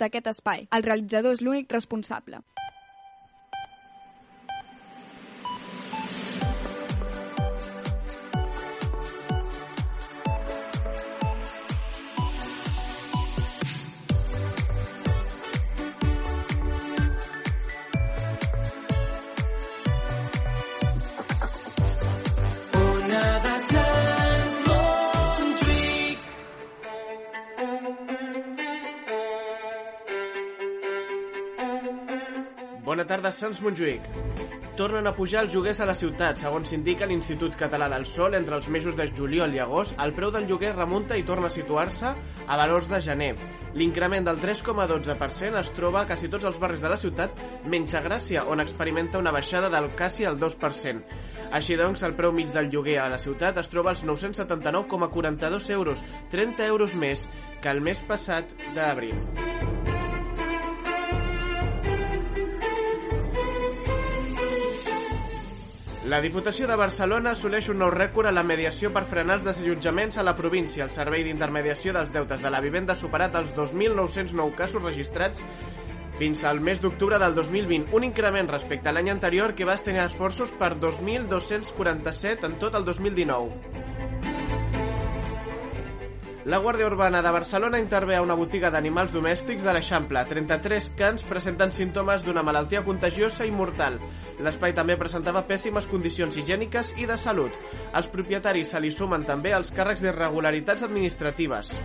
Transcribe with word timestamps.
d'aquest 0.00 0.30
espai. 0.32 0.66
El 0.72 0.86
realitzador 0.86 1.36
és 1.36 1.42
l'únic 1.44 1.72
responsable. 1.72 2.40
Sants 33.32 33.60
Montjuïc. 33.64 34.04
Tornen 34.76 35.06
a 35.08 35.12
pujar 35.16 35.42
els 35.44 35.54
lloguers 35.54 35.80
a 35.80 35.86
la 35.88 35.94
ciutat. 35.96 36.38
Segons 36.40 36.70
s'indica 36.72 37.08
l'Institut 37.08 37.56
Català 37.60 37.88
del 37.92 38.06
Sol, 38.08 38.36
entre 38.38 38.56
els 38.56 38.68
mesos 38.72 38.96
de 38.96 39.08
juliol 39.12 39.52
i 39.52 39.60
agost, 39.60 39.96
el 40.00 40.14
preu 40.16 40.32
del 40.32 40.46
lloguer 40.48 40.72
remunta 40.76 41.18
i 41.18 41.26
torna 41.28 41.50
a 41.50 41.52
situar-se 41.52 42.12
a 42.12 42.56
valors 42.60 42.88
de 42.88 43.00
gener. 43.04 43.34
L'increment 43.76 44.24
del 44.24 44.40
3,12% 44.40 45.60
es 45.60 45.70
troba 45.76 46.02
a 46.02 46.08
quasi 46.08 46.28
tots 46.32 46.48
els 46.48 46.58
barris 46.60 46.84
de 46.84 46.92
la 46.92 47.00
ciutat, 47.00 47.36
menys 47.68 47.94
a 47.96 48.02
Gràcia, 48.04 48.46
on 48.48 48.64
experimenta 48.64 49.20
una 49.20 49.32
baixada 49.32 49.70
del 49.72 49.90
quasi 49.96 50.28
el 50.28 50.40
2%. 50.40 51.04
Així 51.52 51.76
doncs, 51.76 52.04
el 52.08 52.16
preu 52.16 52.32
mig 52.32 52.52
del 52.52 52.72
lloguer 52.72 52.98
a 53.02 53.10
la 53.12 53.20
ciutat 53.20 53.60
es 53.60 53.68
troba 53.72 53.92
als 53.92 54.06
979,42 54.08 55.70
euros, 55.76 56.04
30 56.32 56.68
euros 56.72 56.96
més 56.96 57.28
que 57.60 57.72
el 57.72 57.84
mes 57.84 58.00
passat 58.08 58.56
d'abril. 58.76 59.16
La 66.12 66.20
Diputació 66.20 66.66
de 66.68 66.74
Barcelona 66.76 67.30
assoleix 67.32 67.70
un 67.72 67.78
nou 67.80 67.88
rècord 67.94 68.28
a 68.28 68.34
la 68.36 68.42
mediació 68.44 68.90
per 68.92 69.06
frenar 69.08 69.38
els 69.38 69.46
desallotjaments 69.46 70.18
a 70.20 70.24
la 70.26 70.34
província. 70.36 70.84
El 70.84 70.90
Servei 70.92 71.22
d'Intermediació 71.24 71.94
dels 71.96 72.12
Deutes 72.12 72.42
de 72.44 72.50
la 72.52 72.60
Vivenda 72.60 72.92
ha 72.92 73.00
superat 73.00 73.38
els 73.40 73.54
2.909 73.56 74.52
casos 74.58 74.84
registrats 74.84 75.40
fins 76.18 76.44
al 76.44 76.60
mes 76.60 76.82
d'octubre 76.84 77.16
del 77.22 77.32
2020, 77.38 77.96
un 77.96 78.04
increment 78.04 78.52
respecte 78.52 78.92
a 78.92 78.92
l'any 78.92 79.08
anterior 79.14 79.56
que 79.56 79.64
va 79.64 79.78
tenir 79.80 80.04
esforços 80.04 80.52
per 80.60 80.74
2.247 80.84 82.44
en 82.50 82.60
tot 82.60 82.76
el 82.76 82.84
2019. 82.84 83.91
La 86.44 86.58
Guàrdia 86.58 86.88
Urbana 86.88 87.20
de 87.22 87.30
Barcelona 87.30 87.78
intervé 87.78 88.16
a 88.16 88.22
una 88.24 88.34
botiga 88.34 88.70
d'animals 88.74 89.12
domèstics 89.14 89.62
de 89.62 89.74
l'Eixample. 89.76 90.24
33 90.26 90.88
cans 90.98 91.22
presenten 91.28 91.70
símptomes 91.70 92.24
d'una 92.26 92.42
malaltia 92.42 92.82
contagiosa 92.82 93.46
i 93.46 93.54
mortal. 93.54 94.00
L'espai 94.42 94.74
també 94.74 94.98
presentava 94.98 95.44
pèssimes 95.46 95.86
condicions 95.86 96.40
higièniques 96.42 96.96
i 96.98 97.06
de 97.06 97.16
salut. 97.16 97.54
Els 97.94 98.10
propietaris 98.10 98.74
se 98.74 98.82
li 98.82 98.90
sumen 98.90 99.22
també 99.28 99.54
els 99.54 99.70
càrrecs 99.70 100.02
d'irregularitats 100.02 100.82
administratives. 100.90 101.76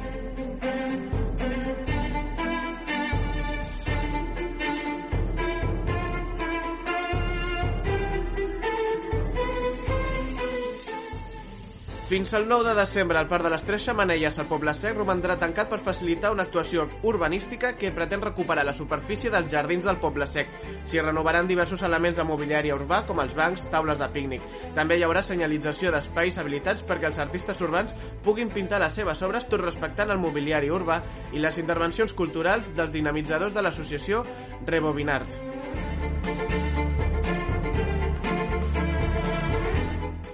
Fins 12.08 12.34
al 12.34 12.48
9 12.48 12.70
de 12.70 12.74
desembre, 12.74 13.20
el 13.20 13.28
Parc 13.28 13.44
de 13.44 13.50
les 13.52 13.64
Tres 13.68 13.84
Xamanelles 13.84 14.38
al 14.40 14.46
Poble 14.48 14.72
Sec 14.80 14.94
romandrà 14.96 15.36
tancat 15.36 15.68
per 15.68 15.82
facilitar 15.84 16.30
una 16.32 16.46
actuació 16.48 16.86
urbanística 17.04 17.74
que 17.76 17.92
pretén 17.92 18.24
recuperar 18.24 18.64
la 18.64 18.74
superfície 18.78 19.28
dels 19.34 19.52
jardins 19.52 19.84
del 19.84 20.00
Poble 20.00 20.24
Sec. 20.24 20.48
S'hi 20.88 21.04
renovaran 21.04 21.52
diversos 21.52 21.84
elements 21.84 22.22
de 22.22 22.24
mobiliari 22.24 22.72
urbà, 22.72 23.02
com 23.10 23.20
els 23.20 23.36
bancs, 23.36 23.68
taules 23.74 24.00
de 24.00 24.08
pícnic. 24.16 24.48
També 24.78 24.96
hi 24.96 25.04
haurà 25.04 25.20
senyalització 25.20 25.92
d'espais 25.92 26.40
habilitats 26.40 26.88
perquè 26.88 27.12
els 27.12 27.20
artistes 27.20 27.60
urbans 27.60 27.92
puguin 28.24 28.56
pintar 28.56 28.80
les 28.80 28.96
seves 28.96 29.28
obres 29.28 29.52
tot 29.52 29.68
respectant 29.68 30.08
el 30.16 30.24
mobiliari 30.24 30.72
urbà 30.72 31.02
i 31.36 31.44
les 31.44 31.60
intervencions 31.60 32.16
culturals 32.16 32.72
dels 32.72 32.96
dinamitzadors 32.96 33.52
de 33.52 33.68
l'associació 33.68 34.24
Rebobinart. 34.64 36.47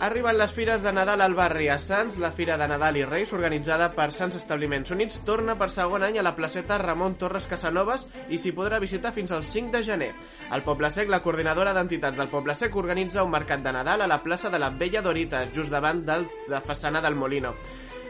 Arriben 0.04 0.36
les 0.38 0.52
fires 0.52 0.82
de 0.84 0.92
Nadal 0.92 1.22
al 1.24 1.34
barri 1.34 1.70
a 1.72 1.78
Sants. 1.80 2.18
La 2.20 2.34
Fira 2.36 2.58
de 2.60 2.66
Nadal 2.68 2.98
i 3.00 3.06
Reis, 3.08 3.32
organitzada 3.32 3.86
per 3.96 4.10
Sants 4.12 4.36
Establiments 4.36 4.92
Units, 4.92 5.22
torna 5.24 5.56
per 5.56 5.70
segon 5.72 6.04
any 6.04 6.18
a 6.20 6.26
la 6.28 6.34
placeta 6.36 6.76
Ramon 6.82 7.16
Torres 7.22 7.48
Casanovas 7.48 8.04
i 8.28 8.36
s'hi 8.36 8.52
podrà 8.52 8.82
visitar 8.84 9.14
fins 9.16 9.32
al 9.32 9.48
5 9.48 9.72
de 9.72 9.84
gener. 9.88 10.10
Al 10.52 10.66
Poble 10.68 10.92
Sec, 10.92 11.08
la 11.08 11.22
coordinadora 11.24 11.72
d'entitats 11.72 12.20
del 12.20 12.28
Poble 12.28 12.52
Sec 12.52 12.76
organitza 12.76 13.24
un 13.24 13.32
mercat 13.32 13.64
de 13.64 13.72
Nadal 13.72 14.04
a 14.04 14.12
la 14.12 14.20
plaça 14.28 14.52
de 14.52 14.60
la 14.60 14.74
Vella 14.76 15.06
Dorita, 15.08 15.46
just 15.56 15.72
davant 15.72 16.04
de 16.04 16.20
la 16.52 16.60
façana 16.60 17.00
del 17.00 17.16
Molino. 17.16 17.56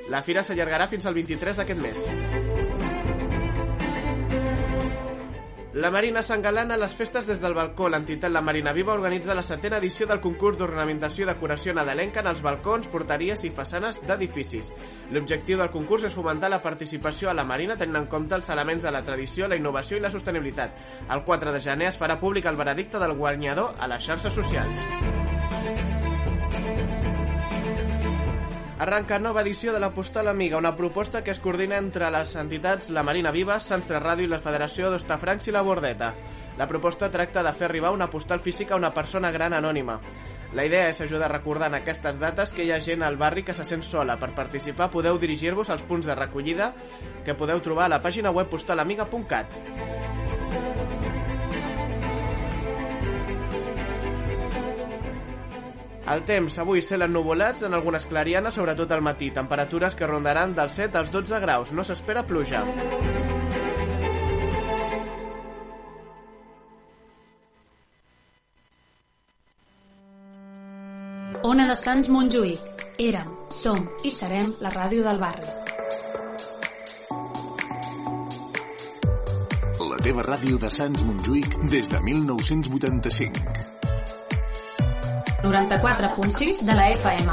La 0.09 0.25
fira 0.25 0.41
s'allargarà 0.41 0.89
fins 0.89 1.05
al 1.05 1.13
23 1.21 1.61
d'aquest 1.61 1.85
mes. 1.85 2.52
La 5.73 5.89
Marina 5.89 6.21
s'engalana 6.21 6.75
a 6.75 6.77
les 6.77 6.91
festes 6.93 7.25
des 7.25 7.39
del 7.41 7.55
balcó. 7.57 7.87
L'entitat 7.89 8.29
La 8.29 8.43
Marina 8.45 8.73
Viva 8.77 8.93
organitza 8.93 9.33
la 9.33 9.41
setena 9.41 9.79
edició 9.81 10.05
del 10.05 10.21
concurs 10.21 10.59
d'ornamentació 10.59 11.25
i 11.25 11.29
decoració 11.31 11.73
nadalenca 11.73 12.21
en 12.21 12.29
els 12.29 12.43
balcons, 12.45 12.85
porteries 12.93 13.41
i 13.41 13.49
façanes 13.49 14.03
d'edificis. 14.05 14.69
L'objectiu 15.09 15.57
del 15.57 15.73
concurs 15.73 16.05
és 16.05 16.13
fomentar 16.13 16.53
la 16.53 16.61
participació 16.61 17.31
a 17.31 17.33
la 17.33 17.47
Marina 17.55 17.73
tenint 17.75 18.03
en 18.03 18.07
compte 18.13 18.37
els 18.37 18.53
elements 18.53 18.85
de 18.85 18.93
la 18.93 19.01
tradició, 19.01 19.49
la 19.49 19.57
innovació 19.57 19.97
i 19.97 20.05
la 20.05 20.13
sostenibilitat. 20.13 20.77
El 21.09 21.25
4 21.25 21.57
de 21.57 21.65
gener 21.65 21.89
es 21.89 21.97
farà 21.97 22.21
públic 22.21 22.45
el 22.45 22.61
veredicte 22.61 23.01
del 23.01 23.17
guanyador 23.17 23.73
a 23.79 23.89
les 23.89 24.05
xarxes 24.05 24.41
socials. 24.43 25.22
Arranca 28.83 29.15
nova 29.17 29.39
edició 29.45 29.71
de 29.71 29.79
la 29.79 29.93
Postal 29.95 30.27
Amiga, 30.27 30.57
una 30.57 30.75
proposta 30.75 31.23
que 31.23 31.31
es 31.31 31.39
coordina 31.39 31.77
entre 31.77 32.09
les 32.11 32.33
entitats 32.35 32.89
La 32.91 33.03
Marina 33.07 33.31
Viva, 33.31 33.55
Sants 33.63 33.87
3 33.87 34.01
Ràdio 34.03 34.27
i 34.27 34.31
la 34.33 34.41
Federació 34.43 34.89
d'Ostafrancs 34.91 35.47
i 35.47 35.53
la 35.55 35.61
Bordeta. 35.63 36.09
La 36.59 36.67
proposta 36.67 37.07
tracta 37.13 37.45
de 37.47 37.53
fer 37.55 37.69
arribar 37.69 37.93
una 37.95 38.09
postal 38.11 38.41
física 38.43 38.75
a 38.75 38.81
una 38.81 38.91
persona 38.91 39.31
gran 39.31 39.55
anònima. 39.55 39.95
La 40.51 40.65
idea 40.67 40.89
és 40.91 40.99
ajudar 40.99 41.29
a 41.29 41.31
recordar 41.31 41.71
en 41.71 41.79
aquestes 41.79 42.19
dates 42.19 42.51
que 42.51 42.67
hi 42.67 42.73
ha 42.75 42.81
gent 42.83 43.07
al 43.07 43.15
barri 43.15 43.47
que 43.47 43.55
se 43.55 43.63
sent 43.63 43.87
sola. 43.87 44.19
Per 44.19 44.33
participar 44.35 44.91
podeu 44.91 45.15
dirigir-vos 45.15 45.71
als 45.71 45.87
punts 45.87 46.09
de 46.09 46.19
recollida 46.19 46.73
que 47.23 47.39
podeu 47.39 47.63
trobar 47.63 47.87
a 47.87 47.93
la 47.95 48.03
pàgina 48.03 48.35
web 48.35 48.51
postalamiga.cat. 48.51 49.55
El 56.03 56.25
temps, 56.27 56.57
avui 56.59 56.81
cel 56.83 57.05
ennuvolats 57.05 57.63
en 57.63 57.73
algunes 57.77 58.05
clarianes, 58.05 58.57
sobretot 58.59 58.91
al 58.91 59.01
matí. 59.01 59.29
Temperatures 59.31 59.95
que 59.95 60.07
rondaran 60.07 60.55
dels 60.55 60.75
7 60.75 60.99
als 60.99 61.11
12 61.13 61.39
graus. 61.39 61.71
No 61.71 61.83
s'espera 61.87 62.25
pluja. 62.27 62.63
Ona 71.43 71.67
de 71.71 71.75
Sants 71.79 72.11
Montjuïc. 72.11 72.83
Érem, 73.03 73.31
som 73.51 73.87
i 74.03 74.11
serem 74.11 74.51
la 74.63 74.71
ràdio 74.75 75.07
del 75.07 75.19
barri. 75.23 75.47
La 79.87 79.97
teva 80.03 80.27
ràdio 80.27 80.59
de 80.59 80.69
Sants 80.71 81.03
Montjuïc 81.07 81.57
des 81.71 81.87
de 81.91 82.03
1985. 82.11 83.92
94.6 85.43 86.61
de 86.61 86.73
la 86.73 86.89
FM. 86.91 87.31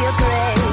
Your 0.00 0.12
grave. 0.12 0.67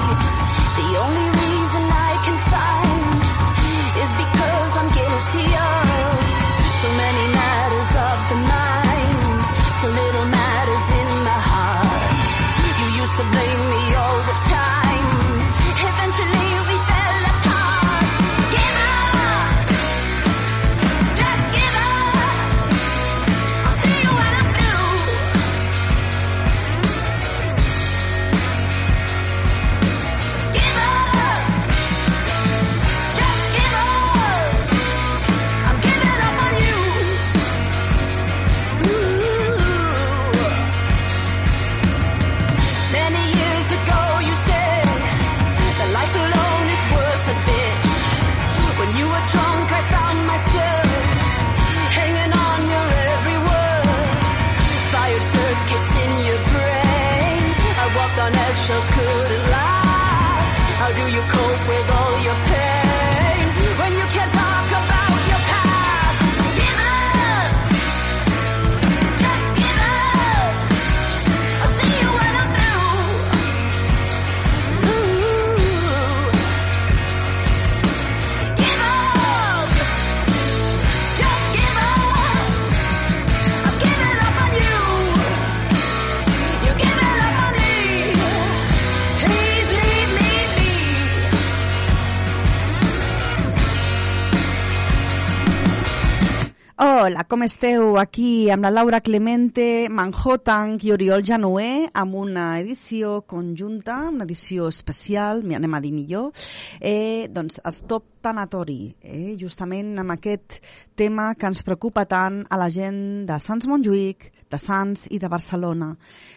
Com 97.29 97.43
esteu? 97.45 97.95
Aquí 97.97 98.49
amb 98.53 98.65
la 98.65 98.71
Laura 98.73 98.99
Clemente, 99.01 99.87
Manhattan 99.89 100.75
i 100.83 100.91
Oriol 100.93 101.23
Janoé 101.25 101.87
amb 101.97 102.17
una 102.19 102.59
edició 102.59 103.21
conjunta, 103.29 103.97
una 104.11 104.25
edició 104.27 104.67
especial, 104.69 105.41
m'hi 105.43 105.57
anem 105.57 105.73
a 105.73 105.81
dir 105.81 105.93
millor, 105.95 106.31
eh, 106.79 107.27
doncs 107.33 107.59
Stop 107.77 108.21
Tanatori, 108.25 108.95
eh, 109.01 109.35
justament 109.39 109.95
amb 110.01 110.15
aquest 110.17 110.59
tema 110.95 111.33
que 111.35 111.47
ens 111.49 111.63
preocupa 111.63 112.05
tant 112.05 112.43
a 112.49 112.59
la 112.61 112.69
gent 112.69 113.25
de 113.25 113.39
Sants 113.39 113.69
Montjuïc, 113.69 114.31
de 114.49 114.59
Sants 114.61 115.07
i 115.09 115.19
de 115.19 115.29
Barcelona. 115.31 115.95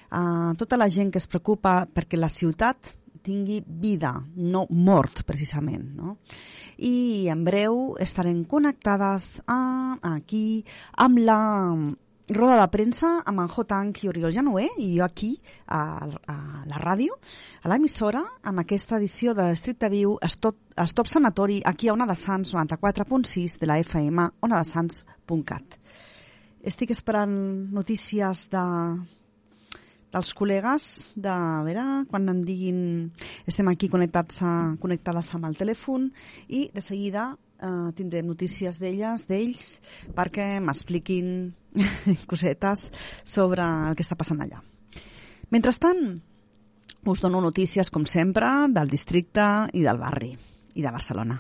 Uh, 0.09 0.55
tota 0.57 0.79
la 0.81 0.89
gent 0.89 1.11
que 1.13 1.21
es 1.21 1.29
preocupa 1.29 1.83
perquè 1.85 2.17
la 2.17 2.31
ciutat 2.33 2.95
tingui 3.29 3.61
vida, 3.67 4.15
no 4.37 4.67
mort, 4.71 5.25
precisament. 5.29 5.85
No? 5.99 6.17
I 6.79 7.27
en 7.33 7.43
breu 7.45 7.97
estarem 7.99 8.45
connectades 8.47 9.41
a, 9.51 9.99
aquí 10.15 10.63
amb 10.95 11.19
la 11.19 11.41
roda 12.29 12.59
de 12.61 12.67
premsa 12.71 13.11
amb 13.27 13.41
en 13.41 13.49
Jotanc 13.49 14.03
i 14.05 14.09
Oriol 14.11 14.33
Janoé 14.33 14.69
i 14.79 14.91
jo 14.99 15.05
aquí 15.05 15.31
a, 15.67 15.81
a 16.05 16.37
la 16.69 16.81
ràdio, 16.83 17.17
a 17.63 17.73
l'emissora, 17.73 18.23
amb 18.43 18.63
aquesta 18.63 18.99
edició 18.99 19.35
de 19.35 19.51
Estricte 19.55 19.89
Viu 19.91 20.19
Stop, 20.29 20.59
Stop 20.87 21.09
Sanatori 21.09 21.63
aquí 21.65 21.89
a 21.89 21.97
Ona 21.97 22.07
de 22.07 22.17
Sants 22.17 22.55
94.6 22.55 23.59
de 23.59 23.67
la 23.67 23.79
FM 23.81 24.29
onadesans.cat. 24.45 25.79
Estic 26.63 26.91
esperant 26.93 27.33
notícies 27.73 28.49
de, 28.53 28.65
dels 30.13 30.31
col·legues 30.37 30.85
de, 31.15 31.33
a 31.33 31.65
veure, 31.67 31.85
quan 32.09 32.29
em 32.33 32.41
diguin 32.45 32.79
estem 33.49 33.69
aquí 33.69 33.91
connectats 33.93 34.41
a, 34.43 34.53
connectades 34.81 35.35
amb 35.37 35.49
el 35.51 35.59
telèfon 35.59 36.09
i 36.49 36.69
de 36.75 36.85
seguida 36.85 37.31
eh, 37.35 37.91
tindrem 37.99 38.27
notícies 38.29 38.81
d'elles, 38.81 39.27
d'ells, 39.29 39.67
perquè 40.17 40.57
m'expliquin 40.65 41.53
cosetes 42.31 42.89
sobre 43.25 43.67
el 43.91 43.99
que 43.99 44.07
està 44.07 44.17
passant 44.19 44.41
allà. 44.45 44.63
Mentrestant, 45.53 46.03
us 47.09 47.23
dono 47.25 47.41
notícies, 47.41 47.91
com 47.91 48.05
sempre, 48.09 48.49
del 48.73 48.91
districte 48.91 49.45
i 49.73 49.85
del 49.85 50.01
barri, 50.01 50.35
i 50.75 50.85
de 50.85 50.93
Barcelona. 50.93 51.39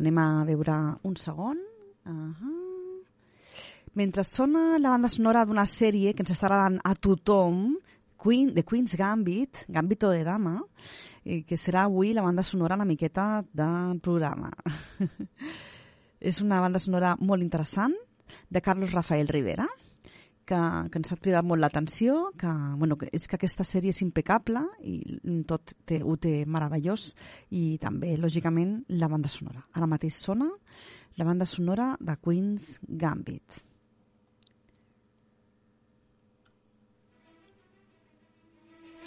Anem 0.00 0.18
a 0.18 0.28
veure 0.48 0.76
un 1.04 1.16
segon. 1.16 1.58
Uh 2.04 2.12
-huh. 2.12 2.61
Mentre 3.94 4.24
sona 4.24 4.78
la 4.80 4.88
banda 4.94 5.08
sonora 5.12 5.44
d'una 5.44 5.66
sèrie 5.68 6.14
que 6.16 6.24
ens 6.24 6.32
està 6.32 6.46
agradant 6.48 6.78
a 6.88 6.94
tothom, 6.96 7.74
Queen, 8.22 8.54
The 8.54 8.62
Queen's 8.64 8.94
Gambit, 8.96 9.66
Gambito 9.68 10.08
de 10.08 10.22
Dama, 10.24 10.54
i 11.28 11.42
que 11.44 11.58
serà 11.60 11.82
avui 11.84 12.14
la 12.16 12.22
banda 12.24 12.44
sonora 12.46 12.78
una 12.78 12.86
miqueta 12.88 13.42
del 13.52 13.98
programa. 14.00 14.48
És 16.30 16.40
una 16.40 16.60
banda 16.62 16.80
sonora 16.80 17.16
molt 17.20 17.44
interessant 17.44 17.92
de 18.48 18.62
Carlos 18.64 18.94
Rafael 18.96 19.28
Rivera, 19.28 19.66
que, 20.46 20.60
que 20.88 21.00
ens 21.02 21.12
ha 21.12 21.18
cridat 21.20 21.44
molt 21.44 21.60
l'atenció, 21.60 22.30
que, 22.38 22.52
bueno, 22.78 22.96
que 22.96 23.10
és 23.12 23.26
que 23.28 23.36
aquesta 23.36 23.66
sèrie 23.66 23.92
és 23.92 24.00
impecable 24.06 24.62
i 24.88 24.96
tot 25.48 25.74
té, 25.84 26.00
ho 26.00 26.16
té 26.16 26.46
meravellós 26.46 27.10
i 27.50 27.76
també, 27.82 28.14
lògicament, 28.16 28.78
la 29.02 29.10
banda 29.12 29.28
sonora. 29.28 29.66
Ara 29.76 29.90
mateix 29.90 30.16
sona 30.16 30.48
la 31.18 31.28
banda 31.28 31.44
sonora 31.44 31.92
de 32.00 32.16
Queen's 32.24 32.78
Gambit. 32.88 33.62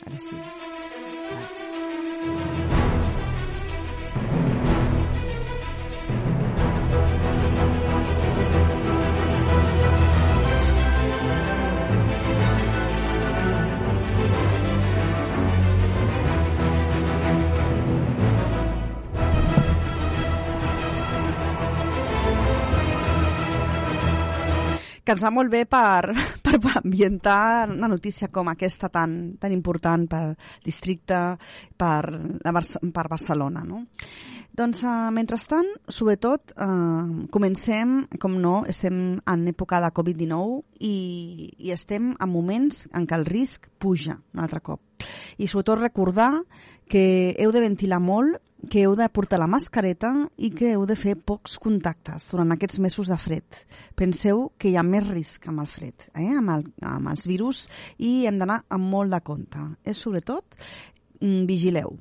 Ara 0.04 0.18
sí. 0.20 1.65
Que 25.06 25.14
ens 25.14 25.24
va 25.24 25.32
molt 25.34 25.52
bé 25.54 25.64
per, 25.70 26.10
per 26.46 26.58
ambientar 26.82 27.70
una 27.70 27.90
notícia 27.92 28.32
com 28.34 28.50
aquesta 28.50 28.90
tan, 28.90 29.36
tan 29.40 29.54
important 29.54 30.08
pel 30.10 30.32
districte, 30.66 31.20
per, 31.78 32.02
la 32.42 32.56
Bar 32.56 32.66
per 32.92 33.06
Barcelona. 33.12 33.62
No? 33.68 33.86
Doncs, 34.56 34.82
uh, 34.88 35.12
mentrestant, 35.12 35.68
sobretot, 35.92 36.56
uh, 36.64 37.28
comencem, 37.32 38.06
com 38.22 38.38
no, 38.40 38.62
estem 38.72 39.20
en 39.20 39.48
època 39.52 39.82
de 39.84 39.92
Covid-19 39.94 40.62
i, 40.88 40.96
i 41.68 41.74
estem 41.76 42.14
en 42.16 42.32
moments 42.32 42.86
en 42.96 43.06
què 43.06 43.20
el 43.20 43.28
risc 43.28 43.68
puja 43.78 44.16
un 44.34 44.42
altre 44.46 44.64
cop. 44.64 44.82
I 45.38 45.50
sobretot 45.52 45.84
recordar 45.84 46.32
que 46.90 47.36
heu 47.36 47.52
de 47.52 47.66
ventilar 47.66 48.00
molt, 48.00 48.40
que 48.70 48.84
heu 48.86 48.96
de 48.98 49.08
portar 49.14 49.40
la 49.42 49.50
mascareta 49.50 50.12
i 50.38 50.52
que 50.56 50.74
heu 50.74 50.86
de 50.90 50.98
fer 51.00 51.16
pocs 51.18 51.58
contactes 51.62 52.30
durant 52.32 52.52
aquests 52.56 52.80
mesos 52.84 53.12
de 53.12 53.18
fred. 53.20 53.62
Penseu 53.96 54.50
que 54.58 54.72
hi 54.72 54.76
ha 54.78 54.84
més 54.86 55.06
risc 55.08 55.48
amb 55.52 55.64
el 55.64 55.70
fred, 55.72 56.10
eh? 56.14 56.32
amb, 56.38 56.52
el, 56.58 56.66
amb 56.86 57.14
els 57.14 57.28
virus, 57.30 57.66
i 57.98 58.26
hem 58.30 58.42
d'anar 58.42 58.64
amb 58.70 58.92
molt 58.92 59.14
de 59.14 59.22
compte. 59.26 59.70
És 59.84 60.02
sobretot, 60.02 60.58
mm, 61.22 61.46
vigileu. 61.50 61.96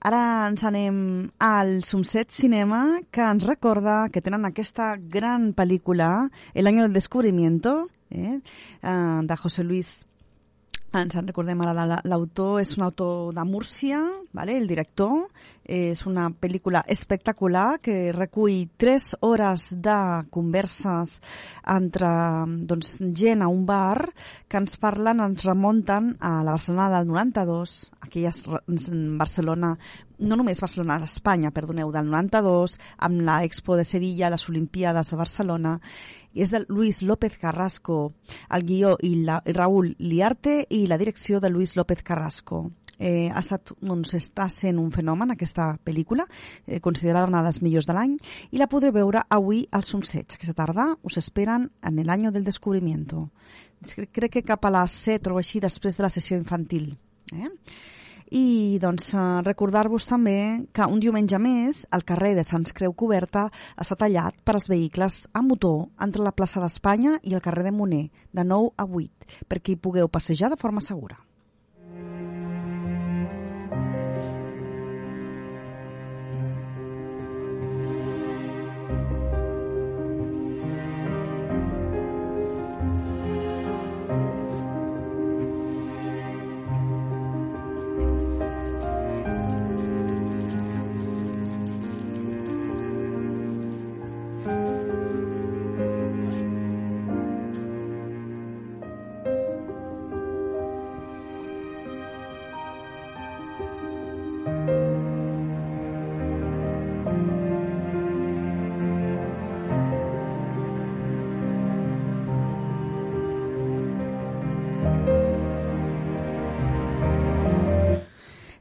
Ara 0.00 0.48
ens 0.48 0.62
anem 0.64 1.00
al 1.44 1.82
Sumset 1.84 2.30
Cinema, 2.32 3.02
que 3.12 3.20
ens 3.20 3.44
recorda 3.44 4.06
que 4.08 4.22
tenen 4.24 4.48
aquesta 4.48 4.94
gran 4.96 5.52
pel·lícula, 5.52 6.30
El 6.54 6.66
año 6.66 6.82
del 6.82 6.94
descubrimiento, 6.94 7.90
eh? 8.08 8.40
eh, 8.82 9.20
de 9.22 9.36
José 9.36 9.62
Luis 9.62 10.06
ens 10.92 11.14
en 11.16 11.26
recordem 11.28 11.60
ara 11.62 11.86
la- 11.86 12.00
l'autor, 12.04 12.60
és 12.60 12.76
un 12.76 12.84
autor 12.84 13.34
de 13.34 13.44
Múrcia, 13.44 14.00
vale? 14.32 14.56
el 14.58 14.66
director, 14.66 15.28
és 15.64 16.04
una 16.06 16.28
pel·lícula 16.30 16.82
espectacular 16.88 17.78
que 17.80 18.10
recull 18.12 18.68
tres 18.76 19.16
hores 19.20 19.68
de 19.70 20.26
converses 20.30 21.20
entre 21.64 22.08
doncs, 22.66 22.98
gent 23.14 23.42
a 23.42 23.48
un 23.48 23.64
bar 23.66 24.10
que 24.48 24.58
ens 24.58 24.76
parlen, 24.82 25.20
ens 25.20 25.44
remunten 25.44 26.16
a 26.18 26.42
la 26.42 26.56
Barcelona 26.56 26.90
del 26.98 27.06
92, 27.06 27.92
aquelles 28.00 28.44
en 28.66 29.16
Barcelona 29.18 29.76
no 30.20 30.36
només 30.36 30.60
Barcelona, 30.60 30.98
Espanya, 31.02 31.50
perdoneu, 31.50 31.90
del 31.92 32.10
92, 32.10 32.78
amb 32.98 33.22
la 33.24 33.38
Expo 33.44 33.76
de 33.78 33.84
Sevilla, 33.88 34.28
les 34.28 34.48
Olimpiades 34.50 35.12
a 35.14 35.16
Barcelona, 35.16 35.78
és 36.34 36.50
de 36.50 36.64
Luis 36.68 37.02
López 37.02 37.36
Carrasco, 37.38 38.14
el 38.50 38.64
guió 38.66 38.96
i 39.02 39.16
la, 39.24 39.40
Raúl 39.44 39.94
Liarte 39.98 40.64
i 40.70 40.86
la 40.86 40.98
direcció 40.98 41.40
de 41.40 41.50
Luis 41.50 41.76
López 41.76 42.02
Carrasco. 42.02 42.70
Eh, 43.00 43.30
ha 43.32 43.40
estat, 43.40 43.72
doncs, 43.80 44.12
està 44.18 44.50
sent 44.52 44.78
un 44.78 44.90
fenomen 44.92 45.32
aquesta 45.32 45.70
pel·lícula, 45.82 46.26
eh, 46.66 46.80
considerada 46.84 47.26
una 47.30 47.40
de 47.40 47.48
les 47.48 47.62
millors 47.64 47.88
de 47.88 47.96
l'any, 47.96 48.18
i 48.52 48.60
la 48.60 48.68
podreu 48.68 48.92
veure 48.92 49.22
avui 49.28 49.62
al 49.72 49.86
Somseig. 49.88 50.34
Aquesta 50.36 50.54
tarda 50.54 50.90
us 51.02 51.16
esperen 51.16 51.70
en 51.82 51.98
el 51.98 52.10
año 52.10 52.30
del 52.30 52.44
descubrimiento. 52.44 53.30
Crec, 53.80 54.10
crec 54.12 54.32
que 54.32 54.42
cap 54.44 54.66
a 54.66 54.74
les 54.82 54.92
7 54.92 55.32
o 55.32 55.38
així 55.40 55.60
després 55.60 55.96
de 55.96 56.04
la 56.04 56.12
sessió 56.12 56.36
infantil. 56.36 56.92
Eh? 57.32 57.48
I 58.30 58.78
doncs, 58.78 59.08
eh, 59.14 59.22
recordar-vos 59.42 60.06
també 60.06 60.66
que 60.72 60.86
un 60.86 61.00
diumenge 61.02 61.38
més 61.42 61.80
el 61.90 62.04
carrer 62.06 62.36
de 62.36 62.44
Sants 62.46 62.70
Creu 62.72 62.92
Coberta 62.94 63.48
està 63.74 63.96
tallat 63.98 64.36
per 64.44 64.54
als 64.54 64.68
vehicles 64.70 65.24
a 65.34 65.42
motor 65.42 65.88
entre 66.00 66.22
la 66.22 66.30
plaça 66.30 66.62
d'Espanya 66.62 67.18
i 67.22 67.34
el 67.34 67.42
carrer 67.42 67.66
de 67.66 67.72
Moner, 67.74 68.06
de 68.30 68.44
9 68.44 68.70
a 68.76 68.86
8, 68.86 69.42
perquè 69.50 69.74
hi 69.74 69.82
pugueu 69.82 70.08
passejar 70.08 70.50
de 70.54 70.60
forma 70.60 70.80
segura. 70.80 71.18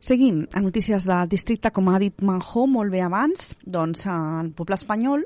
Seguim 0.10 0.48
a 0.58 0.60
notícies 0.60 1.04
del 1.06 1.28
districte, 1.30 1.70
com 1.70 1.92
ha 1.92 2.00
dit 2.02 2.24
Manjó 2.26 2.64
molt 2.66 2.90
bé 2.90 3.04
abans, 3.06 3.52
doncs 3.62 4.08
al 4.10 4.48
poble 4.58 4.74
espanyol, 4.80 5.22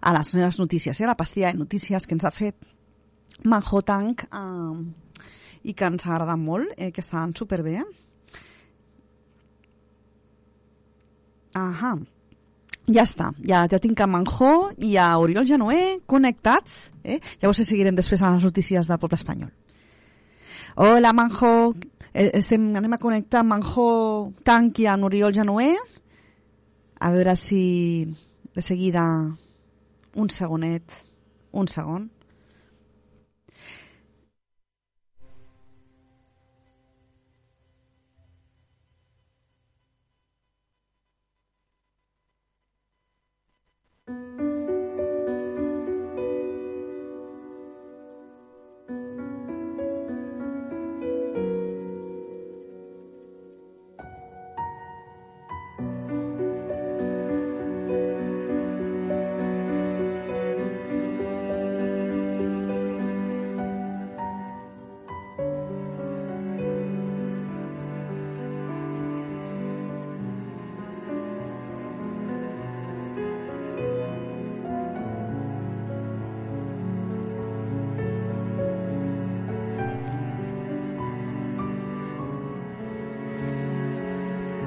a 0.00 0.14
les 0.16 0.30
meves 0.38 0.58
notícies, 0.62 0.96
eh, 0.96 1.04
la 1.04 1.16
pastilla 1.18 1.50
de 1.52 1.60
notícies 1.60 2.06
que 2.06 2.16
ens 2.16 2.24
ha 2.24 2.30
fet 2.32 2.56
Manjó 3.44 3.82
Tank 3.84 4.24
eh, 4.24 5.28
i 5.68 5.74
que 5.76 5.90
ens 5.92 6.06
ha 6.06 6.14
agradat 6.14 6.40
molt, 6.40 6.72
eh, 6.78 6.88
que 6.88 7.04
estan 7.04 7.34
superbé. 7.36 7.82
Ahà, 11.60 11.92
ja 12.96 13.04
està, 13.04 13.28
ja, 13.44 13.66
ja 13.68 13.82
tinc 13.82 14.00
a 14.00 14.08
Manjó 14.08 14.54
i 14.78 14.94
a 14.96 15.10
Oriol 15.20 15.44
Genoé 15.52 15.98
connectats. 16.06 16.86
Eh? 17.04 17.20
Us 17.44 17.60
seguirem 17.60 18.00
després 18.00 18.24
a 18.24 18.32
les 18.32 18.48
notícies 18.48 18.88
del 18.88 19.04
poble 19.04 19.20
espanyol. 19.20 19.52
Hola, 20.76 21.12
Manjó. 21.12 21.72
Eh, 22.12 22.32
Estem, 22.34 22.74
anem 22.74 22.94
a 22.94 22.98
connectar 22.98 23.44
Manjó 23.46 24.32
Tanc 24.42 24.80
i 24.82 24.88
amb 24.90 25.06
Oriol 25.06 25.30
Genoé. 25.30 25.76
A 26.98 27.10
veure 27.14 27.36
si 27.38 28.10
de 28.54 28.62
seguida... 28.62 29.04
Un 30.18 30.30
segonet. 30.30 30.82
Un 31.52 31.70
segon. 31.70 32.10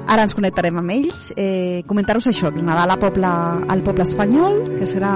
Ara 0.08 0.24
ens 0.24 0.32
connectarem 0.32 0.78
amb 0.80 0.92
ells. 0.94 1.26
Eh, 1.36 1.82
Comentar-vos 1.86 2.26
això, 2.30 2.48
que 2.52 2.62
el 2.62 2.64
Nadal 2.64 2.94
a 2.94 2.96
poble, 2.96 3.28
al 3.74 3.82
poble 3.84 4.06
espanyol, 4.08 4.62
que 4.78 4.86
serà 4.88 5.10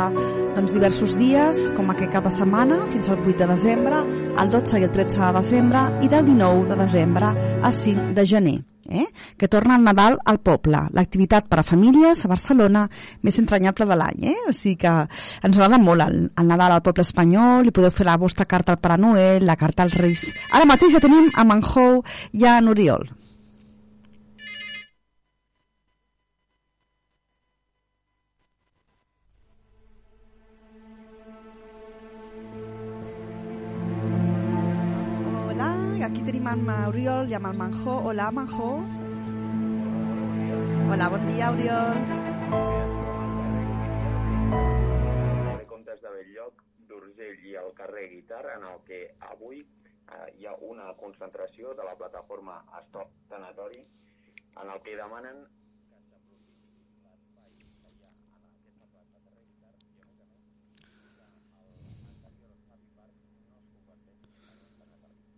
doncs, 0.53 0.75
diversos 0.75 1.15
dies, 1.17 1.71
com 1.77 1.89
aquest 1.89 2.13
cap 2.13 2.27
de 2.29 2.33
setmana, 2.37 2.83
fins 2.91 3.09
al 3.09 3.23
8 3.23 3.39
de 3.39 3.47
desembre, 3.55 4.03
el 4.43 4.51
12 4.53 4.83
i 4.83 4.85
el 4.85 4.93
13 4.93 5.23
de 5.23 5.31
desembre, 5.39 5.87
i 6.05 6.11
del 6.13 6.27
19 6.27 6.69
de 6.69 6.77
desembre 6.83 7.33
al 7.63 7.73
5 7.73 8.13
de 8.19 8.27
gener. 8.35 8.59
Eh? 8.93 9.07
que 9.39 9.49
torna 9.49 9.77
el 9.77 9.85
Nadal 9.87 10.19
al 10.27 10.41
poble, 10.45 10.83
l'activitat 10.93 11.47
per 11.49 11.61
a 11.61 11.65
famílies 11.65 12.27
a 12.27 12.29
Barcelona 12.29 12.83
més 13.23 13.39
entranyable 13.41 13.87
de 13.89 13.97
l'any. 13.97 14.27
Eh? 14.35 14.35
O 14.51 14.53
sigui 14.53 14.75
que 14.83 14.93
ens 14.93 15.57
agrada 15.57 15.79
molt 15.81 16.05
el, 16.05 16.19
el 16.37 16.51
Nadal 16.51 16.75
al 16.75 16.85
poble 16.85 17.07
espanyol, 17.07 17.65
i 17.65 17.73
podeu 17.73 17.95
fer 17.95 18.05
la 18.11 18.19
vostra 18.21 18.45
carta 18.45 18.75
al 18.75 18.83
Pare 18.83 19.01
Noel, 19.01 19.47
la 19.49 19.57
carta 19.57 19.87
als 19.87 19.97
Reis. 19.97 20.29
Ara 20.53 20.69
mateix 20.69 20.99
ja 20.99 21.01
tenim 21.01 21.31
a 21.33 21.47
Manjou 21.49 22.03
i 22.37 22.45
a 22.45 22.61
Noriol. 22.61 23.09
Tenim 36.43 36.67
amb 36.67 36.89
Oriol 36.91 37.29
i 37.31 37.35
amb 37.39 37.47
el 37.47 37.57
Manjó. 37.57 37.93
Hola, 38.11 38.31
Manjó. 38.35 38.71
Hola, 40.91 41.09
bon 41.09 41.27
dia, 41.29 41.51
Oriol. 41.55 42.01
de 45.59 45.67
Comptes 45.71 46.01
de 46.03 46.11
Belllloc, 46.11 46.63
d'Urgell 46.89 47.47
i 47.47 47.55
el 47.55 47.71
carrer 47.79 48.09
Guitar, 48.11 48.43
en 48.57 48.67
el 48.67 48.81
que 48.89 49.15
avui 49.21 49.61
eh, 49.61 50.33
hi 50.39 50.47
ha 50.47 50.55
una 50.67 50.93
concentració 50.99 51.75
de 51.75 51.85
la 51.85 51.95
plataforma 51.95 52.59
Stop 52.89 53.13
Tanatori, 53.29 53.85
en 54.63 54.71
el 54.71 54.83
que 54.83 54.97
demanen 54.97 55.47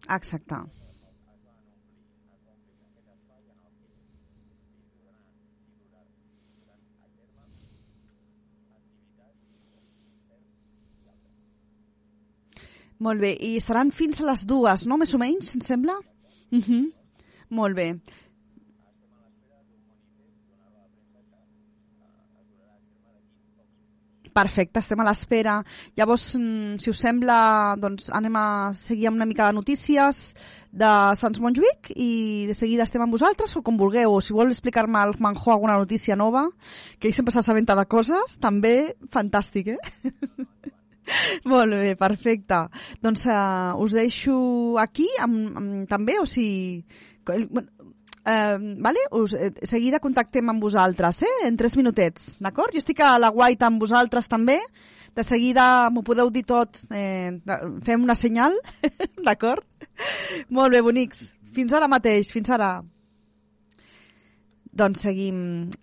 Exacte. 0.08 0.83
Molt 12.98 13.20
bé, 13.20 13.34
i 13.40 13.56
estaran 13.58 13.90
fins 13.90 14.20
a 14.20 14.28
les 14.28 14.44
dues, 14.46 14.86
no? 14.86 14.98
Més 15.00 15.14
o 15.14 15.18
menys, 15.18 15.54
em 15.54 15.64
sembla? 15.64 15.98
Uh 16.52 16.60
-huh. 16.60 16.84
Molt 17.50 17.76
bé. 17.76 17.88
Perfecte, 24.34 24.80
estem 24.80 24.98
a 24.98 25.04
l'espera. 25.06 25.60
Llavors, 25.94 26.34
mm, 26.34 26.78
si 26.82 26.90
us 26.90 26.98
sembla, 26.98 27.76
doncs 27.78 28.10
anem 28.10 28.34
a 28.36 28.72
seguir 28.74 29.06
amb 29.06 29.16
una 29.16 29.26
mica 29.26 29.46
de 29.46 29.52
notícies 29.52 30.34
de 30.72 30.90
Sants 31.14 31.38
Montjuïc 31.38 31.92
i 31.94 32.46
de 32.48 32.54
seguida 32.54 32.82
estem 32.82 33.00
amb 33.02 33.12
vosaltres 33.12 33.54
o 33.56 33.62
com 33.62 33.76
vulgueu. 33.76 34.10
O 34.10 34.20
si 34.20 34.32
vol 34.32 34.50
explicar-me 34.50 34.98
al 34.98 35.14
Manjó 35.20 35.52
alguna 35.52 35.78
notícia 35.78 36.16
nova, 36.16 36.48
que 36.98 37.06
ell 37.08 37.14
sempre 37.14 37.32
s'assabenta 37.32 37.76
de 37.76 37.86
coses, 37.86 38.38
també 38.40 38.96
fantàstic, 39.08 39.68
eh? 39.68 39.78
Molt 41.52 41.76
bé, 41.76 41.94
perfecte. 42.00 42.64
Doncs 43.04 43.26
uh, 43.28 43.74
us 43.82 43.94
deixo 43.96 44.36
aquí 44.80 45.08
amb, 45.20 45.56
amb, 45.56 45.74
també, 45.90 46.20
o 46.20 46.28
sigui... 46.28 46.84
bueno, 47.24 47.68
Eh, 48.24 48.56
vale? 48.80 49.00
Us, 49.10 49.34
eh, 49.36 49.52
seguida 49.68 50.00
contactem 50.00 50.48
amb 50.48 50.62
vosaltres, 50.62 51.18
eh? 51.22 51.32
en 51.44 51.58
tres 51.60 51.76
minutets, 51.76 52.30
d'acord? 52.40 52.72
Jo 52.72 52.80
estic 52.80 53.02
a 53.04 53.18
la 53.20 53.28
guaita 53.28 53.68
amb 53.68 53.82
vosaltres 53.82 54.30
també, 54.32 54.56
de 55.14 55.22
seguida 55.22 55.90
m'ho 55.92 56.02
podeu 56.06 56.30
dir 56.32 56.46
tot, 56.48 56.80
eh, 56.88 57.36
fem 57.84 58.02
una 58.02 58.16
senyal, 58.16 58.56
d'acord? 59.28 59.68
Molt 60.48 60.72
bé, 60.72 60.80
bonics. 60.80 61.34
Fins 61.54 61.76
ara 61.76 61.86
mateix, 61.86 62.32
fins 62.32 62.48
ara. 62.50 62.78
Doncs 64.74 65.04
seguim 65.06 65.36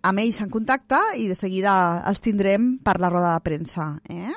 amb 0.04 0.20
ells 0.20 0.42
en 0.44 0.50
contacte 0.52 0.98
i 1.16 1.30
de 1.30 1.36
seguida 1.40 1.74
els 2.10 2.20
tindrem 2.20 2.74
per 2.84 2.98
la 3.00 3.08
roda 3.08 3.32
de 3.38 3.44
premsa. 3.46 3.94
Eh? 4.12 4.34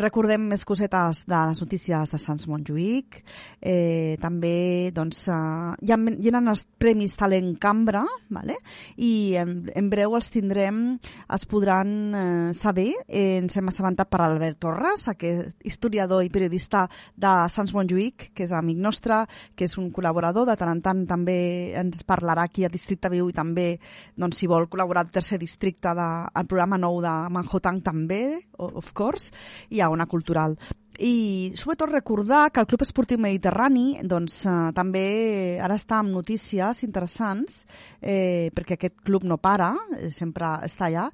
Recordem 0.00 0.48
més 0.50 0.64
cosetes 0.66 1.20
de 1.30 1.38
les 1.46 1.60
notícies 1.62 2.10
de 2.10 2.18
Sants 2.18 2.48
Montjuïc. 2.50 3.20
Eh, 3.62 4.16
també 4.18 4.90
doncs, 4.94 5.28
eh, 5.30 5.86
hi 5.86 5.92
ha 5.94 6.40
els 6.40 6.64
Premis 6.78 7.14
Talent 7.14 7.52
Cambra 7.62 8.02
vale? 8.28 8.56
i 8.96 9.36
en, 9.38 9.70
en 9.70 9.90
breu 9.90 10.16
els 10.18 10.30
tindrem, 10.34 10.98
es 11.30 11.46
podran 11.46 11.92
eh, 12.10 12.52
saber. 12.58 12.88
Eh, 13.06 13.38
ens 13.38 13.56
hem 13.56 13.70
assabentat 13.70 14.10
per 14.10 14.24
Albert 14.24 14.58
Torres, 14.66 15.06
aquest 15.12 15.62
historiador 15.62 16.24
i 16.26 16.32
periodista 16.34 16.88
de 17.14 17.36
Sants 17.54 17.74
Montjuïc, 17.76 18.32
que 18.34 18.48
és 18.48 18.56
amic 18.56 18.82
nostre, 18.82 19.22
que 19.54 19.70
és 19.70 19.78
un 19.78 19.92
col·laborador, 19.94 20.50
de 20.50 20.58
tant 20.58 20.74
en 20.74 20.82
tant 20.82 21.06
també 21.06 21.38
ens 21.78 22.02
parlarà 22.02 22.50
aquí 22.50 22.66
a 22.66 22.72
Districte 22.72 23.12
Viu 23.14 23.30
i 23.30 23.36
també 23.36 23.75
doncs, 24.16 24.40
si 24.40 24.48
vol 24.50 24.68
col·laborar 24.70 25.04
al 25.06 25.12
tercer 25.12 25.38
districte 25.42 25.94
del 25.94 26.26
de, 26.34 26.46
programa 26.48 26.78
nou 26.80 27.00
de 27.04 27.14
Manhattan 27.32 27.82
també, 27.84 28.22
of 28.58 28.92
course, 28.96 29.32
i 29.70 29.80
a 29.80 29.90
Ona 29.92 30.06
Cultural. 30.10 30.56
I 30.98 31.52
sobretot 31.56 31.90
recordar 31.90 32.50
que 32.50 32.60
el 32.60 32.66
Club 32.66 32.82
Esportiu 32.82 33.18
Mediterrani 33.20 34.00
doncs, 34.08 34.38
eh, 34.46 34.54
també 34.76 35.58
ara 35.60 35.76
està 35.76 36.00
amb 36.00 36.14
notícies 36.14 36.82
interessants 36.86 37.64
eh, 38.00 38.48
perquè 38.54 38.78
aquest 38.78 39.02
club 39.04 39.24
no 39.24 39.36
para, 39.36 39.74
eh, 39.98 40.10
sempre 40.10 40.54
està 40.64 40.88
allà 40.88 41.10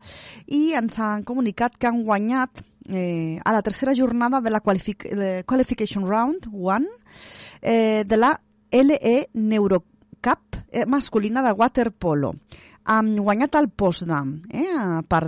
i 0.47 0.73
ens 0.79 0.99
han 1.03 1.25
comunicat 1.27 1.77
que 1.79 1.91
han 1.91 2.05
guanyat 2.07 2.63
eh, 2.91 3.41
a 3.43 3.53
la 3.53 3.63
tercera 3.63 3.95
jornada 3.95 4.41
de 4.41 4.51
la 4.51 4.61
qualific 4.61 5.09
Qualification 5.47 6.07
Round 6.07 6.47
1 6.53 6.87
eh, 7.63 8.05
de 8.07 8.17
la 8.17 8.37
LE 8.71 9.29
Neurocup 9.35 9.92
eh, 10.71 10.87
masculina 10.87 11.43
de 11.43 11.53
waterpolo 11.53 12.35
han 12.85 13.17
guanyat 13.17 13.55
el 13.61 13.69
Potsdam 13.71 14.41
eh, 14.51 15.03
per 15.09 15.23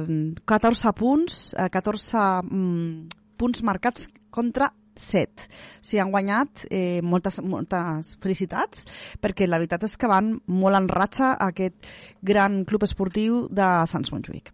14 0.44 0.92
punts, 0.98 1.54
eh, 1.58 1.68
14 1.70 2.24
mm, 2.42 3.36
punts 3.38 3.62
marcats 3.62 4.08
contra 4.30 4.72
set. 4.94 5.46
O 5.78 5.84
sigui, 5.84 6.00
han 6.02 6.10
guanyat 6.14 6.66
eh, 6.70 7.00
moltes, 7.02 7.40
moltes 7.42 8.14
felicitats 8.22 8.86
perquè 9.22 9.48
la 9.48 9.58
veritat 9.62 9.86
és 9.86 9.96
que 9.98 10.10
van 10.10 10.36
molt 10.46 10.78
en 10.78 10.90
ratxa 10.90 11.34
a 11.34 11.50
aquest 11.52 11.88
gran 12.22 12.62
club 12.64 12.86
esportiu 12.86 13.46
de 13.50 13.70
Sants 13.90 14.12
Montjuïc. 14.14 14.52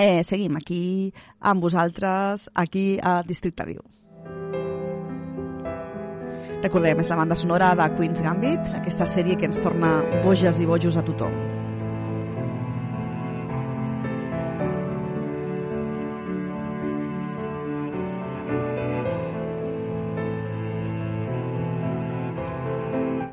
Eh, 0.00 0.22
seguim 0.24 0.56
aquí 0.56 1.12
amb 1.40 1.62
vosaltres, 1.62 2.48
aquí 2.54 2.98
a 3.02 3.20
Districte 3.26 3.66
Viu. 3.68 3.82
Recordem, 6.60 6.98
és 7.00 7.08
la 7.08 7.16
banda 7.16 7.36
sonora 7.38 7.70
de 7.74 7.86
Queen's 7.96 8.20
Gambit, 8.20 8.68
aquesta 8.82 9.08
sèrie 9.08 9.38
que 9.40 9.48
ens 9.48 9.62
torna 9.64 9.94
boges 10.26 10.60
i 10.60 10.68
bojos 10.68 11.00
a 11.00 11.06
tothom. 11.06 11.59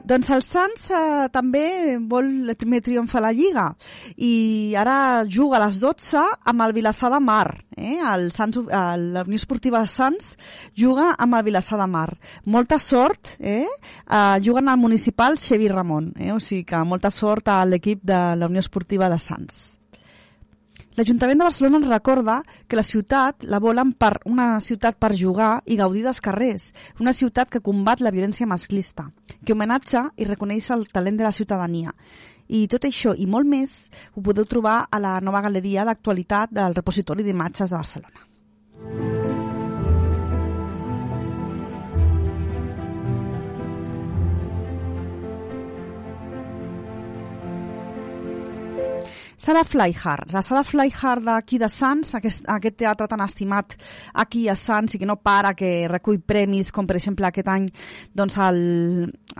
Doncs 0.08 0.30
el 0.32 0.44
Sants 0.46 0.86
eh, 0.96 1.28
també 1.34 1.98
vol 2.00 2.28
el 2.48 2.56
primer 2.56 2.80
triomf 2.86 3.12
a 3.18 3.22
la 3.26 3.34
Lliga 3.36 3.66
i 4.24 4.74
ara 4.80 5.26
juga 5.28 5.58
a 5.58 5.66
les 5.66 5.82
12 5.84 6.22
amb 6.48 6.64
el 6.64 6.76
Vilassar 6.78 7.12
de 7.12 7.20
Mar. 7.20 7.58
Eh? 7.76 7.98
El 8.00 8.30
el, 8.32 9.08
la 9.14 9.26
Unió 9.28 9.36
Esportiva 9.36 9.84
Sants 9.88 10.38
juga 10.78 11.10
amb 11.18 11.36
el 11.36 11.44
Vilassar 11.50 11.82
de 11.82 11.88
Mar. 11.92 12.08
Molta 12.46 12.80
sort, 12.80 13.36
eh? 13.40 13.66
eh 13.68 14.40
juguen 14.46 14.70
al 14.70 14.80
municipal 14.80 15.38
Xevi 15.38 15.68
Ramon, 15.68 16.14
eh? 16.16 16.32
o 16.32 16.40
sigui 16.40 16.64
que 16.64 16.84
molta 16.86 17.12
sort 17.12 17.50
a 17.50 17.64
l'equip 17.66 18.04
de 18.04 18.22
la 18.38 18.48
Unió 18.48 18.64
Esportiva 18.64 19.10
de 19.10 19.20
Sants. 19.20 19.77
L'Ajuntament 20.98 21.38
de 21.38 21.46
Barcelona 21.46 21.77
ens 21.77 21.92
recorda 21.92 22.36
que 22.66 22.77
la 22.80 22.84
ciutat 22.84 23.44
la 23.46 23.60
volen 23.62 23.92
per 23.94 24.16
una 24.25 24.48
ciutat 24.66 24.96
per 24.98 25.12
jugar 25.13 25.60
i 25.70 25.77
gaudir 25.77 26.01
dels 26.08 26.20
carrers, 26.25 26.72
una 26.98 27.13
ciutat 27.13 27.51
que 27.54 27.62
combat 27.62 28.01
la 28.01 28.10
violència 28.16 28.50
masclista, 28.50 29.06
que 29.46 29.54
homenatja 29.54 30.08
i 30.18 30.25
reconeix 30.25 30.72
el 30.74 30.88
talent 30.89 31.22
de 31.22 31.27
la 31.27 31.36
ciutadania. 31.38 31.94
I 32.50 32.66
tot 32.72 32.89
això 32.89 33.13
i 33.13 33.30
molt 33.30 33.46
més 33.46 33.77
ho 34.16 34.25
podeu 34.25 34.50
trobar 34.50 34.88
a 34.89 34.98
la 34.98 35.20
nova 35.22 35.44
galeria 35.46 35.86
d'actualitat 35.86 36.58
del 36.58 36.74
repositori 36.74 37.22
d'imatges 37.22 37.70
de 37.70 37.77
Barcelona. 37.77 39.27
Sala 49.38 49.63
Flyhard, 49.63 50.32
la 50.34 50.41
sala 50.41 50.63
Flyhard 50.65 51.24
d'aquí 51.28 51.60
de 51.62 51.67
Sants, 51.69 52.15
aquest, 52.17 52.48
aquest 52.50 52.78
teatre 52.82 53.06
tan 53.08 53.22
estimat 53.22 53.76
aquí 54.17 54.48
a 54.50 54.56
Sants 54.58 54.95
i 54.95 55.00
que 55.00 55.06
no 55.06 55.15
para, 55.22 55.54
que 55.54 55.86
recull 55.91 56.17
premis, 56.26 56.72
com 56.74 56.88
per 56.89 56.98
exemple 56.98 57.28
aquest 57.30 57.52
any 57.54 57.67
doncs 58.17 58.38
el, 58.41 58.58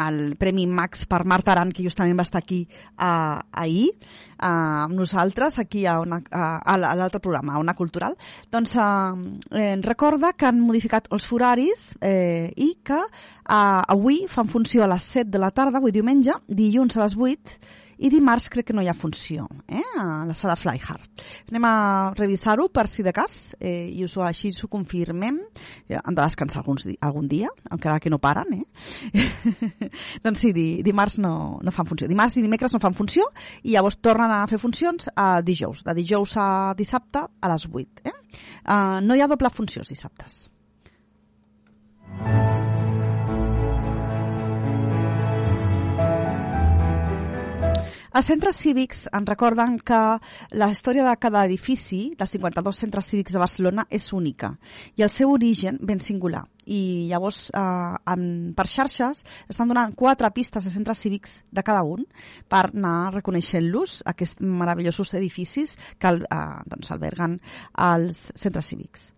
el 0.05 0.19
Premi 0.38 0.67
Max 0.69 1.08
per 1.10 1.23
Marta 1.25 1.55
Aran, 1.55 1.73
que 1.73 1.86
justament 1.86 2.19
va 2.19 2.27
estar 2.27 2.43
aquí 2.43 2.60
uh, 2.69 3.41
ahir, 3.51 3.89
uh, 4.38 4.86
amb 4.86 4.93
nosaltres, 4.99 5.58
aquí 5.63 5.88
a, 5.89 5.97
una, 6.03 6.21
uh, 6.21 6.45
a 6.62 6.77
l'altre 6.77 7.19
programa, 7.23 7.55
a 7.55 7.63
Ona 7.63 7.75
Cultural, 7.79 8.13
doncs 8.53 8.77
uh, 8.77 9.17
eh, 9.58 9.73
recorda 9.82 10.36
que 10.38 10.45
han 10.45 10.62
modificat 10.62 11.10
els 11.12 11.25
horaris 11.34 11.89
eh, 12.05 12.53
i 12.53 12.69
que 12.86 13.01
uh, 13.01 13.82
avui 13.82 14.23
fan 14.29 14.47
funció 14.47 14.86
a 14.86 14.93
les 14.93 15.10
7 15.17 15.34
de 15.34 15.41
la 15.41 15.51
tarda, 15.51 15.82
avui 15.82 15.95
diumenge, 15.95 16.38
dilluns 16.47 16.97
a 16.97 17.05
les 17.08 17.17
8, 17.17 17.60
i 17.97 18.10
dimarts 18.13 18.49
crec 18.53 18.69
que 18.69 18.75
no 18.75 18.83
hi 18.83 18.89
ha 18.91 18.95
funció 18.97 19.47
eh, 19.67 19.81
a 19.99 20.25
la 20.27 20.36
sala 20.38 20.55
Flyhard. 20.60 21.23
Anem 21.49 21.67
a 21.67 21.73
revisar-ho 22.17 22.67
per 22.73 22.88
si 22.91 23.05
de 23.05 23.13
cas 23.15 23.55
eh, 23.60 23.89
i 23.89 24.03
us, 24.05 24.17
així 24.21 24.51
us 24.53 24.63
ho 24.63 24.69
confirmem. 24.71 25.39
Eh, 25.88 25.97
han 25.97 26.17
de 26.17 26.21
descansar 26.21 26.62
alguns, 26.62 26.88
algun 27.01 27.29
dia, 27.31 27.51
encara 27.71 27.99
que 28.03 28.12
no 28.13 28.19
paren. 28.23 28.60
Eh? 28.60 29.27
doncs 30.25 30.45
sí, 30.45 30.53
di 30.55 30.67
dimarts 30.86 31.17
no, 31.23 31.60
no 31.63 31.73
fan 31.73 31.89
funció. 31.89 32.10
Dimarts 32.10 32.38
i 32.38 32.45
dimecres 32.45 32.75
no 32.75 32.83
fan 32.83 32.97
funció 32.97 33.29
i 33.63 33.75
llavors 33.75 33.99
tornen 34.01 34.33
a 34.33 34.43
fer 34.49 34.62
funcions 34.62 35.10
a 35.15 35.41
dijous, 35.45 35.83
de 35.88 35.97
dijous 35.97 36.38
a 36.38 36.49
dissabte 36.77 37.25
a 37.25 37.53
les 37.53 37.67
8. 37.71 38.05
Eh? 38.05 38.15
Uh, 38.67 38.99
no 39.01 39.15
hi 39.15 39.23
ha 39.23 39.31
doble 39.31 39.49
funció 39.53 39.81
els 39.81 39.93
dissabtes. 39.95 40.45
Els 48.17 48.25
centres 48.32 48.58
cívics 48.58 49.03
ens 49.13 49.27
recorden 49.30 49.75
que 49.86 49.97
la 50.58 50.67
història 50.73 51.03
de 51.06 51.12
cada 51.21 51.43
edifici, 51.45 52.15
dels 52.17 52.32
52 52.34 52.80
centres 52.82 53.10
cívics 53.12 53.36
de 53.36 53.41
Barcelona, 53.43 53.84
és 53.93 54.08
única 54.17 54.56
i 54.97 55.03
el 55.06 55.12
seu 55.13 55.30
origen 55.36 55.77
ben 55.86 55.99
singular. 56.01 56.41
I 56.65 57.06
llavors, 57.12 57.51
eh, 57.53 57.91
en, 58.13 58.23
per 58.58 58.65
xarxes, 58.71 59.21
estan 59.53 59.69
donant 59.69 59.93
quatre 59.93 60.32
pistes 60.34 60.65
de 60.65 60.73
centres 60.73 61.03
cívics 61.06 61.43
de 61.51 61.62
cada 61.67 61.84
un 61.86 62.08
per 62.49 62.63
anar 62.71 63.13
reconeixent-los, 63.19 64.01
aquests 64.10 64.41
meravellosos 64.41 65.13
edificis 65.21 65.77
que 65.99 66.15
eh, 66.17 66.41
doncs, 66.73 66.89
alberguen 66.97 67.38
els 67.91 68.32
centres 68.34 68.73
cívics. 68.73 69.12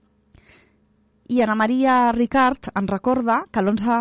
I 1.30 1.44
Ana 1.44 1.54
Maria 1.54 2.12
Ricard 2.12 2.72
en 2.74 2.88
recorda 2.90 3.44
que 3.54 3.62
l'11 3.62 3.98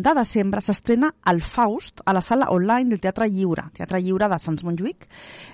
de 0.00 0.12
desembre 0.16 0.62
s'estrena 0.64 1.10
el 1.28 1.42
Faust 1.44 2.00
a 2.08 2.14
la 2.16 2.22
sala 2.24 2.46
online 2.54 2.88
del 2.88 3.02
Teatre 3.04 3.26
Lliure, 3.28 3.66
Teatre 3.76 3.98
Lliure 4.00 4.30
de 4.32 4.38
Sants 4.40 4.64
Montjuïc, 4.64 5.04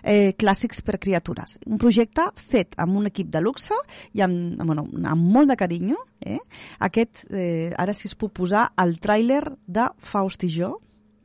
eh, 0.05 0.37
Clàssics 0.39 0.85
per 0.87 1.01
criatures. 1.03 1.57
Un 1.67 1.81
projecte 1.83 2.29
fet 2.39 2.77
amb 2.79 2.95
un 3.01 3.09
equip 3.11 3.33
de 3.35 3.41
luxe 3.43 3.75
i 4.15 4.23
amb, 4.23 4.63
bueno, 4.63 4.85
amb 5.03 5.33
molt 5.35 5.51
de 5.51 5.57
carinyo. 5.59 5.97
Eh? 6.21 6.39
Aquest, 6.79 7.25
eh, 7.35 7.73
ara 7.77 7.93
si 7.93 8.07
es 8.07 8.15
puc 8.15 8.31
posar 8.33 8.69
el 8.79 9.01
tràiler 9.03 9.43
de 9.67 9.89
Faust 9.99 10.45
i 10.47 10.53
jo 10.61 10.77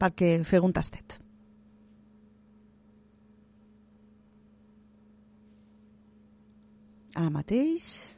perquè 0.02 0.40
feu 0.50 0.66
un 0.66 0.74
tastet. 0.74 1.20
Ara 7.14 7.30
mateix 7.30 8.11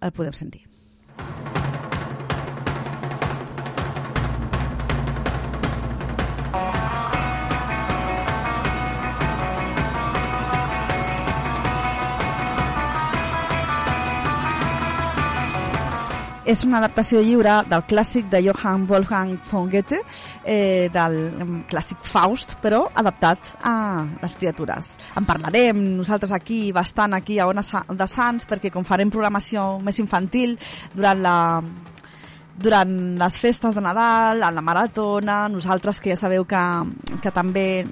el 0.00 0.12
podem 0.12 0.32
sentir. 0.32 0.64
És 16.48 16.62
una 16.64 16.78
adaptació 16.80 17.20
lliure 17.20 17.58
del 17.68 17.82
clàssic 17.90 18.30
de 18.32 18.40
Johann 18.46 18.86
Wolfgang 18.88 19.34
von 19.50 19.68
Goethe, 19.68 19.98
eh, 20.44 20.88
del 20.92 21.18
em, 21.44 21.58
clàssic 21.68 22.00
Faust, 22.08 22.56
però 22.62 22.86
adaptat 22.94 23.50
a 23.68 23.74
les 24.22 24.36
criatures. 24.40 24.94
En 25.20 25.28
parlarem 25.28 25.82
nosaltres 25.98 26.32
aquí, 26.32 26.72
bastant 26.72 27.18
aquí 27.18 27.38
a 27.38 27.50
Ona 27.50 27.64
de 27.92 28.08
Sants, 28.08 28.48
perquè 28.48 28.72
com 28.72 28.86
farem 28.88 29.12
programació 29.12 29.76
més 29.84 30.00
infantil 30.00 30.56
durant 30.94 31.20
la 31.20 31.36
durant 32.58 32.90
les 33.20 33.36
festes 33.38 33.74
de 33.74 33.80
Nadal, 33.84 34.42
a 34.42 34.50
la 34.50 34.62
maratona, 34.64 35.48
nosaltres 35.48 36.00
que 36.02 36.10
ja 36.10 36.16
sabeu 36.18 36.44
que, 36.48 36.62
que 37.22 37.30
també, 37.34 37.84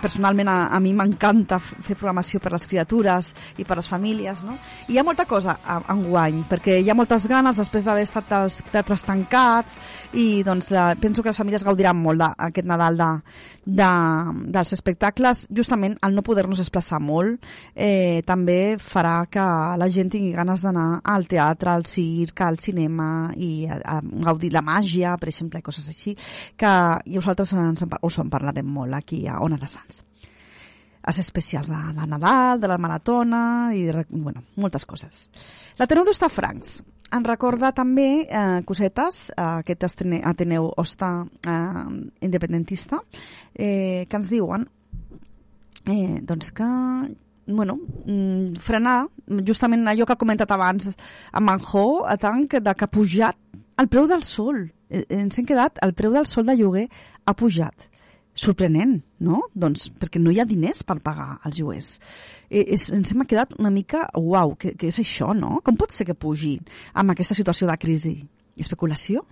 personalment 0.00 0.48
a, 0.52 0.56
a 0.76 0.80
mi 0.84 0.92
m'encanta 0.96 1.58
fer 1.60 1.96
programació 1.96 2.40
per 2.44 2.52
les 2.52 2.66
criatures 2.68 3.32
i 3.56 3.64
per 3.64 3.78
les 3.80 3.88
famílies, 3.88 4.44
no? 4.44 4.56
I 4.88 4.96
hi 4.96 4.98
ha 5.00 5.04
molta 5.06 5.24
cosa 5.28 5.58
a- 5.64 5.80
enguany, 5.92 6.42
perquè 6.50 6.78
hi 6.82 6.90
ha 6.90 6.96
moltes 6.98 7.26
ganes 7.30 7.56
després 7.56 7.84
d'haver 7.86 8.04
estat 8.06 8.32
els 8.36 8.60
teatres 8.72 9.04
tancats 9.06 9.78
i 10.16 10.42
doncs 10.46 10.70
la, 10.74 10.90
penso 11.00 11.22
que 11.22 11.30
les 11.32 11.40
famílies 11.40 11.64
gaudiran 11.64 11.96
molt 11.96 12.20
d'aquest 12.22 12.66
Nadal 12.66 12.96
de, 13.00 13.08
de, 13.64 13.90
dels 14.56 14.72
espectacles. 14.76 15.46
Justament 15.54 15.96
el 16.04 16.14
no 16.16 16.24
poder-nos 16.26 16.60
desplaçar 16.60 17.00
molt 17.00 17.40
eh, 17.74 18.22
també 18.26 18.76
farà 18.82 19.18
que 19.30 19.44
la 19.80 19.88
gent 19.92 20.10
tingui 20.12 20.34
ganes 20.36 20.64
d'anar 20.64 21.00
al 21.04 21.26
teatre, 21.28 21.72
al 21.72 21.86
circ, 21.88 22.40
al 22.44 22.58
cinema 22.62 23.30
i 23.36 23.66
a 23.86 24.00
gaudir 24.02 24.52
la 24.54 24.64
màgia, 24.64 25.14
per 25.20 25.30
exemple, 25.30 25.62
coses 25.62 25.88
així, 25.88 26.16
que 26.58 26.72
nosaltres 27.06 27.54
ens 27.56 27.86
en, 27.86 27.94
us 28.02 28.18
en 28.22 28.32
parlarem 28.32 28.66
molt 28.66 28.98
aquí 28.98 29.24
a 29.28 29.38
Ona 29.44 29.58
de 29.60 29.70
Sants. 29.70 30.02
Els 31.06 31.22
especials 31.22 31.70
de, 31.70 31.78
de 31.94 32.06
Nadal, 32.10 32.60
de 32.60 32.68
la 32.70 32.80
maratona 32.82 33.40
i 33.74 33.84
de, 33.86 34.04
bueno, 34.10 34.42
moltes 34.58 34.84
coses. 34.90 35.28
L'Ateneu 35.78 36.06
d'Ostafrancs 36.08 36.80
en 37.14 37.24
recorda 37.24 37.70
també 37.70 38.26
eh, 38.26 38.62
cosetes, 38.66 39.28
eh, 39.30 39.42
aquest 39.62 40.02
Ateneu 40.26 40.72
Osta 40.76 41.10
eh, 41.22 41.84
independentista, 42.26 42.98
eh, 43.54 44.06
que 44.10 44.18
ens 44.18 44.30
diuen 44.32 44.66
eh, 45.86 46.18
doncs 46.26 46.50
que 46.50 46.66
bueno, 47.46 47.78
mm, 48.06 48.58
frenar 48.58 49.06
justament 49.46 49.86
allò 49.86 50.04
que 50.04 50.16
ha 50.16 50.18
comentat 50.18 50.50
abans 50.50 50.88
amb 51.30 51.46
Manjó, 51.46 52.04
a 52.04 52.16
que, 52.50 52.60
de 52.60 52.74
que 52.74 52.84
ha 52.84 52.90
pujat 52.90 53.36
el 53.78 53.88
preu 53.92 54.08
del 54.10 54.24
sol. 54.26 54.64
Eh, 54.88 55.04
ens 55.18 55.38
hem 55.38 55.46
quedat, 55.46 55.80
el 55.82 55.94
preu 55.98 56.14
del 56.14 56.26
sol 56.26 56.46
de 56.46 56.56
lloguer 56.56 56.88
ha 57.24 57.34
pujat. 57.34 57.90
sorprenent, 58.36 58.98
no? 59.24 59.38
Doncs 59.56 59.86
perquè 59.96 60.20
no 60.20 60.28
hi 60.28 60.42
ha 60.42 60.44
diners 60.44 60.82
per 60.84 60.98
pagar 61.00 61.38
els 61.48 61.56
lloguers. 61.56 61.86
Eh, 62.50 62.66
és, 62.74 62.90
ens 62.92 63.14
hem 63.14 63.24
quedat 63.24 63.54
una 63.56 63.70
mica, 63.72 64.02
uau, 64.12 64.52
què, 64.60 64.74
què 64.76 64.90
és 64.92 64.98
això, 65.00 65.30
no? 65.32 65.62
Com 65.64 65.78
pot 65.80 65.90
ser 65.90 66.04
que 66.04 66.12
pugi 66.12 66.58
amb 66.92 67.14
aquesta 67.14 67.34
situació 67.38 67.64
de 67.70 67.78
crisi? 67.80 68.18
especulació. 68.56 69.22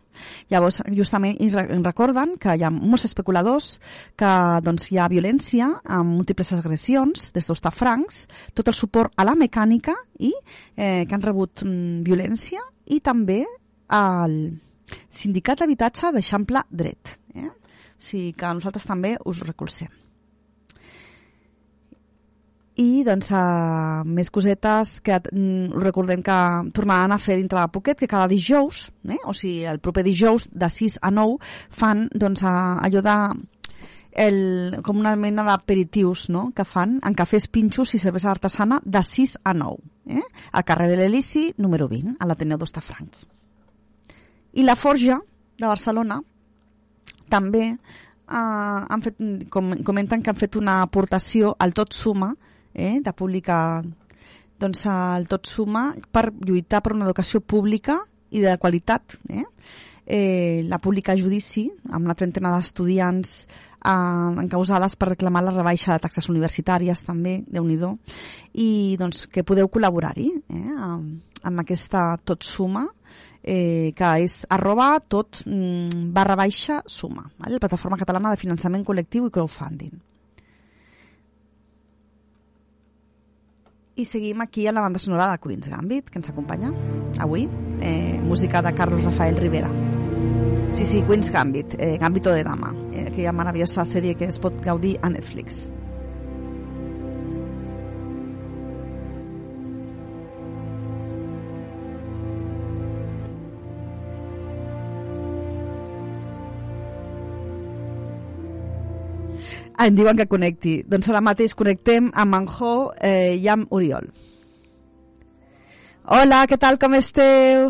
Llavors, 0.53 0.83
justament, 0.95 1.39
recorden 1.83 2.37
que 2.41 2.55
hi 2.55 2.65
ha 2.65 2.71
molts 2.71 3.07
especuladors, 3.09 3.79
que 4.21 4.31
doncs, 4.65 4.91
hi 4.93 5.01
ha 5.01 5.09
violència 5.09 5.71
amb 5.85 6.19
múltiples 6.19 6.53
agressions 6.53 7.31
des 7.35 7.49
d'Ostafrancs, 7.49 8.27
tot 8.55 8.69
el 8.69 8.77
suport 8.77 9.15
a 9.17 9.27
la 9.27 9.37
mecànica 9.39 9.97
i 10.21 10.33
eh, 10.77 11.05
que 11.09 11.15
han 11.15 11.25
rebut 11.25 11.65
mm, 11.65 12.03
violència 12.07 12.63
i 12.93 13.01
també 13.01 13.43
al 13.89 14.39
sindicat 15.11 15.61
d'habitatge 15.61 16.13
d'Eixample 16.15 16.65
Dret. 16.71 17.19
Eh? 17.35 17.51
O 17.51 18.03
sigui 18.03 18.33
que 18.37 18.55
nosaltres 18.57 18.87
també 18.89 19.15
us 19.25 19.43
recolzem. 19.47 19.93
I, 22.75 23.05
doncs, 23.07 23.29
uh, 23.31 24.03
més 24.03 24.33
cosetes 24.35 24.97
que 25.07 25.21
mm, 25.21 25.77
recordem 25.79 26.25
que 26.27 26.39
tornaran 26.75 27.15
a 27.15 27.21
fer 27.23 27.37
dintre 27.39 27.61
de 27.61 27.71
poquet, 27.71 28.01
que 28.01 28.09
cada 28.11 28.27
dijous, 28.27 28.89
eh? 29.07 29.21
o 29.31 29.33
sigui, 29.33 29.63
el 29.71 29.79
proper 29.79 30.03
dijous, 30.03 30.49
de 30.51 30.67
6 30.67 30.99
a 31.07 31.13
9, 31.15 31.37
fan, 31.71 32.09
doncs, 32.11 32.43
uh, 32.43 32.83
allò 32.83 33.05
de 33.07 33.19
el, 34.15 34.81
com 34.87 34.99
una 34.99 35.15
mena 35.19 35.45
d'aperitius 35.47 36.29
no? 36.31 36.49
que 36.55 36.67
fan 36.67 36.99
en 37.03 37.15
cafès 37.19 37.49
pinxos 37.51 37.95
i 37.95 38.03
cervesa 38.03 38.31
artesana 38.31 38.81
de 38.85 39.03
6 39.03 39.39
a 39.43 39.55
9 39.59 40.19
eh? 40.19 40.27
al 40.53 40.65
carrer 40.65 40.91
de 40.93 40.99
l'Elici 41.01 41.49
número 41.59 41.89
20 41.91 42.15
a 42.21 42.29
l'Ateneu 42.31 42.61
d'Ostafrancs 42.61 43.27
i 44.55 44.63
la 44.63 44.77
Forja 44.79 45.19
de 45.59 45.67
Barcelona 45.67 46.21
també 47.31 47.67
eh, 47.71 47.77
han 48.35 49.05
fet, 49.05 49.21
com, 49.51 49.73
comenten 49.87 50.23
que 50.23 50.33
han 50.33 50.39
fet 50.41 50.59
una 50.61 50.81
aportació 50.85 51.55
al 51.59 51.75
Tot 51.75 51.95
Suma 51.95 52.33
eh, 52.73 53.01
de 53.03 53.13
publicar 53.13 53.83
doncs, 54.61 54.87
el 54.87 55.29
Tot 55.29 55.47
Suma 55.51 55.89
per 56.13 56.31
lluitar 56.33 56.83
per 56.83 56.95
una 56.95 57.09
educació 57.09 57.41
pública 57.41 58.01
i 58.35 58.43
de 58.43 58.57
qualitat. 58.59 59.19
Eh? 59.29 59.45
Eh, 60.05 60.65
la 60.69 60.79
pública 60.83 61.17
judici 61.17 61.71
amb 61.91 62.05
una 62.05 62.17
trentena 62.19 62.53
d'estudiants 62.55 63.37
eh, 63.45 64.41
encausades 64.45 64.99
per 65.01 65.15
reclamar 65.15 65.45
la 65.45 65.55
rebaixa 65.55 65.95
de 65.95 66.03
taxes 66.03 66.29
universitàries 66.29 67.05
també, 67.07 67.39
déu 67.49 67.65
nhi 67.65 67.79
i 68.53 68.97
doncs, 69.01 69.27
que 69.33 69.45
podeu 69.45 69.69
col·laborar-hi 69.69 70.29
eh, 70.35 70.75
amb, 70.77 71.23
amb 71.43 71.65
aquesta 71.65 72.19
tot 72.25 72.45
suma 72.45 72.87
eh, 73.43 73.93
que 73.97 74.11
és 74.25 74.41
arroba 74.49 74.99
tot 75.01 75.43
mm, 75.45 76.09
barra 76.15 76.37
baixa 76.37 76.81
suma, 76.87 77.27
vale? 77.39 77.55
la 77.59 77.63
plataforma 77.63 78.01
catalana 78.01 78.33
de 78.33 78.41
finançament 78.41 78.85
col·lectiu 78.85 79.29
i 79.29 79.33
crowdfunding. 79.35 79.95
I 83.97 84.05
seguim 84.05 84.41
aquí 84.43 84.67
a 84.67 84.73
la 84.73 84.83
banda 84.83 84.99
sonora 84.99 85.31
de 85.31 85.39
Queen's 85.39 85.69
Gambit, 85.71 86.11
que 86.11 86.19
ens 86.19 86.29
acompanya 86.29 86.73
avui, 87.23 87.49
eh, 87.81 88.19
música 88.21 88.61
de 88.61 88.75
Carlos 88.75 89.05
Rafael 89.05 89.37
Rivera. 89.37 89.71
Sí, 90.73 90.85
sí, 90.85 91.03
Queen's 91.07 91.31
Gambit, 91.31 91.77
eh, 91.79 91.97
Gambito 91.99 92.33
de 92.33 92.43
Dama, 92.43 92.75
eh, 92.91 93.07
aquella 93.07 93.31
meravellosa 93.33 93.85
sèrie 93.87 94.17
que 94.19 94.27
es 94.27 94.41
pot 94.43 94.59
gaudir 94.65 94.99
a 95.03 95.11
Netflix. 95.11 95.69
Ah, 109.85 109.89
em 109.91 109.97
diuen 109.99 110.17
que 110.17 110.25
connecti. 110.25 110.71
Doncs 110.89 111.11
ara 111.11 111.21
mateix 111.21 111.53
connectem 111.61 112.07
amb 112.23 112.33
Manjó 112.33 112.71
eh, 113.05 113.37
i 113.37 113.49
amb 113.53 113.69
Oriol. 113.77 114.07
Hola, 116.17 116.39
què 116.49 116.57
tal, 116.57 116.79
com 116.81 116.97
esteu? 116.97 117.69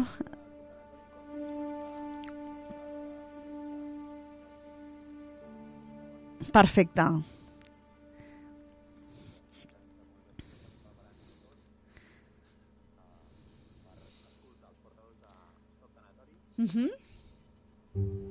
Perfecte. 6.55 7.11
Uh 16.55 18.24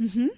Uh 0.00 0.06
-huh. 0.06 0.30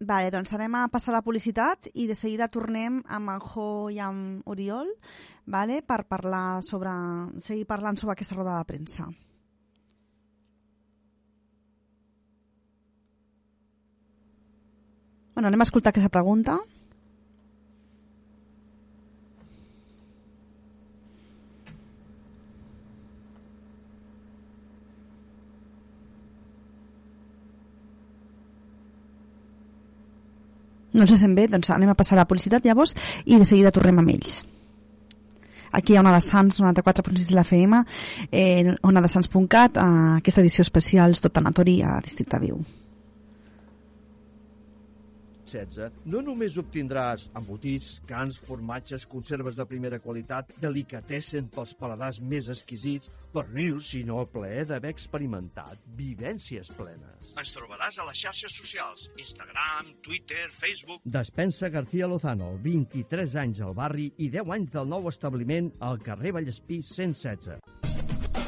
Vale, 0.00 0.30
doncs 0.32 0.54
anem 0.56 0.78
a 0.78 0.86
passar 0.88 1.12
la 1.12 1.20
publicitat 1.20 1.90
i 1.92 2.06
de 2.08 2.14
seguida 2.16 2.46
tornem 2.48 3.02
amb 3.04 3.32
en 3.34 3.40
Jo 3.44 3.90
i 3.92 3.98
amb 4.00 4.48
Oriol 4.48 4.88
vale, 5.44 5.82
per 5.82 6.06
parlar 6.08 6.62
sobre, 6.64 6.94
seguir 7.44 7.66
parlant 7.68 8.00
sobre 8.00 8.14
aquesta 8.16 8.34
roda 8.34 8.56
de 8.56 8.64
premsa. 8.64 9.10
Bueno, 15.34 15.48
anem 15.48 15.60
a 15.60 15.68
escoltar 15.68 15.92
aquesta 15.92 16.08
pregunta. 16.08 16.56
No 30.92 31.06
se 31.06 31.18
sent 31.20 31.36
bé, 31.38 31.46
doncs 31.50 31.70
anem 31.70 31.92
a 31.92 31.98
passar 31.98 32.16
a 32.16 32.22
la 32.22 32.28
publicitat 32.30 32.64
llavors 32.66 32.96
i 33.24 33.38
de 33.38 33.46
seguida 33.46 33.74
tornem 33.74 34.00
amb 34.02 34.16
ells. 34.16 34.40
Aquí 35.72 35.94
hi 35.94 35.96
ha 35.96 36.02
Ona 36.02 36.16
de 36.16 36.20
Sants, 36.24 36.58
94.6 36.58 37.28
de 37.30 37.36
la 37.36 37.46
FM, 37.46 37.84
eh, 38.32 38.74
onadesans.cat, 38.82 39.78
eh, 39.78 39.88
aquesta 40.18 40.42
edició 40.42 40.66
especial 40.66 41.14
Tot 41.20 41.32
Tanatori 41.32 41.80
a 41.82 42.00
Districte 42.02 42.42
Viu. 42.42 42.58
16, 45.52 46.04
no 46.12 46.22
només 46.24 46.56
obtindràs 46.60 47.26
embotits, 47.38 47.96
cans, 48.08 48.38
formatges, 48.46 49.06
conserves 49.10 49.58
de 49.58 49.66
primera 49.68 50.00
qualitat, 50.02 50.52
delicatessen 50.62 51.50
pels 51.54 51.74
paladars 51.80 52.20
més 52.22 52.48
exquisits, 52.52 53.10
pernils, 53.34 53.90
sinó 53.92 54.20
el 54.22 54.30
plaer 54.32 54.64
d'haver 54.70 54.94
experimentat 54.94 55.82
vivències 55.98 56.70
plenes. 56.78 57.34
Ens 57.38 57.52
trobaràs 57.54 58.00
a 58.00 58.08
les 58.08 58.22
xarxes 58.24 58.56
socials, 58.62 59.06
Instagram, 59.18 59.94
Twitter, 60.06 60.48
Facebook... 60.58 61.04
Despensa 61.04 61.70
García 61.70 62.10
Lozano, 62.10 62.54
23 62.64 63.38
anys 63.44 63.62
al 63.66 63.76
barri 63.78 64.10
i 64.18 64.30
10 64.32 64.56
anys 64.58 64.74
del 64.74 64.90
nou 64.90 65.08
establiment 65.12 65.70
al 65.80 66.02
carrer 66.06 66.34
Vallespí 66.38 66.82
116. 66.94 67.89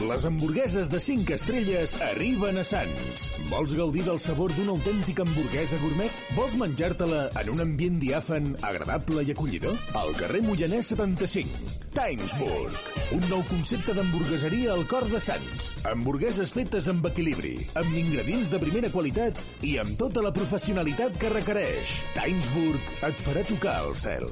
Les 0.09 0.25
hamburgueses 0.25 0.89
de 0.91 0.99
5 0.99 1.31
estrelles 1.35 1.93
arriben 2.03 2.59
a 2.59 2.65
Sants. 2.67 3.29
Vols 3.51 3.75
gaudir 3.79 4.03
del 4.07 4.19
sabor 4.21 4.51
d'una 4.57 4.75
autèntica 4.75 5.23
hamburguesa 5.23 5.79
gourmet? 5.79 6.23
Vols 6.35 6.57
menjar-te-la 6.59 7.21
en 7.39 7.51
un 7.53 7.63
ambient 7.63 8.01
diàfan, 8.03 8.49
agradable 8.67 9.23
i 9.23 9.31
acollidor? 9.35 9.77
Al 10.01 10.11
carrer 10.19 10.43
Moianès 10.43 10.91
75. 10.95 11.79
Timesburg. 11.93 12.77
Un 13.15 13.27
nou 13.29 13.45
concepte 13.51 13.95
d'hamburgueseria 13.95 14.73
al 14.75 14.87
cor 14.91 15.07
de 15.13 15.21
Sants. 15.23 15.71
Hamburgueses 15.93 16.55
fetes 16.57 16.89
amb 16.91 17.07
equilibri, 17.13 17.55
amb 17.79 17.95
ingredients 18.03 18.51
de 18.51 18.63
primera 18.63 18.91
qualitat 18.91 19.39
i 19.69 19.77
amb 19.83 19.95
tota 20.01 20.25
la 20.25 20.35
professionalitat 20.35 21.21
que 21.21 21.31
requereix. 21.37 21.99
Timesburg 22.17 22.95
et 23.11 23.27
farà 23.29 23.47
tocar 23.53 23.79
el 23.85 23.95
cel. 24.03 24.27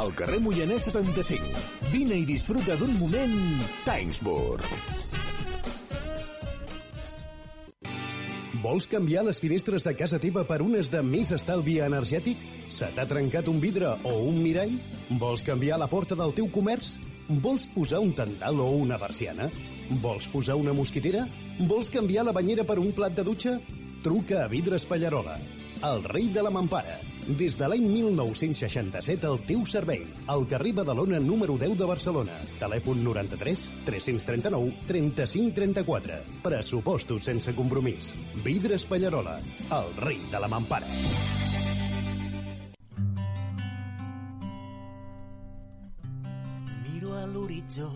Al 0.00 0.14
carrer 0.16 0.40
Moianès 0.46 0.88
75. 0.88 1.66
Vine 1.92 2.22
i 2.22 2.28
disfruta 2.30 2.78
d'un 2.78 2.94
moment 3.02 3.40
Timesburg. 3.84 4.93
Vols 8.64 8.86
canviar 8.88 9.26
les 9.26 9.38
finestres 9.42 9.84
de 9.84 9.92
casa 9.92 10.16
teva 10.18 10.42
per 10.48 10.62
unes 10.64 10.88
de 10.88 11.02
més 11.04 11.28
estalvi 11.36 11.74
energètic? 11.84 12.40
Se 12.72 12.88
t'ha 12.96 13.04
trencat 13.10 13.50
un 13.52 13.58
vidre 13.60 13.90
o 14.08 14.14
un 14.24 14.38
mirall? 14.40 14.72
Vols 15.20 15.44
canviar 15.44 15.76
la 15.82 15.88
porta 15.90 16.16
del 16.16 16.32
teu 16.32 16.48
comerç? 16.54 16.94
Vols 17.44 17.68
posar 17.74 18.00
un 18.00 18.14
tendal 18.16 18.58
o 18.64 18.70
una 18.80 18.96
persiana? 18.98 19.50
Vols 20.00 20.30
posar 20.32 20.56
una 20.56 20.72
mosquitera? 20.72 21.26
Vols 21.68 21.92
canviar 21.92 22.24
la 22.24 22.32
banyera 22.32 22.64
per 22.64 22.80
un 22.80 22.90
plat 22.96 23.12
de 23.12 23.26
dutxa? 23.28 23.58
Truca 24.04 24.42
a 24.46 24.48
Vidres 24.48 24.88
Pallarola, 24.88 25.36
el 25.92 26.04
rei 26.08 26.32
de 26.32 26.42
la 26.42 26.52
mampara. 26.52 26.98
Des 27.24 27.54
de 27.56 27.64
l'any 27.64 27.86
1967 27.88 29.22
al 29.24 29.38
teu 29.48 29.62
servei. 29.64 30.02
Al 30.28 30.42
carrer 30.44 30.74
Badalona 30.76 31.16
número 31.24 31.54
10 31.56 31.78
de 31.80 31.86
Barcelona. 31.88 32.34
Telèfon 32.60 33.00
93 33.00 33.62
339 33.86 34.84
35 34.86 35.54
34. 35.56 36.18
Pressupostos 36.44 37.24
sense 37.24 37.54
compromís. 37.56 38.12
Vidres 38.44 38.84
Pallarola, 38.84 39.38
el 39.72 39.88
rei 40.04 40.20
de 40.30 40.40
la 40.40 40.50
mampara. 40.52 40.84
Miro 46.84 47.16
a 47.16 47.24
l'horitzó 47.24 47.88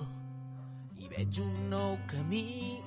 i 0.97 1.13
veig 1.13 1.43
un 1.45 1.69
nou 1.75 1.99
camí. 2.09 2.81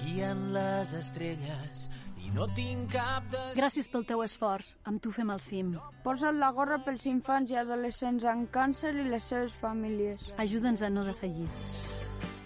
Guien 0.00 0.48
les 0.56 0.96
estrelles 0.96 1.88
no 2.34 2.46
tinc 2.56 2.90
cap 2.92 3.22
de... 3.30 3.38
Gràcies 3.58 3.86
pel 3.90 4.04
teu 4.08 4.22
esforç. 4.24 4.72
Amb 4.90 5.00
tu 5.02 5.10
fem 5.14 5.30
el 5.30 5.40
cim. 5.44 5.74
Posa't 6.04 6.34
la 6.38 6.50
gorra 6.56 6.78
pels 6.84 7.04
infants 7.10 7.50
i 7.52 7.56
adolescents 7.60 8.24
amb 8.26 8.50
càncer 8.54 8.92
i 8.94 9.04
les 9.08 9.24
seves 9.30 9.52
famílies. 9.62 10.20
Ajuda'ns 10.42 10.82
a 10.82 10.90
no 10.90 11.04
defallir. 11.06 11.46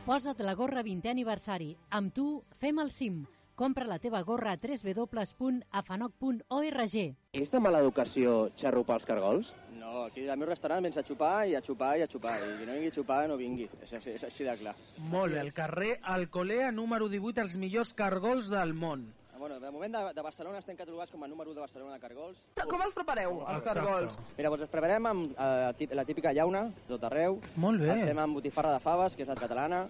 Posa't 0.09 0.41
la 0.45 0.55
gorra 0.57 0.83
20è 0.85 1.09
aniversari. 1.13 1.75
Amb 1.91 2.13
tu 2.17 2.29
fem 2.61 2.79
el 2.85 2.91
cim. 2.93 3.25
Compra 3.59 3.89
la 3.91 3.99
teva 3.99 4.21
gorra 4.23 4.53
a 4.55 4.59
www.afanoc.org. 4.63 6.95
És 7.35 7.49
de 7.51 7.59
mala 7.61 7.81
educació 7.83 8.51
xarrupar 8.61 8.97
els 9.01 9.07
cargols? 9.09 9.49
No, 9.75 10.05
aquí 10.05 10.29
al 10.31 10.39
meu 10.39 10.47
restaurant 10.47 10.85
vens 10.87 10.97
a 11.01 11.03
xupar 11.03 11.49
i 11.51 11.57
a 11.59 11.63
xupar 11.65 11.97
i 11.99 12.03
a 12.05 12.09
xupar. 12.13 12.37
I 12.39 12.41
qui 12.61 12.67
no 12.69 12.73
vingui 12.77 12.93
a 12.93 12.95
xupar, 12.95 13.25
no 13.29 13.37
vingui. 13.41 13.67
És, 13.83 13.93
així- 13.99 14.15
és 14.15 14.23
així 14.31 14.45
de 14.47 14.55
clar. 14.61 14.77
Molt 15.11 15.33
bé, 15.35 15.41
al 15.41 15.51
carrer 15.57 15.97
Alcolea, 16.03 16.71
número 16.71 17.09
18, 17.11 17.41
els 17.43 17.57
millors 17.59 17.91
cargols 17.99 18.47
del 18.53 18.75
món. 18.79 19.09
Ah, 19.39 19.41
Bueno, 19.41 19.61
de 19.61 19.71
moment 19.71 19.95
de, 19.95 20.15
de 20.15 20.23
Barcelona 20.23 20.59
estem 20.59 20.75
catalogats 20.75 21.13
com 21.15 21.23
a 21.23 21.29
número 21.31 21.51
1 21.53 21.55
de 21.55 21.61
Barcelona 21.63 21.95
de 21.95 22.01
cargols. 22.03 22.39
Com 22.67 22.81
els 22.83 22.95
prepareu, 22.97 23.37
els 23.47 23.61
cargols? 23.63 24.17
Mira, 24.35 24.51
doncs 24.51 24.65
els 24.67 24.73
preparem 24.73 25.07
amb 25.07 25.37
eh, 25.39 25.87
la 25.95 26.05
típica 26.05 26.33
llauna, 26.35 26.65
tot 26.89 27.05
arreu. 27.07 27.39
Molt 27.55 27.79
bé. 27.85 27.93
Els 27.95 28.09
fem 28.11 28.19
amb 28.19 28.35
botifarra 28.35 28.73
de 28.75 28.81
faves, 28.83 29.15
que 29.15 29.23
és 29.23 29.31
la 29.31 29.37
catalana. 29.39 29.85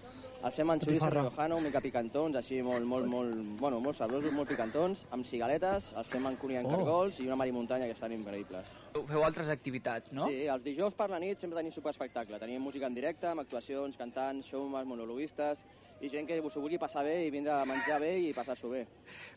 Els 0.45 0.53
fem 0.55 0.69
amb 0.71 0.85
xoriço 0.85 1.09
riojano, 1.11 1.57
mica 1.65 1.81
picantons, 1.81 2.37
així 2.39 2.61
molt, 2.63 2.85
molt, 2.87 3.09
molt, 3.11 3.33
bueno, 3.59 3.79
molt 3.83 3.97
sabrosos, 3.97 4.31
molt 4.37 4.47
picantons, 4.53 5.01
amb 5.11 5.25
cigaletes, 5.27 5.89
els 5.97 6.07
fem 6.13 6.29
amb 6.29 6.37
cunyant 6.39 6.69
Oh. 6.69 6.75
cargols 6.77 7.17
i 7.19 7.25
una 7.25 7.35
marimuntanya 7.35 7.89
que 7.89 7.97
estan 7.97 8.13
increïbles. 8.13 8.69
Feu 8.93 9.23
altres 9.25 9.49
activitats, 9.49 10.13
no? 10.13 10.29
Sí, 10.29 10.45
els 10.45 10.63
dijous 10.63 10.93
per 10.93 11.09
la 11.09 11.19
nit 11.19 11.41
sempre 11.41 11.57
tenim 11.57 11.73
superespectacle. 11.73 12.37
Tenim 12.39 12.61
música 12.61 12.85
en 12.87 12.93
directe, 12.95 13.27
amb 13.27 13.41
actuacions, 13.41 13.97
cantants, 13.97 14.45
showmans, 14.47 14.87
monologuistes, 14.87 15.57
i 16.01 16.09
gent 16.09 16.27
que 16.27 16.37
s'ho 16.39 16.61
vulgui 16.61 16.79
passar 16.79 17.03
bé 17.03 17.15
i 17.25 17.31
vindre 17.33 17.53
a 17.55 17.65
menjar 17.67 17.99
bé 18.01 18.11
i 18.29 18.33
passar-s'ho 18.33 18.69
bé. 18.71 18.85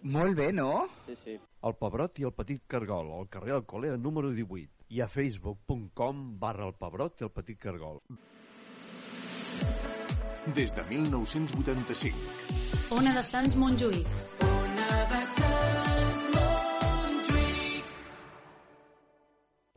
Molt 0.02 0.36
bé, 0.38 0.52
no? 0.52 0.88
Sí, 1.06 1.16
sí. 1.24 1.38
El 1.62 1.74
Pebrot 1.78 2.18
i 2.22 2.28
el 2.28 2.34
Petit 2.36 2.62
Cargol, 2.66 3.10
al 3.18 3.28
carrer 3.28 3.56
Alcolea 3.58 3.96
número 3.96 4.30
18 4.30 4.86
i 4.92 5.00
a 5.00 5.08
facebook.com 5.08 6.38
barra 6.38 6.66
el 6.68 6.74
Pebrot 6.78 7.20
i 7.20 7.24
el 7.28 7.32
Petit 7.34 7.58
Cargol. 7.58 8.00
Des 10.54 10.74
de 10.74 10.82
1985. 10.90 12.16
Ona 12.98 13.12
de 13.14 13.22
Sants 13.22 13.54
Montjuïc. 13.56 14.06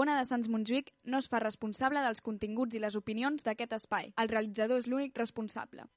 Ona 0.05 0.17
de 0.19 0.25
Sants 0.27 0.49
Montjuïc 0.51 0.89
no 1.09 1.21
es 1.21 1.29
fa 1.31 1.39
responsable 1.41 2.01
dels 2.03 2.21
continguts 2.25 2.75
i 2.75 2.81
les 2.83 2.97
opinions 2.99 3.45
d'aquest 3.45 3.77
espai. 3.77 4.11
El 4.21 4.29
realitzador 4.29 4.81
és 4.81 4.89
l'únic 4.91 5.17
responsable. 5.17 5.87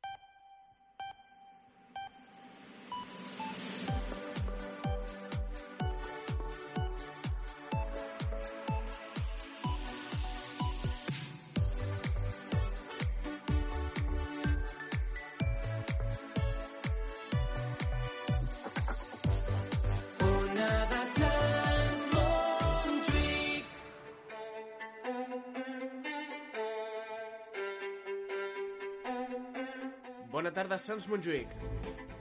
Bona 30.38 30.52
tarda, 30.54 30.76
Sants 30.78 31.08
Montjuïc. 31.10 31.50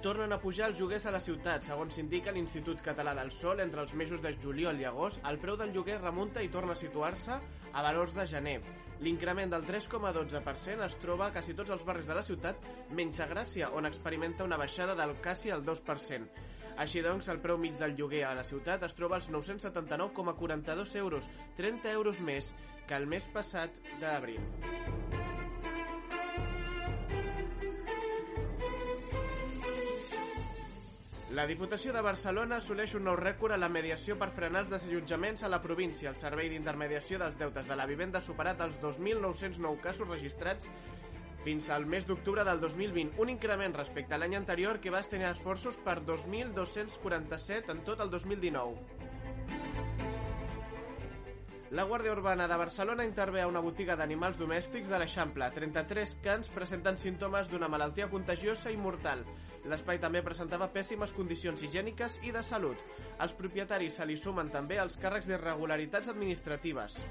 Tornen 0.02 0.32
a 0.34 0.40
pujar 0.42 0.72
els 0.72 0.80
lloguers 0.82 1.04
a 1.06 1.12
la 1.14 1.20
ciutat. 1.22 1.62
Segons 1.62 1.94
s'indica 1.94 2.32
l'Institut 2.34 2.80
Català 2.82 3.12
del 3.14 3.30
Sol, 3.30 3.62
entre 3.62 3.84
els 3.84 3.94
mesos 3.94 4.24
de 4.24 4.32
juliol 4.42 4.82
i 4.82 4.88
agost, 4.90 5.22
el 5.30 5.38
preu 5.44 5.54
del 5.60 5.70
lloguer 5.76 6.00
remunta 6.02 6.42
i 6.42 6.50
torna 6.50 6.74
a 6.74 6.80
situar-se 6.80 7.38
a 7.38 7.86
valors 7.86 8.16
de 8.18 8.26
gener. 8.26 8.56
L'increment 9.06 9.54
del 9.54 9.68
3,12% 9.70 10.88
es 10.88 10.98
troba 11.04 11.28
a 11.28 11.36
quasi 11.36 11.54
tots 11.54 11.76
els 11.78 11.86
barris 11.86 12.10
de 12.10 12.18
la 12.18 12.26
ciutat, 12.26 12.66
menys 12.90 13.22
a 13.22 13.30
Gràcia, 13.30 13.70
on 13.78 13.86
experimenta 13.86 14.50
una 14.50 14.58
baixada 14.58 14.98
del 14.98 15.14
quasi 15.22 15.54
el 15.54 15.62
2%. 15.68 16.44
Així 16.82 17.06
doncs, 17.06 17.30
el 17.30 17.44
preu 17.46 17.62
mig 17.62 17.78
del 17.78 17.94
lloguer 18.02 18.24
a 18.26 18.34
la 18.34 18.48
ciutat 18.50 18.90
es 18.90 18.98
troba 18.98 19.22
als 19.22 19.30
979,42 19.30 20.98
euros, 21.06 21.30
30 21.62 21.94
euros 21.94 22.26
més 22.26 22.50
que 22.90 22.98
el 22.98 23.06
mes 23.06 23.30
passat 23.30 23.78
d'abril. 24.02 24.42
La 31.38 31.44
Diputació 31.46 31.92
de 31.94 32.02
Barcelona 32.02 32.58
assoleix 32.58 32.96
un 32.98 33.04
nou 33.06 33.14
rècord 33.20 33.54
a 33.54 33.60
la 33.62 33.68
mediació 33.70 34.16
per 34.18 34.32
frenar 34.34 34.64
els 34.64 34.72
desallotjaments 34.72 35.44
a 35.46 35.50
la 35.54 35.60
província. 35.62 36.10
El 36.10 36.16
Servei 36.18 36.48
d'Intermediació 36.50 37.20
dels 37.22 37.38
Deutes 37.38 37.68
de 37.70 37.76
la 37.78 37.86
Vivenda 37.86 38.18
ha 38.18 38.26
superat 38.26 38.64
els 38.66 38.80
2.909 38.82 39.78
casos 39.84 40.10
registrats 40.10 40.66
fins 41.44 41.70
al 41.70 41.86
mes 41.86 42.08
d'octubre 42.10 42.42
del 42.48 42.64
2020, 42.64 43.22
un 43.22 43.30
increment 43.36 43.78
respecte 43.78 44.18
a 44.18 44.20
l'any 44.24 44.34
anterior 44.40 44.82
que 44.82 44.90
va 44.96 45.04
estrenar 45.06 45.36
esforços 45.36 45.78
per 45.86 46.00
2.247 46.10 47.70
en 47.76 47.86
tot 47.86 48.02
el 48.02 48.10
2019. 48.18 49.17
La 51.72 51.84
Guàrdia 51.84 52.14
Urbana 52.14 52.46
de 52.48 52.56
Barcelona 52.56 53.04
intervé 53.04 53.42
a 53.44 53.48
una 53.50 53.60
botiga 53.60 53.98
d'animals 54.00 54.38
domèstics 54.40 54.88
de 54.88 55.00
l'Eixample. 55.02 55.50
33 55.52 56.14
cans 56.24 56.48
presenten 56.56 56.96
símptomes 56.96 57.50
d'una 57.52 57.68
malaltia 57.68 58.08
contagiosa 58.08 58.72
i 58.72 58.80
mortal. 58.80 59.26
L'espai 59.68 60.00
també 60.00 60.22
presentava 60.24 60.70
pèssimes 60.72 61.12
condicions 61.18 61.66
higièniques 61.68 62.22
i 62.24 62.32
de 62.32 62.44
salut. 62.50 62.80
Els 63.20 63.36
propietaris 63.36 64.00
se 64.00 64.08
li 64.08 64.16
sumen 64.16 64.48
també 64.54 64.80
els 64.80 64.96
càrrecs 65.02 65.28
d'irregularitats 65.28 66.08
administratives. 66.16 67.02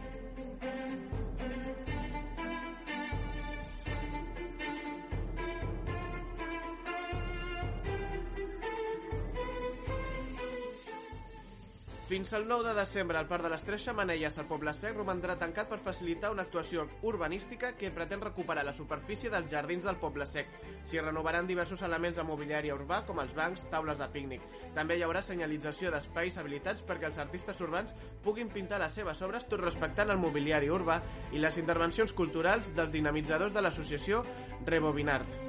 Fins 12.07 12.33
al 12.35 12.47
9 12.47 12.69
de 12.69 12.75
desembre, 12.75 13.19
el 13.19 13.27
Parc 13.27 13.43
de 13.43 13.49
les 13.51 13.65
Tres 13.67 13.83
Xamanelles 13.83 14.37
al 14.39 14.47
Poble 14.47 14.71
Sec 14.79 14.95
romandrà 14.95 15.35
tancat 15.41 15.67
per 15.67 15.81
facilitar 15.83 16.29
una 16.31 16.45
actuació 16.47 16.85
urbanística 17.03 17.73
que 17.75 17.91
pretén 17.91 18.21
recuperar 18.23 18.63
la 18.63 18.75
superfície 18.77 19.27
dels 19.33 19.51
jardins 19.51 19.89
del 19.89 19.99
Poble 19.99 20.23
Sec. 20.31 20.53
S'hi 20.87 21.03
renovaran 21.03 21.51
diversos 21.51 21.83
elements 21.83 22.21
de 22.21 22.27
mobiliari 22.29 22.71
urbà, 22.71 23.01
com 23.09 23.19
els 23.19 23.35
bancs, 23.35 23.67
taules 23.73 23.99
de 23.99 24.07
pícnic. 24.15 24.47
També 24.77 25.01
hi 25.01 25.03
haurà 25.03 25.19
senyalització 25.19 25.91
d'espais 25.91 26.39
habilitats 26.39 26.87
perquè 26.87 27.11
els 27.11 27.19
artistes 27.19 27.65
urbans 27.67 27.91
puguin 28.23 28.55
pintar 28.55 28.79
les 28.85 28.95
seves 28.95 29.27
obres 29.27 29.51
tot 29.51 29.67
respectant 29.67 30.15
el 30.15 30.23
mobiliari 30.23 30.71
urbà 30.71 31.01
i 31.35 31.43
les 31.43 31.59
intervencions 31.59 32.15
culturals 32.15 32.71
dels 32.79 32.95
dinamitzadors 32.95 33.51
de 33.53 33.67
l'associació 33.67 34.23
Rebobinart. 34.63 35.41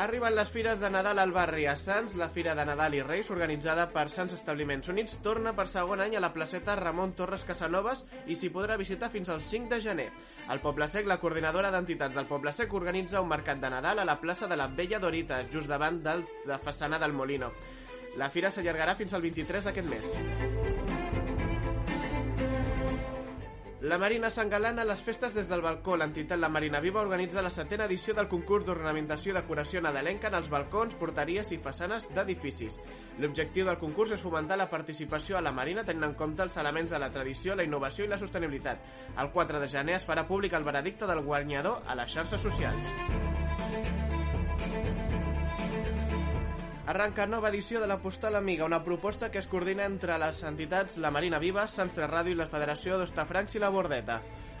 Arriben 0.00 0.32
les 0.34 0.48
fires 0.48 0.80
de 0.80 0.88
Nadal 0.88 1.18
al 1.20 1.30
barri 1.30 1.66
a 1.68 1.74
Sants. 1.76 2.14
La 2.16 2.30
Fira 2.32 2.54
de 2.56 2.64
Nadal 2.64 2.94
i 2.96 3.02
Reis, 3.04 3.28
organitzada 3.28 3.84
per 3.92 4.06
Sants 4.08 4.32
Establiments 4.32 4.88
Units, 4.88 5.18
torna 5.20 5.52
per 5.52 5.66
segon 5.68 6.00
any 6.00 6.16
a 6.16 6.22
la 6.24 6.30
placeta 6.32 6.72
Ramon 6.78 7.12
Torres 7.18 7.44
Casanovas 7.44 8.06
i 8.24 8.32
s'hi 8.32 8.48
podrà 8.54 8.78
visitar 8.80 9.10
fins 9.12 9.28
al 9.28 9.44
5 9.44 9.68
de 9.68 9.80
gener. 9.84 10.08
Al 10.48 10.62
Poble 10.64 10.88
Sec, 10.88 11.04
la 11.04 11.18
coordinadora 11.20 11.68
d'entitats 11.74 12.16
del 12.16 12.30
Poble 12.30 12.54
Sec 12.56 12.72
organitza 12.80 13.20
un 13.20 13.28
mercat 13.28 13.60
de 13.60 13.74
Nadal 13.76 14.00
a 14.00 14.08
la 14.08 14.16
plaça 14.22 14.48
de 14.48 14.56
la 14.56 14.70
Vella 14.72 15.02
Dorita, 15.04 15.42
just 15.52 15.68
davant 15.68 16.00
de 16.00 16.16
la 16.48 16.56
façana 16.56 16.98
del 16.98 17.12
Molino. 17.12 17.52
La 18.16 18.32
fira 18.32 18.48
s'allargarà 18.48 18.96
fins 18.96 19.12
al 19.12 19.28
23 19.28 19.68
d'aquest 19.68 19.92
mes. 19.92 20.89
La 23.80 23.96
Marina 23.96 24.28
s'engalana 24.28 24.82
a 24.82 24.84
les 24.84 25.00
festes 25.00 25.32
des 25.32 25.46
del 25.48 25.62
balcó. 25.64 25.94
L'entitat 25.96 26.36
La 26.38 26.50
Marina 26.52 26.82
Viva 26.84 27.00
organitza 27.00 27.40
la 27.40 27.48
setena 27.48 27.86
edició 27.88 28.12
del 28.12 28.28
concurs 28.28 28.66
d'ornamentació 28.66 29.32
i 29.32 29.36
decoració 29.38 29.80
nadalenca 29.80 30.28
en 30.28 30.36
els 30.36 30.50
balcons, 30.52 30.98
porteries 31.00 31.54
i 31.56 31.58
façanes 31.64 32.10
d'edificis. 32.12 32.76
L'objectiu 33.24 33.64
del 33.64 33.80
concurs 33.80 34.12
és 34.12 34.20
fomentar 34.20 34.58
la 34.60 34.68
participació 34.68 35.38
a 35.38 35.40
la 35.40 35.54
Marina 35.56 35.84
tenint 35.88 36.10
en 36.10 36.14
compte 36.18 36.44
els 36.44 36.58
elements 36.60 36.92
de 36.92 37.00
la 37.00 37.08
tradició, 37.14 37.56
la 37.56 37.64
innovació 37.64 38.04
i 38.04 38.12
la 38.12 38.20
sostenibilitat. 38.20 38.84
El 39.16 39.32
4 39.32 39.64
de 39.64 39.72
gener 39.72 39.96
es 39.96 40.04
farà 40.04 40.26
públic 40.28 40.52
el 40.52 40.68
veredicte 40.68 41.08
del 41.08 41.24
guanyador 41.24 41.80
a 41.86 41.96
les 41.96 42.12
xarxes 42.12 42.48
socials. 42.50 42.92
Arranca 46.90 47.24
nova 47.24 47.52
edició 47.52 47.78
de 47.78 47.86
la 47.86 48.00
Postal 48.02 48.34
Amiga, 48.34 48.64
una 48.64 48.82
proposta 48.82 49.30
que 49.30 49.38
es 49.38 49.46
coordina 49.46 49.84
entre 49.86 50.16
les 50.18 50.40
entitats 50.42 50.96
La 50.98 51.12
Marina 51.14 51.38
Viva, 51.38 51.68
Sants 51.70 51.94
3 51.94 52.08
Ràdio 52.10 52.34
i 52.34 52.38
la 52.40 52.48
Federació 52.50 52.96
d'Ostafrancs 52.98 53.54
i 53.54 53.60
la 53.62 53.68
Bordeta. 53.70 54.16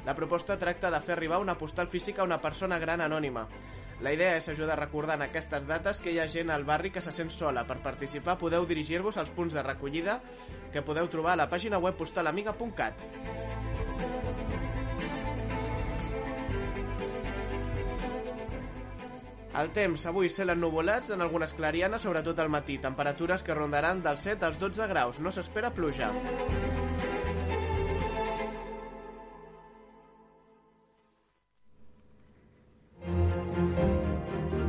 La 0.06 0.14
proposta 0.14 0.54
tracta 0.60 0.92
de 0.94 1.00
fer 1.02 1.16
arribar 1.16 1.40
una 1.42 1.56
postal 1.58 1.90
física 1.90 2.22
a 2.22 2.28
una 2.28 2.38
persona 2.38 2.78
gran 2.78 3.02
anònima. 3.02 3.48
La 4.06 4.12
idea 4.14 4.36
és 4.38 4.46
ajudar 4.48 4.76
a 4.76 4.82
recordar 4.84 5.16
en 5.18 5.26
aquestes 5.26 5.66
dates 5.66 5.98
que 5.98 6.14
hi 6.14 6.20
ha 6.22 6.28
gent 6.30 6.54
al 6.54 6.62
barri 6.68 6.94
que 6.94 7.02
se 7.02 7.10
sent 7.10 7.34
sola. 7.34 7.66
Per 7.66 7.80
participar 7.82 8.38
podeu 8.38 8.62
dirigir-vos 8.62 9.18
als 9.18 9.34
punts 9.34 9.58
de 9.58 9.66
recollida 9.66 10.20
que 10.70 10.86
podeu 10.86 11.10
trobar 11.10 11.34
a 11.34 11.42
la 11.42 11.50
pàgina 11.50 11.82
web 11.82 11.98
postalamiga.cat. 11.98 14.39
El 19.50 19.72
temps, 19.74 20.04
avui 20.06 20.28
cel 20.30 20.52
ennuvolats 20.52 21.10
en 21.10 21.24
algunes 21.24 21.52
clarianes, 21.58 22.04
sobretot 22.06 22.38
al 22.38 22.52
matí. 22.54 22.78
Temperatures 22.78 23.42
que 23.42 23.56
rondaran 23.56 24.02
dels 24.04 24.22
7 24.28 24.46
als 24.46 24.60
12 24.62 24.86
graus. 24.86 25.18
No 25.18 25.32
s'espera 25.34 25.72
pluja. 25.74 26.12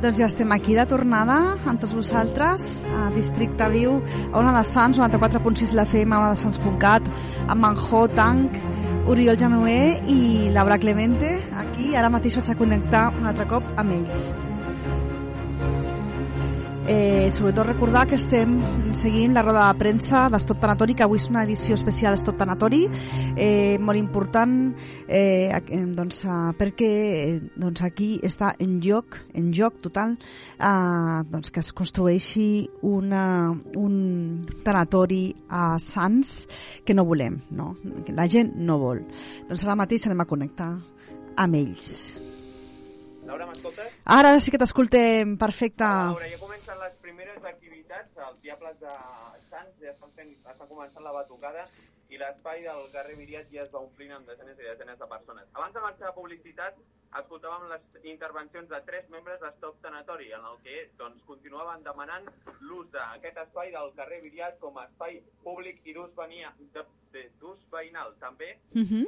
Doncs 0.02 0.18
ja 0.18 0.26
estem 0.26 0.50
aquí 0.50 0.74
de 0.74 0.82
tornada 0.90 1.36
amb 1.62 1.78
tots 1.78 1.94
vosaltres 1.94 2.80
a 2.90 3.06
Districte 3.14 3.68
Viu, 3.70 4.00
a 4.32 4.40
Ona 4.40 4.50
de 4.58 4.64
Sants, 4.66 4.98
94.6 4.98 5.70
de 5.70 5.78
l'FM, 5.78 6.10
a 6.10 6.24
onadesans.cat, 6.24 7.06
amb 7.46 7.60
Manjó, 7.62 8.08
Tanc, 8.18 8.58
Oriol 9.06 9.38
Genoé 9.38 10.00
i 10.10 10.50
Laura 10.50 10.82
Clemente. 10.82 11.36
Aquí 11.54 11.94
ara 11.94 12.10
mateix 12.10 12.42
vaig 12.42 12.50
a 12.50 12.62
connectar 12.66 13.12
un 13.14 13.30
altre 13.30 13.46
cop 13.46 13.76
amb 13.78 14.00
ells. 14.02 14.41
Eh, 16.84 17.30
sobretot 17.30 17.66
recordar 17.66 18.08
que 18.08 18.16
estem 18.18 18.56
seguint 18.98 19.36
la 19.36 19.44
roda 19.44 19.68
de 19.68 19.78
premsa 19.78 20.24
d'Estop 20.32 20.58
Tanatori, 20.58 20.96
que 20.98 21.04
avui 21.06 21.20
és 21.20 21.28
una 21.30 21.44
edició 21.46 21.76
especial 21.78 22.16
Estop 22.16 22.40
Tanatori, 22.40 22.88
eh, 23.36 23.78
molt 23.78 24.00
important 24.00 24.74
eh, 25.06 25.54
doncs, 25.94 26.24
eh, 26.26 26.38
perquè 26.58 26.90
eh, 27.20 27.36
doncs 27.54 27.84
aquí 27.86 28.16
està 28.26 28.56
en 28.58 28.80
joc, 28.82 29.20
en 29.38 29.52
joc 29.54 29.78
total, 29.84 30.16
eh, 30.58 31.20
doncs 31.30 31.54
que 31.54 31.62
es 31.62 31.70
construeixi 31.70 32.48
una, 32.82 33.52
un 33.78 33.94
tanatori 34.66 35.28
a 35.50 35.78
Sants 35.78 36.48
que 36.84 36.98
no 36.98 37.06
volem, 37.06 37.38
no? 37.54 37.76
que 38.02 38.12
la 38.12 38.26
gent 38.26 38.56
no 38.58 38.80
vol. 38.82 39.06
Doncs 39.46 39.62
ara 39.62 39.78
mateix 39.78 40.10
anem 40.10 40.26
a 40.26 40.28
connectar 40.34 40.72
amb 41.38 41.62
ells. 41.62 41.94
Laura, 43.32 43.46
m'escoltes? 43.46 43.92
Ara 44.04 44.32
sí 44.44 44.52
que 44.52 44.58
t'escoltem, 44.60 45.36
perfecte. 45.40 45.86
Laura, 45.86 46.26
ja 46.28 46.40
comencen 46.40 46.76
les 46.82 46.96
primeres 47.04 47.38
activitats. 47.48 48.10
Els 48.26 48.41
diables 48.52 48.80
de 48.80 48.92
Sants 49.50 49.78
ja 49.80 49.92
estan, 49.92 50.10
fent, 50.16 50.32
estan 50.36 50.68
començant 50.68 51.04
la 51.04 51.12
batucada 51.14 51.66
i 52.12 52.18
l'espai 52.20 52.62
del 52.66 52.90
carrer 52.92 53.16
Viriat 53.16 53.48
ja 53.52 53.62
es 53.62 53.72
va 53.72 53.80
omplint 53.80 54.12
amb 54.12 54.28
desenes 54.28 54.58
i 54.60 54.66
desenes 54.68 54.98
de 55.00 55.08
persones. 55.08 55.48
Abans 55.54 55.72
de 55.72 55.80
marxar 55.80 56.10
a 56.10 56.16
publicitat, 56.16 56.76
escoltàvem 57.20 57.64
les 57.70 58.04
intervencions 58.12 58.68
de 58.68 58.80
tres 58.88 59.08
membres 59.14 59.40
d'Stop 59.40 59.80
Tanatori, 59.84 60.28
en 60.36 60.44
el 60.50 60.60
que 60.64 60.76
doncs, 61.00 61.24
continuaven 61.28 61.84
demanant 61.86 62.28
l'ús 62.60 62.90
d'aquest 62.92 63.40
espai 63.46 63.72
del 63.72 63.92
carrer 63.96 64.20
Viriat 64.26 64.60
com 64.60 64.76
a 64.76 64.86
espai 64.90 65.22
públic 65.44 65.80
i 65.88 65.96
d'ús 65.96 66.12
veïnal. 67.72 68.14
També 68.20 68.58
Uh 68.74 68.84
-huh. 68.88 69.06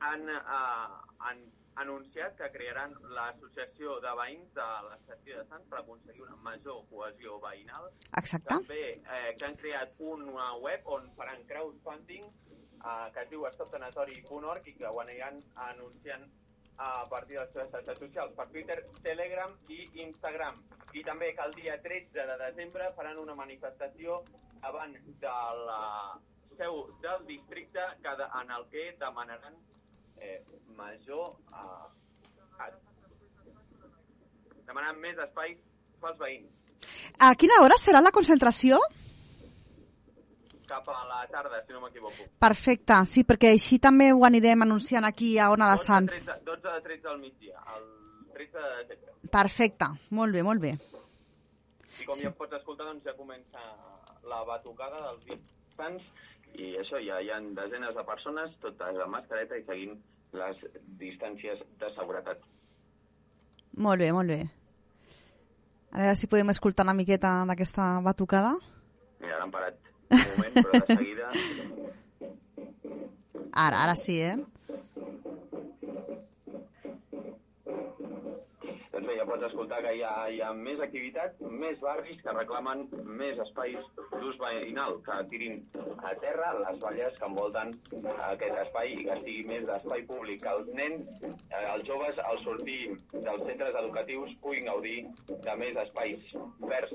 han, 0.00 0.28
eh, 0.28 0.88
han 1.18 1.38
anunciat 1.80 2.36
que 2.36 2.48
crearan 2.52 2.94
l'associació 3.16 3.98
de 4.04 4.12
veïns 4.18 4.52
de 4.56 4.68
l'estació 4.88 5.38
de 5.38 5.44
Sants 5.48 5.68
per 5.70 5.78
aconseguir 5.80 6.24
una 6.26 6.36
major 6.44 6.82
cohesió 6.90 7.38
veïnal. 7.40 7.88
Exacte. 8.20 8.48
També 8.50 8.82
eh, 8.92 9.32
que 9.38 9.46
han 9.48 9.56
creat 9.62 9.94
una 10.12 10.52
web 10.66 10.86
on 10.96 11.08
faran 11.16 11.44
crowdfunding 11.48 12.28
eh, 12.28 13.08
que 13.14 13.24
es 13.24 13.30
diu 13.30 13.46
stoptanatori.org 13.54 14.68
i 14.68 14.76
que 14.78 14.90
ho 14.90 15.00
aniran 15.00 15.42
anunciant 15.70 16.28
a 16.82 17.06
partir 17.08 17.36
de 17.36 17.44
les 17.44 17.52
seves 17.52 17.70
xarxes 17.72 17.98
socials 18.00 18.32
per 18.36 18.48
Twitter, 18.50 18.78
Telegram 19.02 19.56
i 19.68 19.80
Instagram. 20.06 20.62
I 20.92 21.04
també 21.04 21.32
que 21.36 21.44
el 21.46 21.56
dia 21.56 21.76
13 21.84 22.26
de 22.30 22.38
desembre 22.46 22.92
faran 22.96 23.20
una 23.22 23.36
manifestació 23.38 24.22
davant 24.62 24.96
de 25.24 25.36
la 25.68 25.82
seu 26.56 26.82
del 27.00 27.26
districte 27.26 27.84
que 28.02 28.12
en 28.40 28.50
el 28.56 28.66
que 28.70 28.92
demanaran 29.00 29.54
eh, 30.20 30.40
major 30.76 31.36
eh, 31.52 31.92
demanen 34.66 34.98
més 35.02 35.20
espais 35.26 35.58
pels 36.02 36.18
veïns. 36.18 36.50
A 37.22 37.32
quina 37.38 37.60
hora 37.62 37.78
serà 37.78 38.00
la 38.02 38.12
concentració? 38.14 38.80
Cap 40.68 40.88
a 40.88 41.02
la 41.04 41.20
tarda, 41.30 41.60
si 41.66 41.74
no 41.74 41.82
m'equivoco. 41.82 42.26
Perfecte, 42.40 42.96
sí, 43.10 43.26
perquè 43.28 43.52
així 43.52 43.78
també 43.82 44.10
ho 44.12 44.24
anirem 44.24 44.64
anunciant 44.64 45.04
aquí 45.04 45.34
a 45.38 45.50
Ona 45.52 45.68
de 45.72 45.82
12 45.82 45.84
a 45.84 45.90
Sants. 45.90 46.18
13, 46.24 46.38
12 46.48 46.72
a 46.72 46.80
13 46.86 47.02
del 47.08 47.18
migdia, 47.20 47.64
el 47.76 47.86
13 48.38 48.58
de 48.58 48.72
desembre. 48.94 49.30
Perfecte, 49.36 49.90
molt 50.18 50.38
bé, 50.38 50.44
molt 50.46 50.64
bé. 50.64 50.72
I 52.00 52.08
com 52.08 52.18
ja 52.18 52.32
pots 52.38 52.56
escoltar, 52.56 52.88
doncs 52.88 53.04
ja 53.04 53.14
comença 53.18 53.62
la 54.30 54.40
batucada 54.48 55.02
dels 55.10 55.26
dies 55.28 55.42
i 56.58 56.72
això, 56.80 57.00
ja 57.02 57.20
hi 57.22 57.30
ha 57.32 57.40
desenes 57.56 57.94
de 57.96 58.04
persones, 58.08 58.56
totes 58.64 58.98
amb 59.04 59.14
mascareta 59.16 59.58
i 59.58 59.64
seguint 59.68 60.00
les 60.36 60.64
distàncies 61.00 61.60
de 61.80 61.92
seguretat. 61.96 62.42
Molt 63.76 64.00
bé, 64.00 64.10
molt 64.12 64.32
bé. 64.32 64.40
A 65.92 66.00
veure 66.00 66.16
si 66.16 66.28
podem 66.28 66.52
escoltar 66.52 66.86
una 66.86 66.96
miqueta 66.96 67.32
d'aquesta 67.48 68.00
batucada. 68.04 68.54
Mira, 69.20 69.38
l'han 69.40 69.52
parat 69.52 69.76
un 70.12 70.22
moment, 70.36 70.54
però 70.56 70.72
de 70.80 70.96
seguida... 70.96 71.32
Ara, 73.52 73.82
ara 73.84 73.94
sí, 74.00 74.16
eh? 74.24 74.38
Doncs 78.92 79.06
bé, 79.08 79.14
ja 79.16 79.24
pots 79.24 79.44
escoltar 79.46 79.78
que 79.84 79.90
hi 79.96 80.02
ha, 80.04 80.12
hi 80.28 80.40
ha 80.44 80.50
més 80.56 80.80
activitat, 80.84 81.38
més 81.60 81.78
barris 81.80 82.18
que 82.24 82.34
reclamen 82.36 82.82
més 83.20 83.38
espais 83.44 83.86
d'ús 84.10 84.36
veïnal, 84.42 84.98
que 85.06 85.16
tirin 85.30 85.62
a 86.10 86.12
terra 86.24 86.50
les 86.58 86.82
valles 86.82 87.16
que 87.16 87.30
envolten 87.30 87.72
aquest 88.28 88.58
espai 88.66 88.92
i 88.92 89.06
que 89.06 89.14
estigui 89.16 89.46
més 89.48 89.64
d'espai 89.70 90.04
públic, 90.10 90.42
que 90.44 90.52
els 90.58 90.68
nens, 90.76 91.08
eh, 91.24 91.64
els 91.72 91.88
joves, 91.88 92.20
al 92.26 92.42
sortir 92.44 92.80
dels 93.14 93.46
centres 93.48 93.80
educatius 93.80 94.36
puguin 94.44 94.68
gaudir 94.68 94.98
de 95.48 95.56
més 95.64 95.80
espais 95.86 96.20
verds. 96.60 96.92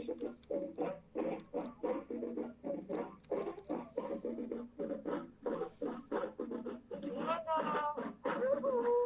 No 8.37 8.96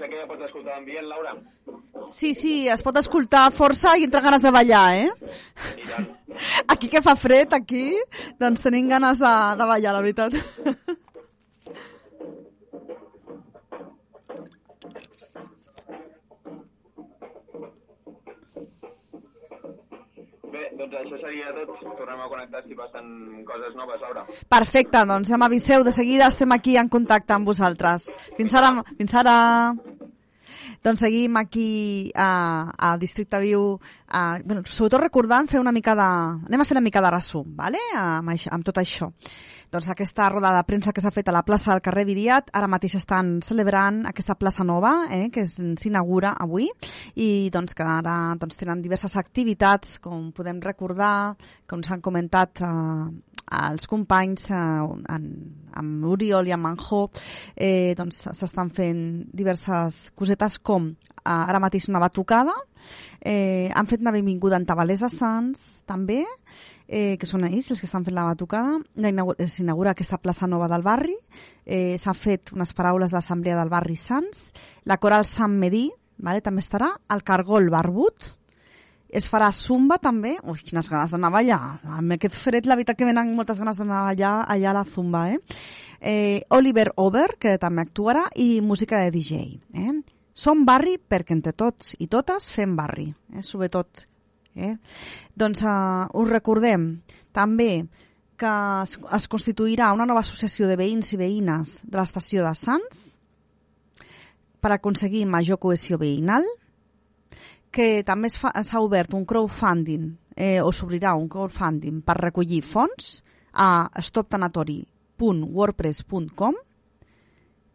sé 0.00 0.08
què 0.08 0.20
ja 0.22 0.28
pots 0.28 0.46
escoltar 0.46 0.76
l'ambient, 0.76 1.08
Laura? 1.10 1.34
Sí, 2.08 2.32
sí, 2.34 2.54
es 2.72 2.82
pot 2.84 2.96
escoltar 3.00 3.44
força 3.56 3.96
i 3.98 4.06
entra 4.08 4.22
ganes 4.24 4.44
de 4.44 4.52
ballar, 4.54 4.86
eh? 4.96 5.10
Aquí 6.72 6.88
que 6.88 7.02
fa 7.04 7.16
fred, 7.18 7.52
aquí, 7.56 7.84
doncs 8.40 8.64
tenim 8.64 8.88
ganes 8.88 9.20
de, 9.20 9.34
de 9.60 9.68
ballar, 9.74 9.94
la 9.96 10.02
veritat. 10.06 10.96
Doncs 20.80 20.96
això 21.02 21.20
seria 21.20 21.52
tot. 21.58 21.72
Tornem 22.00 22.24
a 22.24 22.28
connectar 22.32 22.64
si 22.66 22.76
passen 22.78 23.06
coses 23.48 23.76
noves, 23.78 24.00
Laura. 24.06 24.26
Perfecte, 24.56 25.04
doncs 25.12 25.30
ja 25.32 25.40
m'aviseu, 25.40 25.84
de 25.84 25.92
seguida 25.92 26.30
estem 26.32 26.56
aquí 26.56 26.76
en 26.80 26.88
contacte 26.88 27.36
amb 27.36 27.48
vosaltres. 27.52 28.08
Fins 28.38 28.56
ara. 28.56 28.74
Fins 28.96 29.16
ara. 29.22 29.36
Doncs 30.80 31.02
seguim 31.04 31.36
aquí 31.36 32.10
a, 32.16 32.72
a 32.72 32.96
Districte 32.96 33.36
Viu, 33.42 33.74
a, 34.08 34.40
bueno, 34.40 34.62
sobretot 34.64 35.02
recordant 35.02 35.48
fer 35.50 35.60
una 35.60 35.74
mica 35.76 35.92
de... 35.94 36.08
Anem 36.48 36.62
a 36.62 36.64
fer 36.64 36.78
una 36.78 36.84
mica 36.84 37.02
de 37.04 37.10
resum, 37.12 37.50
vale? 37.56 37.82
amb, 38.00 38.32
això, 38.32 38.48
amb 38.56 38.64
tot 38.64 38.80
això. 38.80 39.10
Doncs 39.70 39.86
aquesta 39.92 40.26
roda 40.32 40.50
de 40.56 40.62
premsa 40.66 40.90
que 40.90 41.02
s'ha 41.04 41.12
fet 41.14 41.28
a 41.30 41.34
la 41.36 41.44
plaça 41.46 41.70
del 41.70 41.82
carrer 41.84 42.02
Viriat, 42.08 42.48
ara 42.58 42.66
mateix 42.66 42.96
estan 42.98 43.36
celebrant 43.44 44.00
aquesta 44.08 44.34
plaça 44.34 44.64
nova, 44.66 45.04
eh, 45.14 45.28
que 45.30 45.44
s'inaugura 45.46 46.32
avui, 46.42 46.66
i 47.14 47.50
doncs 47.54 47.76
que 47.78 47.86
ara 47.86 48.16
doncs, 48.40 48.56
tenen 48.58 48.82
diverses 48.82 49.14
activitats, 49.20 50.00
com 50.02 50.32
podem 50.34 50.58
recordar, 50.64 51.36
com 51.70 51.84
s'han 51.86 52.02
comentat 52.02 52.64
eh, 52.66 52.72
els 53.50 53.86
companys 53.90 54.50
eh, 54.50 54.56
en, 54.56 55.28
amb 55.80 56.06
Oriol 56.12 56.48
i 56.48 56.54
amb 56.54 56.68
Manjó 56.68 57.06
eh, 57.54 57.94
doncs 57.98 58.28
s'estan 58.36 58.70
fent 58.74 59.04
diverses 59.36 60.10
cosetes 60.16 60.58
com 60.62 60.90
eh, 60.90 61.30
ara 61.30 61.60
mateix 61.62 61.88
una 61.90 62.02
batucada 62.02 62.54
eh, 63.20 63.70
han 63.74 63.90
fet 63.90 64.04
una 64.04 64.14
benvinguda 64.14 64.58
en 64.60 64.66
Tabalers 64.68 65.04
de 65.04 65.10
Sants 65.12 65.66
també 65.88 66.22
eh, 66.86 67.16
que 67.18 67.28
són 67.28 67.46
ells 67.48 67.70
els 67.70 67.80
que 67.80 67.86
estan 67.86 68.04
fent 68.06 68.16
la 68.16 68.26
batucada. 68.26 68.80
S'inaugura 69.46 69.94
aquesta 69.94 70.18
plaça 70.18 70.48
nova 70.50 70.68
del 70.70 70.82
barri 70.86 71.16
eh, 71.64 71.96
s'han 71.98 72.18
fet 72.18 72.54
unes 72.56 72.74
paraules 72.74 73.14
d'assemblea 73.14 73.58
del 73.58 73.72
barri 73.72 73.96
Sants 73.98 74.50
la 74.90 74.98
coral 74.98 75.26
Sant 75.28 75.54
Medí 75.58 75.88
vale, 76.18 76.42
també 76.44 76.64
estarà 76.64 76.92
el 77.10 77.24
Cargol 77.26 77.70
Barbut 77.72 78.34
es 79.12 79.26
farà 79.30 79.50
zumba 79.52 79.98
també. 80.02 80.36
Ui, 80.44 80.60
quines 80.64 80.88
ganes 80.90 81.12
d'anar 81.12 81.30
a 81.30 81.36
ballar. 81.38 81.60
Amb 81.98 82.16
aquest 82.16 82.36
fred, 82.38 82.68
la 82.68 82.76
veritat 82.78 82.98
que 82.98 83.08
venen 83.08 83.34
moltes 83.36 83.58
ganes 83.60 83.80
d'anar 83.80 84.00
a 84.00 84.08
ballar 84.10 84.34
allà 84.54 84.70
a 84.70 84.76
la 84.80 84.84
zumba, 84.84 85.26
eh? 85.32 85.38
eh? 86.00 86.42
Oliver 86.56 86.90
Over, 86.96 87.34
que 87.40 87.56
també 87.58 87.84
actuarà, 87.86 88.26
i 88.36 88.60
música 88.60 89.02
de 89.04 89.10
DJ. 89.14 89.42
Eh? 89.74 89.96
Som 90.34 90.64
barri 90.64 90.96
perquè 90.98 91.34
entre 91.36 91.52
tots 91.52 91.96
i 91.98 92.06
totes 92.08 92.48
fem 92.54 92.76
barri, 92.78 93.10
eh? 93.34 93.42
sobretot. 93.42 94.06
Eh? 94.54 94.74
Doncs 95.38 95.62
uh, 95.62 96.06
us 96.18 96.30
recordem 96.30 96.92
també 97.32 97.84
que 98.40 98.50
es, 98.82 98.96
es 98.96 99.28
constituirà 99.28 99.92
una 99.92 100.06
nova 100.08 100.24
associació 100.24 100.68
de 100.68 100.78
veïns 100.80 101.12
i 101.12 101.18
veïnes 101.20 101.76
de 101.84 101.98
l'estació 101.98 102.46
de 102.46 102.54
Sants 102.56 103.02
per 104.60 104.72
aconseguir 104.74 105.26
major 105.28 105.60
cohesió 105.60 105.98
veïnal, 106.00 106.44
que 107.70 108.02
també 108.06 108.28
s'ha 108.30 108.80
obert 108.80 109.14
un 109.14 109.24
crowdfunding 109.24 110.16
eh, 110.36 110.60
o 110.62 110.72
s'obrirà 110.72 111.14
un 111.18 111.28
crowdfunding 111.28 112.02
per 112.06 112.16
recollir 112.18 112.62
fons 112.66 113.22
a 113.52 113.90
stoptanatori.wordpress.com 113.98 116.54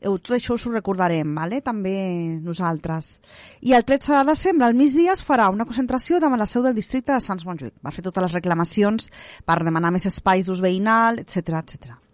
tot 0.06 0.36
això 0.36 0.54
us 0.54 0.66
ho 0.68 0.72
recordarem, 0.72 1.32
vale? 1.34 1.62
també 1.66 1.96
nosaltres. 2.44 3.22
I 3.66 3.74
el 3.74 3.86
13 3.88 4.14
de 4.14 4.24
desembre, 4.28 4.68
al 4.68 4.78
migdia, 4.78 5.16
es 5.16 5.24
farà 5.26 5.50
una 5.50 5.66
concentració 5.66 6.20
davant 6.22 6.40
la 6.40 6.46
seu 6.46 6.62
del 6.62 6.76
districte 6.78 7.14
de 7.14 7.20
Sants 7.24 7.46
Montjuïc 7.48 7.74
per 7.82 7.94
fer 7.96 8.04
totes 8.06 8.24
les 8.28 8.36
reclamacions, 8.38 9.10
per 9.46 9.64
demanar 9.64 9.92
més 9.96 10.06
espais 10.06 10.46
d'ús 10.46 10.62
veïnal, 10.62 11.20
etc 11.24 11.38
etc. 11.64 12.05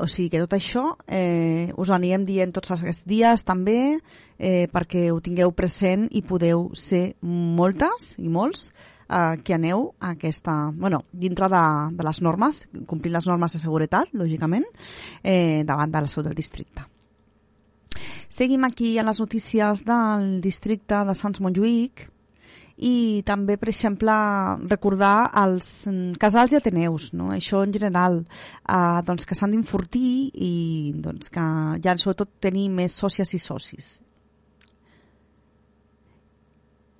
O 0.00 0.06
sigui 0.10 0.30
que 0.32 0.42
tot 0.42 0.54
això 0.56 0.84
eh, 1.06 1.72
us 1.76 1.90
ho 1.90 1.96
anirem 1.96 2.26
dient 2.28 2.52
tots 2.54 2.72
aquests 2.74 3.06
dies 3.08 3.44
també 3.46 3.98
eh, 4.38 4.66
perquè 4.72 5.08
ho 5.12 5.20
tingueu 5.24 5.52
present 5.56 6.08
i 6.10 6.22
podeu 6.26 6.68
ser 6.76 7.16
moltes 7.22 8.14
i 8.18 8.28
molts 8.28 8.68
eh, 8.70 9.40
que 9.44 9.56
aneu 9.56 9.90
a 9.98 10.12
aquesta, 10.14 10.70
bueno, 10.74 11.04
dintre 11.12 11.48
de, 11.52 11.64
de 11.96 12.06
les 12.06 12.22
normes, 12.22 12.62
complint 12.86 13.16
les 13.16 13.28
normes 13.28 13.56
de 13.56 13.62
seguretat, 13.62 14.14
lògicament, 14.14 14.66
eh, 15.22 15.62
davant 15.66 15.92
de 15.92 16.04
la 16.04 16.10
seu 16.10 16.24
del 16.26 16.38
districte. 16.38 16.86
Seguim 18.30 18.64
aquí 18.64 18.96
a 18.98 19.02
les 19.02 19.18
notícies 19.18 19.84
del 19.84 20.40
districte 20.40 21.02
de 21.08 21.14
Sants 21.18 21.40
Montjuïc 21.42 22.06
i 22.80 23.22
també, 23.28 23.58
per 23.60 23.68
exemple, 23.68 24.12
recordar 24.70 25.30
els 25.42 25.66
mm, 25.88 26.14
casals 26.20 26.54
i 26.54 26.58
ateneus, 26.58 27.10
no? 27.12 27.28
això 27.34 27.60
en 27.66 27.74
general, 27.76 28.22
eh, 28.64 29.00
doncs 29.04 29.28
que 29.28 29.36
s'han 29.36 29.52
d'enfortir 29.52 30.30
i 30.32 30.52
doncs 30.96 31.28
que 31.32 31.44
ja 31.84 31.96
sobretot 32.00 32.38
tenir 32.40 32.70
més 32.72 32.96
sòcies 32.96 33.34
i 33.36 33.42
socis. 33.42 33.90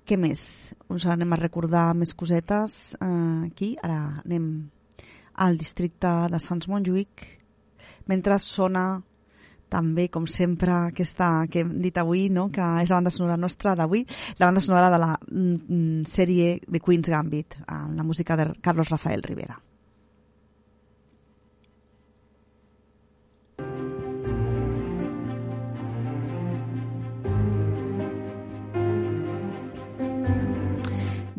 Què 0.05 0.17
més? 0.19 0.43
Us 0.91 1.07
anem 1.09 1.33
a 1.33 1.39
recordar 1.39 1.91
més 1.97 2.13
cosetes 2.13 2.95
eh, 2.99 3.47
aquí. 3.47 3.73
Ara 3.81 4.21
anem 4.25 4.47
al 5.41 5.57
districte 5.57 6.09
de 6.29 6.39
Sants 6.43 6.67
Montjuïc 6.69 7.25
mentre 8.11 8.37
sona 8.43 8.85
també, 9.71 10.09
com 10.11 10.27
sempre, 10.27 10.73
aquesta 10.91 11.31
que 11.51 11.63
hem 11.63 11.73
dit 11.81 11.97
avui, 11.97 12.27
no? 12.29 12.49
que 12.51 12.67
és 12.83 12.91
la 12.91 12.99
banda 12.99 13.13
sonora 13.13 13.39
nostra 13.39 13.75
d'avui, 13.79 14.05
la 14.37 14.51
banda 14.51 14.63
sonora 14.63 14.91
de 14.91 15.01
la 15.01 15.15
mm, 15.15 16.05
sèrie 16.11 16.59
de 16.67 16.83
Queen's 16.83 17.09
Gambit, 17.09 17.61
amb 17.67 17.97
la 17.97 18.07
música 18.07 18.37
de 18.37 18.51
Carlos 18.61 18.91
Rafael 18.91 19.23
Rivera. 19.23 19.61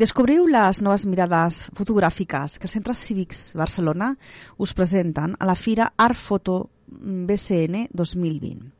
Descobriu 0.02 0.48
les 0.50 0.80
noves 0.82 1.04
mirades 1.06 1.56
fotogràfiques 1.78 2.56
que 2.58 2.66
els 2.66 2.72
centres 2.74 3.02
cívics 3.06 3.42
Barcelona 3.54 4.08
us 4.58 4.72
presenten 4.74 5.36
a 5.38 5.46
la 5.46 5.54
Fira 5.54 5.92
Art 5.94 6.18
Foto 6.18 6.56
BCN 7.02 7.88
2020. 7.92 8.70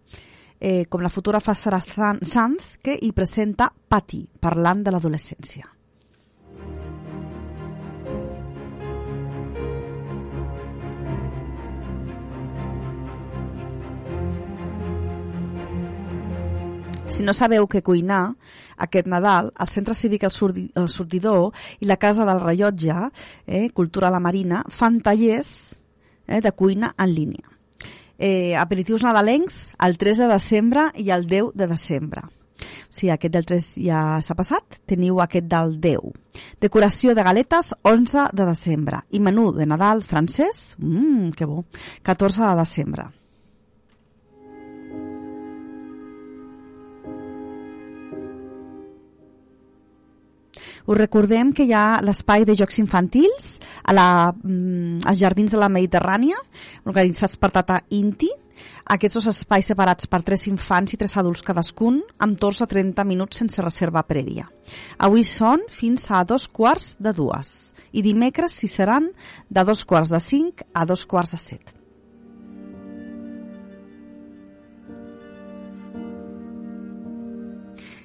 Eh, 0.62 0.86
com 0.86 1.02
la 1.02 1.10
fotògrafa 1.10 1.56
Sara 1.58 1.82
Sanz, 1.82 2.76
que 2.82 2.94
hi 2.94 3.10
presenta 3.12 3.72
Pati, 3.72 4.22
parlant 4.40 4.84
de 4.86 4.92
l'adolescència. 4.94 5.66
Si 17.12 17.26
no 17.26 17.34
sabeu 17.36 17.66
què 17.68 17.82
cuinar, 17.84 18.22
aquest 18.80 19.08
Nadal, 19.10 19.50
el 19.60 19.68
Centre 19.68 19.94
Cívic 19.98 20.22
El, 20.24 20.32
Surdi, 20.32 20.64
el 20.80 20.88
Sortidor 20.88 21.50
i 21.84 21.90
la 21.90 21.98
Casa 22.00 22.24
del 22.24 22.40
Rellotge, 22.40 23.10
eh, 23.46 23.68
Cultura 23.70 24.08
a 24.08 24.14
la 24.14 24.22
Marina, 24.22 24.62
fan 24.70 25.02
tallers 25.04 25.52
eh, 26.26 26.40
de 26.40 26.52
cuina 26.56 26.94
en 26.96 27.12
línia. 27.12 27.61
Eh, 28.22 28.54
aperitius 28.54 29.02
nadalencs 29.02 29.72
el 29.82 29.96
3 29.98 30.20
de 30.22 30.26
desembre 30.30 30.84
i 31.02 31.10
el 31.10 31.26
10 31.26 31.56
de 31.58 31.66
desembre. 31.66 32.22
O 32.22 32.94
sigui, 32.94 33.10
aquest 33.10 33.34
del 33.34 33.48
3 33.48 33.66
ja 33.82 34.02
s'ha 34.22 34.36
passat, 34.38 34.78
teniu 34.86 35.18
aquest 35.24 35.48
del 35.50 35.74
10. 35.82 36.12
Decoració 36.62 37.16
de 37.18 37.24
galetes 37.26 37.72
11 37.82 38.28
de 38.30 38.46
desembre 38.46 39.02
i 39.10 39.18
menú 39.18 39.48
de 39.56 39.66
Nadal 39.66 40.04
francès, 40.06 40.76
mmm, 40.78 41.32
que 41.34 41.50
bo, 41.50 41.64
14 42.06 42.46
de 42.46 42.54
desembre. 42.60 43.08
Us 50.86 50.98
recordem 50.98 51.52
que 51.56 51.64
hi 51.64 51.72
ha 51.72 52.00
l'espai 52.04 52.44
de 52.48 52.56
jocs 52.58 52.78
infantils 52.82 53.58
a 53.82 53.94
la, 53.96 54.06
mm, 54.32 55.00
als 55.06 55.18
Jardins 55.18 55.52
de 55.52 55.58
la 55.58 55.70
Mediterrània, 55.72 56.36
organitzats 56.84 57.36
per 57.36 57.50
Tata 57.50 57.80
Inti. 57.90 58.30
Aquests 58.94 59.14
dos 59.14 59.26
espais 59.26 59.66
separats 59.66 60.06
per 60.06 60.22
tres 60.22 60.46
infants 60.46 60.92
i 60.92 60.96
tres 60.96 61.16
adults 61.16 61.42
cadascun, 61.42 62.02
amb 62.18 62.38
torns 62.38 62.62
a 62.62 62.66
30 62.66 63.04
minuts 63.04 63.38
sense 63.38 63.62
reserva 63.62 64.02
prèvia. 64.02 64.46
Avui 64.98 65.24
són 65.24 65.64
fins 65.70 66.10
a 66.10 66.22
dos 66.24 66.48
quarts 66.48 66.96
de 66.98 67.12
dues 67.12 67.72
i 67.92 68.02
dimecres 68.02 68.52
s'hi 68.52 68.68
seran 68.68 69.10
de 69.48 69.64
dos 69.64 69.84
quarts 69.84 70.10
de 70.10 70.20
cinc 70.20 70.62
a 70.74 70.84
dos 70.84 71.06
quarts 71.06 71.32
de 71.32 71.38
set. 71.38 71.82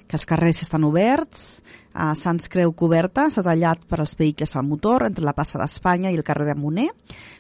que 0.08 0.16
els 0.16 0.26
carrers 0.26 0.64
estan 0.64 0.88
oberts, 0.88 1.62
a 1.98 2.14
Sants 2.16 2.46
Creu 2.54 2.76
coberta, 2.78 3.28
s'ha 3.34 3.42
tallat 3.42 3.82
per 3.90 4.00
als 4.04 4.14
vehicles 4.20 4.54
al 4.56 4.68
motor 4.70 5.08
entre 5.10 5.26
la 5.26 5.34
plaça 5.34 5.58
d'Espanya 5.58 6.14
i 6.14 6.20
el 6.20 6.26
carrer 6.28 6.46
de 6.52 6.56
Moner 6.56 6.92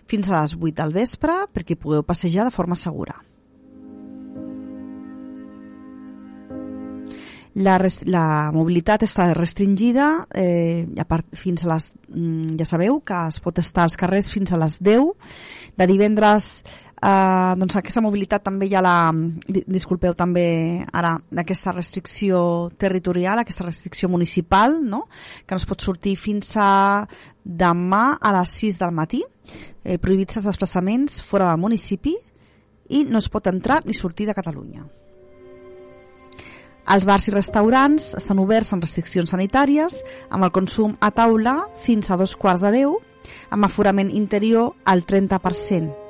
fins 0.09 0.29
a 0.29 0.41
les 0.41 0.57
8 0.57 0.73
del 0.81 0.95
vespre 0.97 1.43
perquè 1.53 1.77
pugueu 1.77 2.03
passejar 2.03 2.47
de 2.47 2.55
forma 2.55 2.75
segura. 2.75 3.19
La, 7.57 7.79
la 8.05 8.51
mobilitat 8.53 9.01
està 9.07 9.31
restringida 9.33 10.27
eh, 10.37 10.85
a 11.01 11.05
part, 11.09 11.25
fins 11.33 11.63
a 11.65 11.71
les, 11.71 11.87
mm, 12.09 12.57
ja 12.59 12.67
sabeu 12.69 12.99
que 13.01 13.21
es 13.31 13.39
pot 13.41 13.57
estar 13.57 13.87
als 13.87 13.97
carrers 13.97 14.29
fins 14.29 14.53
a 14.53 14.59
les 14.61 14.77
10 14.85 15.07
de 15.77 15.87
divendres 15.89 16.51
Uh, 16.97 17.53
doncs 17.61 17.75
aquesta 17.77 18.01
mobilitat 18.01 18.41
també 18.41 18.71
ha 18.73 18.81
la, 18.81 19.11
disculpeu 19.69 20.15
també 20.17 20.81
ara 20.89 21.11
aquesta 21.37 21.69
restricció 21.75 22.71
territorial, 22.73 23.37
aquesta 23.37 23.67
restricció 23.67 24.09
municipal, 24.09 24.79
no? 24.81 25.03
que 25.45 25.53
no 25.53 25.61
es 25.61 25.67
pot 25.69 25.85
sortir 25.85 26.15
fins 26.17 26.55
a 26.57 27.05
demà 27.45 28.17
a 28.17 28.31
les 28.39 28.55
6 28.63 28.79
del 28.81 28.95
matí, 28.97 29.21
eh, 29.83 29.99
prohibits 30.01 30.41
els 30.41 30.49
desplaçaments 30.49 31.21
fora 31.21 31.51
del 31.51 31.61
municipi 31.61 32.15
i 32.89 33.03
no 33.05 33.21
es 33.21 33.29
pot 33.29 33.45
entrar 33.45 33.83
ni 33.85 33.93
sortir 33.93 34.25
de 34.25 34.33
Catalunya. 34.33 34.87
Els 36.87 37.05
bars 37.05 37.27
i 37.27 37.35
restaurants 37.35 38.13
estan 38.17 38.41
oberts 38.41 38.73
amb 38.73 38.81
restriccions 38.81 39.29
sanitàries, 39.35 40.01
amb 40.31 40.47
el 40.47 40.55
consum 40.55 40.97
a 40.97 41.11
taula 41.11 41.59
fins 41.83 42.09
a 42.09 42.17
dos 42.17 42.33
quarts 42.39 42.65
de 42.65 42.73
deu, 42.79 42.97
amb 43.51 43.69
aforament 43.69 44.09
interior 44.09 44.73
al 44.87 45.05
30%, 45.05 46.06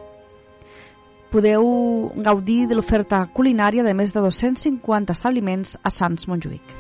podeu 1.32 2.12
gaudir 2.24 2.68
de 2.68 2.78
l'oferta 2.78 3.26
culinària 3.34 3.84
de 3.84 3.94
més 3.98 4.14
de 4.16 4.24
250 4.24 5.14
establiments 5.14 5.76
a 5.84 5.92
Sants 5.92 6.28
Montjuïc. 6.30 6.78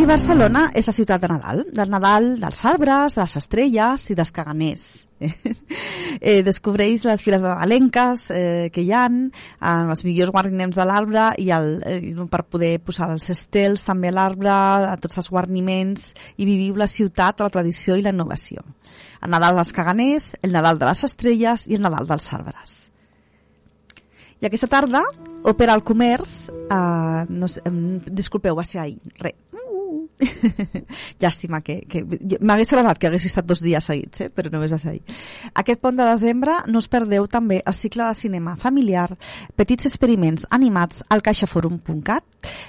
I 0.00 0.06
Barcelona 0.08 0.70
és 0.72 0.86
la 0.88 0.96
ciutat 0.96 1.20
de 1.20 1.28
Nadal, 1.28 1.64
del 1.76 1.90
Nadal 1.92 2.32
dels 2.40 2.64
arbres, 2.64 3.18
de 3.18 3.26
les 3.26 3.36
estrelles 3.36 4.08
i 4.08 4.16
dels 4.16 4.32
caganers. 4.32 5.09
Eh, 5.20 6.40
descobreix 6.46 7.04
les 7.08 7.22
files 7.22 7.42
nadalenques 7.44 8.26
eh, 8.32 8.68
que 8.72 8.84
hi 8.84 8.92
han, 8.96 9.22
eh, 9.60 9.72
els 9.94 10.04
millors 10.06 10.32
guarnimems 10.34 10.80
de 10.80 10.86
l'arbre 10.88 11.30
i 11.42 11.50
el, 11.54 11.72
eh, 11.86 12.26
per 12.30 12.44
poder 12.48 12.74
posar 12.84 13.10
els 13.14 13.28
estels 13.32 13.84
també 13.86 14.10
a 14.10 14.16
l'arbre, 14.16 14.52
a 14.92 14.96
tots 15.00 15.20
els 15.20 15.30
guarniments 15.30 16.12
i 16.36 16.48
viviu 16.48 16.78
la 16.80 16.88
ciutat, 16.90 17.40
la 17.40 17.52
tradició 17.52 17.96
i 17.96 18.04
la 18.06 18.14
innovació. 18.14 18.64
El 19.20 19.34
Nadal 19.34 19.60
dels 19.60 19.74
caganers, 19.76 20.32
el 20.42 20.56
Nadal 20.56 20.80
de 20.80 20.88
les 20.88 21.04
estrelles 21.04 21.68
i 21.68 21.76
el 21.76 21.84
Nadal 21.84 22.08
dels 22.08 22.32
arbres. 22.36 22.78
I 24.40 24.48
aquesta 24.48 24.70
tarda, 24.72 25.02
Opera 25.44 25.74
al 25.76 25.82
Comerç, 25.84 26.48
eh, 26.48 27.24
no 27.28 27.48
sé, 27.48 27.60
disculpeu, 28.08 28.56
va 28.56 28.64
ser 28.64 28.80
ahir, 28.80 28.96
res, 29.20 29.36
Llàstima 31.22 31.60
que, 31.64 31.80
que 31.88 32.02
m'hagués 32.40 32.72
agradat 32.74 33.00
que 33.00 33.08
hagués 33.08 33.26
estat 33.28 33.46
dos 33.48 33.62
dies 33.64 33.86
seguits, 33.86 34.26
eh? 34.26 34.28
però 34.32 34.52
només 34.52 34.72
va 34.72 34.78
ser 34.80 34.92
ahir. 34.94 35.16
Aquest 35.62 35.80
pont 35.82 35.96
de 35.96 36.06
desembre 36.06 36.58
no 36.68 36.82
us 36.82 36.90
perdeu 36.92 37.26
també 37.30 37.60
el 37.64 37.76
cicle 37.76 38.06
de 38.08 38.18
cinema 38.18 38.56
familiar, 38.60 39.08
petits 39.56 39.88
experiments 39.90 40.46
animats 40.50 41.04
al 41.08 41.24
caixaforum.cat, 41.24 42.24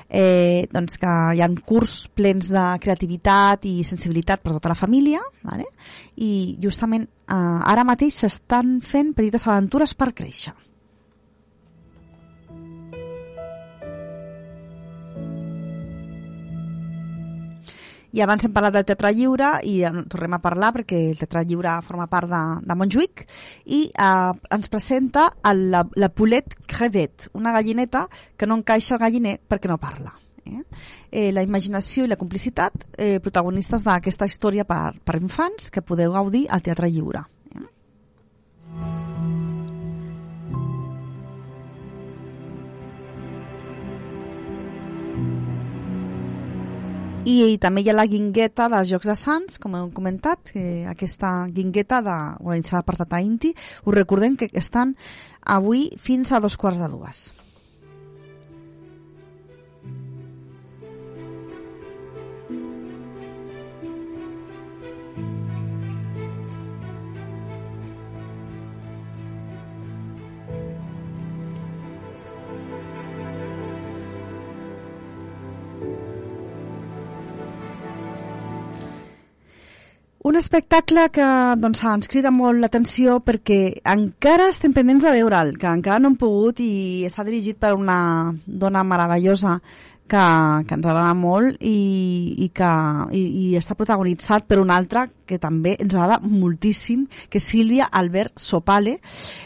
eh, 0.09 0.67
doncs 0.71 0.99
que 1.01 1.11
hi 1.35 1.43
ha 1.43 1.51
curs 1.67 2.07
plens 2.15 2.51
de 2.51 2.65
creativitat 2.81 3.67
i 3.69 3.81
sensibilitat 3.87 4.43
per 4.43 4.55
tota 4.57 4.71
la 4.71 4.79
família, 4.79 5.21
vale? 5.43 5.67
i 6.21 6.57
justament 6.61 7.07
eh, 7.07 7.35
ara 7.35 7.87
mateix 7.87 8.21
s'estan 8.23 8.79
fent 8.85 9.15
petites 9.17 9.47
aventures 9.47 9.95
per 9.97 10.11
créixer. 10.15 10.55
I 18.11 18.21
abans 18.23 18.43
hem 18.43 18.51
parlat 18.51 18.75
del 18.75 18.87
Teatre 18.87 19.13
Lliure 19.15 19.53
i 19.63 19.77
en 19.87 20.03
tornem 20.11 20.33
a 20.35 20.41
parlar 20.43 20.73
perquè 20.75 20.97
el 21.11 21.19
Teatre 21.19 21.45
Lliure 21.47 21.77
forma 21.85 22.09
part 22.11 22.27
de, 22.31 22.41
de 22.67 22.75
Montjuïc 22.75 23.23
i 23.71 23.85
eh, 23.87 24.55
ens 24.57 24.71
presenta 24.71 25.29
el, 25.47 25.69
la, 25.71 25.85
la 25.95 26.11
Poulet 26.11 26.57
Crevet, 26.67 27.29
una 27.39 27.53
gallineta 27.55 28.07
que 28.35 28.49
no 28.49 28.59
encaixa 28.59 28.97
al 28.97 29.05
galliner 29.05 29.37
perquè 29.47 29.71
no 29.71 29.79
parla. 29.79 30.11
Eh? 30.45 30.63
Eh, 31.11 31.29
la 31.31 31.43
imaginació 31.45 32.03
i 32.03 32.11
la 32.11 32.19
complicitat 32.19 32.83
eh, 32.97 33.19
protagonistes 33.23 33.85
d'aquesta 33.87 34.27
història 34.27 34.65
per, 34.67 34.97
per 35.05 35.19
infants 35.21 35.69
que 35.71 35.85
podeu 35.85 36.11
gaudir 36.17 36.47
al 36.49 36.65
Teatre 36.65 36.91
Lliure. 36.91 37.23
I, 47.21 47.33
i 47.53 47.57
també 47.61 47.83
hi 47.83 47.89
ha 47.91 47.93
la 47.93 48.07
guingueta 48.09 48.65
dels 48.71 48.89
Jocs 48.89 49.09
de 49.11 49.15
Sants, 49.19 49.59
com 49.61 49.75
hem 49.77 49.91
comentat, 49.93 50.53
eh, 50.57 50.87
aquesta 50.89 51.45
guingueta 51.53 51.99
de, 52.01 52.15
organitzada 52.41 52.81
per 52.87 52.95
Tata 52.97 53.19
Inti. 53.21 53.51
Us 53.85 53.93
recordem 53.93 54.39
que 54.39 54.49
estan 54.57 54.95
avui 55.45 55.91
fins 56.01 56.31
a 56.31 56.41
dos 56.41 56.57
quarts 56.57 56.81
de 56.81 56.89
dues. 56.89 57.27
Un 80.23 80.35
espectacle 80.37 81.07
que 81.09 81.27
doncs, 81.57 81.79
ens 81.89 82.09
crida 82.11 82.29
molt 82.29 82.61
l'atenció 82.61 83.15
perquè 83.25 83.81
encara 83.89 84.51
estem 84.51 84.73
pendents 84.75 85.07
de 85.07 85.13
veure'l, 85.15 85.55
que 85.57 85.65
encara 85.65 85.97
no 85.97 86.11
hem 86.11 86.17
pogut 86.19 86.61
i 86.61 87.07
està 87.07 87.25
dirigit 87.25 87.57
per 87.57 87.71
una 87.73 87.97
dona 88.45 88.83
meravellosa 88.85 89.55
que, 90.11 90.25
que 90.67 90.77
ens 90.77 90.85
agrada 90.85 91.15
molt 91.17 91.57
i, 91.65 91.73
i 92.45 92.51
que 92.53 92.69
i, 93.17 93.23
i 93.45 93.47
està 93.57 93.73
protagonitzat 93.79 94.45
per 94.45 94.59
un 94.61 94.69
altre 94.69 95.07
que 95.31 95.39
també 95.41 95.77
ens 95.79 95.95
agrada 95.95 96.19
moltíssim, 96.21 97.07
que 97.31 97.39
és 97.39 97.47
Sílvia 97.47 97.87
Albert 97.87 98.39
Sopale, 98.39 98.99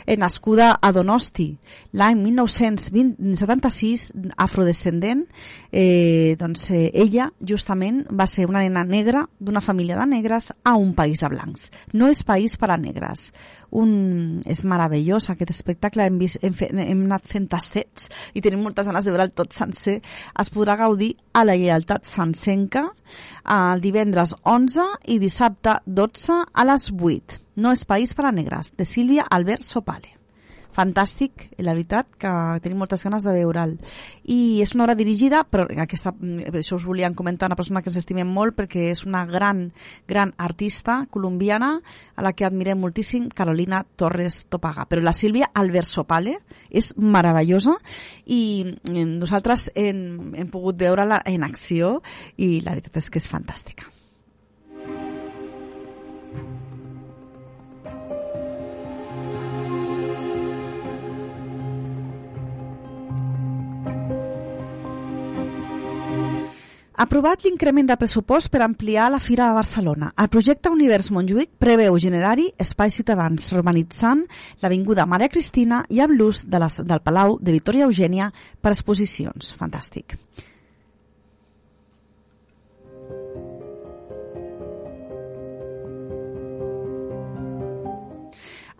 eh, 0.06 0.18
nascuda 0.18 0.74
a 0.82 0.92
Donosti 0.96 1.52
l'any 1.96 2.20
1976, 2.24 4.10
afrodescendent, 4.38 5.26
eh, 5.72 6.36
doncs 6.40 6.70
eh, 6.72 6.90
ella 6.94 7.30
justament 7.40 8.04
va 8.12 8.28
ser 8.28 8.48
una 8.50 8.64
nena 8.66 8.84
negra 8.84 9.26
d'una 9.40 9.62
família 9.62 10.00
de 10.00 10.08
negres 10.10 10.52
a 10.64 10.76
un 10.76 10.96
país 10.96 11.22
de 11.22 11.30
blancs. 11.30 11.70
No 11.94 12.10
és 12.10 12.24
país 12.24 12.58
per 12.58 12.72
a 12.72 12.78
negres 12.78 13.30
un... 13.76 14.42
és 14.46 14.64
meravellós 14.64 15.30
aquest 15.30 15.52
espectacle, 15.54 16.06
hem, 16.08 16.18
vist, 16.22 16.40
hem, 16.44 16.56
fe, 16.58 16.70
hem 16.72 17.04
anat 17.08 17.28
fent 17.30 17.48
tastets 17.52 18.10
i 18.34 18.44
tenim 18.44 18.64
moltes 18.64 18.88
ganes 18.90 19.06
de 19.06 19.14
veure'l 19.14 19.34
tot 19.36 19.56
sencer. 19.56 20.00
Es 20.40 20.52
podrà 20.54 20.78
gaudir 20.80 21.14
a 21.36 21.44
la 21.46 21.58
lleialtat 21.58 22.08
sencenca 22.10 22.88
el 23.56 23.84
divendres 23.84 24.34
11 24.44 24.88
i 25.14 25.20
dissabte 25.22 25.75
12 25.86 26.44
a 26.54 26.68
les 26.72 26.92
8. 26.92 27.42
No 27.56 27.72
és 27.72 27.88
país 27.88 28.14
per 28.16 28.28
a 28.28 28.36
negres, 28.36 28.74
de 28.76 28.86
Sílvia 28.86 29.28
Albert 29.30 29.64
Sopale 29.64 30.16
fantàstic, 30.76 31.48
la 31.64 31.74
veritat, 31.74 32.10
que 32.20 32.32
tenim 32.64 32.82
moltes 32.82 33.04
ganes 33.06 33.26
de 33.26 33.34
veure'l. 33.36 33.78
I 34.32 34.62
és 34.64 34.74
una 34.76 34.86
obra 34.86 34.98
dirigida, 35.00 35.44
però 35.48 35.68
aquesta, 35.86 36.12
per 36.16 36.60
això 36.60 36.80
us 36.80 36.88
volíem 36.88 37.16
comentar, 37.18 37.50
una 37.50 37.60
persona 37.60 37.82
que 37.84 37.92
ens 37.92 38.02
estimem 38.02 38.30
molt 38.36 38.58
perquè 38.60 38.90
és 38.92 39.06
una 39.08 39.26
gran, 39.30 39.70
gran 40.08 40.34
artista 40.38 41.04
colombiana 41.12 41.76
a 42.16 42.26
la 42.26 42.34
que 42.36 42.48
admirem 42.48 42.82
moltíssim, 42.82 43.30
Carolina 43.30 43.84
Torres 43.96 44.44
Topaga. 44.52 44.88
Però 44.90 45.04
la 45.04 45.16
Sílvia 45.16 45.52
Alversopale 45.54 46.40
és 46.70 46.92
meravellosa 46.98 47.78
i 48.26 48.66
nosaltres 48.92 49.70
hem, 49.76 50.34
hem 50.36 50.52
pogut 50.52 50.80
veure-la 50.80 51.24
en 51.26 51.48
acció 51.48 52.00
i 52.36 52.60
la 52.66 52.76
veritat 52.76 53.04
és 53.04 53.12
que 53.12 53.24
és 53.24 53.32
fantàstica. 53.32 53.95
Aprovat 66.98 67.42
l'increment 67.44 67.90
de 67.90 67.96
pressupost 68.00 68.48
per 68.48 68.62
ampliar 68.64 69.10
la 69.12 69.20
Fira 69.20 69.50
de 69.50 69.56
Barcelona. 69.58 70.14
El 70.16 70.30
projecte 70.32 70.72
Univers 70.72 71.10
Montjuïc 71.12 71.52
preveu 71.60 71.98
generar-hi 72.00 72.46
espais 72.56 72.96
ciutadans, 72.96 73.50
romanitzant 73.52 74.24
l'Avinguda 74.64 75.04
Maria 75.04 75.28
Cristina 75.28 75.82
i 75.92 76.00
amb 76.00 76.16
l'ús 76.16 76.46
de 76.48 76.62
les, 76.64 76.80
del 76.88 77.04
Palau 77.04 77.36
de 77.42 77.52
Victòria 77.52 77.90
Eugènia 77.90 78.32
per 78.62 78.72
exposicions. 78.72 79.52
Fantàstic. 79.60 80.16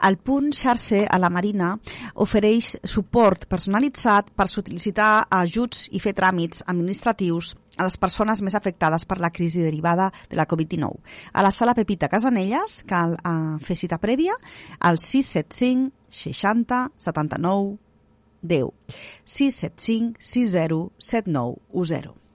El 0.06 0.16
punt 0.22 0.52
xarxa 0.54 1.04
a 1.10 1.18
la 1.20 1.32
Marina 1.34 1.74
ofereix 2.22 2.76
suport 2.86 3.48
personalitzat 3.50 4.32
per 4.38 4.46
sol·licitar 4.52 5.26
ajuts 5.34 5.88
i 5.92 6.00
fer 6.04 6.14
tràmits 6.14 6.62
administratius 6.64 7.56
a 7.78 7.86
les 7.88 7.98
persones 7.98 8.42
més 8.42 8.56
afectades 8.56 9.06
per 9.06 9.20
la 9.20 9.32
crisi 9.32 9.64
derivada 9.64 10.12
de 10.30 10.38
la 10.40 10.48
Covid-19. 10.48 11.00
A 11.34 11.44
la 11.46 11.52
sala 11.52 11.76
Pepita 11.76 12.10
Casanelles 12.12 12.84
cal 12.88 13.18
uh, 13.20 13.58
fer 13.64 13.78
cita 13.80 14.00
prèvia 14.02 14.36
al 14.80 15.00
675 15.00 15.92
60 16.10 16.92
79 16.98 17.78
10 18.46 18.70
675 19.26 20.16
60 20.20 20.92
79 21.00 21.56
10. 21.96 22.26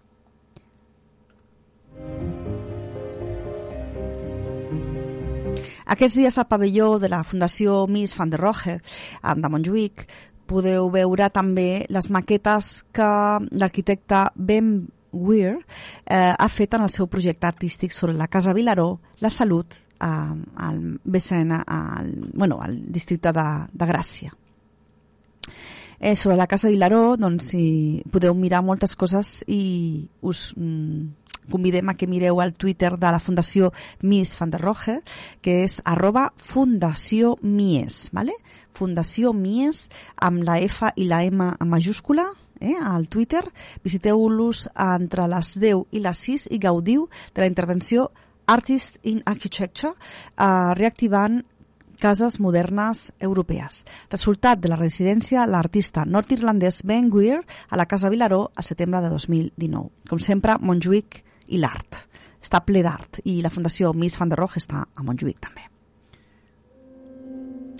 Aquests 5.90 6.16
dies 6.16 6.36
al 6.38 6.46
pavelló 6.46 6.98
de 7.02 7.08
la 7.10 7.24
Fundació 7.26 7.86
Miss 7.90 8.14
van 8.14 8.30
der 8.30 8.38
Rohe 8.38 8.76
de 8.78 9.50
Montjuïc 9.50 10.06
podeu 10.50 10.88
veure 10.90 11.28
també 11.34 11.86
les 11.90 12.08
maquetes 12.10 12.70
que 12.94 13.10
l'arquitecte 13.50 14.28
Ben 14.34 14.70
Weir 15.12 15.58
eh, 16.06 16.34
ha 16.38 16.48
fet 16.48 16.74
en 16.74 16.86
el 16.86 16.90
seu 16.90 17.08
projecte 17.10 17.46
artístic 17.46 17.92
sobre 17.92 18.14
la 18.14 18.28
Casa 18.28 18.52
Vilaró, 18.52 19.00
la 19.20 19.30
salut 19.30 19.74
eh, 19.74 20.06
al 20.06 21.00
BCN, 21.04 21.62
al, 21.66 22.12
bueno, 22.32 22.60
al 22.62 22.80
districte 22.92 23.32
de, 23.32 23.48
de 23.72 23.86
Gràcia. 23.86 24.34
Eh, 26.00 26.16
sobre 26.16 26.36
la 26.36 26.46
Casa 26.46 26.68
Vilaró, 26.68 27.16
doncs, 27.20 27.50
si 27.52 28.02
podeu 28.08 28.32
mirar 28.34 28.62
moltes 28.64 28.96
coses 28.96 29.42
i 29.44 30.08
us 30.24 30.54
mm, 30.56 31.20
convidem 31.52 31.90
a 31.92 31.94
que 31.94 32.08
mireu 32.08 32.40
el 32.40 32.54
Twitter 32.54 32.94
de 32.96 33.10
la 33.12 33.20
Fundació 33.20 33.68
Miss 34.00 34.32
van 34.38 34.54
der 34.54 34.62
Rohe, 34.62 35.00
que 35.44 35.60
és 35.66 35.76
arroba 35.84 36.30
Fundació 36.36 37.34
Mies, 37.42 38.08
¿vale? 38.16 38.32
Fundació 38.72 39.34
Mies 39.36 39.88
amb 40.16 40.46
la 40.46 40.56
F 40.64 40.88
i 40.96 41.04
la 41.10 41.20
M 41.28 41.50
en 41.52 41.68
majúscula, 41.68 42.30
eh, 42.60 42.76
al 42.80 43.08
Twitter. 43.08 43.42
Visiteu-los 43.82 44.68
entre 44.76 45.26
les 45.28 45.54
10 45.58 45.86
i 45.96 46.04
les 46.04 46.26
6 46.26 46.48
i 46.52 46.60
gaudiu 46.62 47.08
de 47.34 47.42
la 47.42 47.48
intervenció 47.50 48.10
Artist 48.46 48.98
in 49.06 49.22
Architecture, 49.26 49.94
eh, 50.36 50.74
reactivant 50.74 51.42
cases 52.00 52.40
modernes 52.40 53.12
europees. 53.20 53.84
Resultat 54.10 54.58
de 54.58 54.72
la 54.72 54.78
residència 54.80 55.46
l'artista 55.46 56.06
nord-irlandès 56.08 56.82
Ben 56.88 57.10
Weir 57.12 57.42
a 57.68 57.76
la 57.76 57.86
Casa 57.86 58.10
Vilaró 58.10 58.50
al 58.56 58.64
setembre 58.64 59.02
de 59.04 59.10
2019. 59.10 59.90
Com 60.08 60.18
sempre, 60.18 60.56
Montjuïc 60.58 61.22
i 61.48 61.60
l'art. 61.60 62.06
Està 62.40 62.64
ple 62.64 62.82
d'art 62.82 63.20
i 63.24 63.40
la 63.44 63.52
Fundació 63.52 63.92
Miss 63.92 64.18
van 64.18 64.32
der 64.32 64.40
Rohe 64.40 64.58
està 64.58 64.86
a 64.88 65.04
Montjuïc 65.04 65.38
també. 65.44 65.69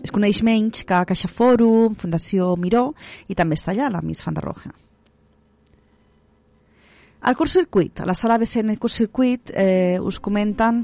Es 0.01 0.13
coneix 0.13 0.43
menys 0.47 0.85
que 0.89 1.03
Caixa 1.07 1.29
Fòrum, 1.29 1.97
Fundació 1.99 2.55
Miró 2.57 2.91
i 3.29 3.37
també 3.37 3.59
està 3.59 3.75
allà 3.75 3.91
la 3.93 4.05
Miss 4.05 4.25
van 4.25 4.39
der 4.39 4.45
Rohe. 4.47 4.73
El 7.21 7.37
curs 7.37 7.53
circuit, 7.53 8.01
a 8.01 8.07
la 8.09 8.15
sala 8.17 8.39
BCN 8.41 8.79
curs 8.81 8.95
circuit 8.97 9.51
eh, 9.53 9.99
us 10.01 10.17
comenten 10.25 10.79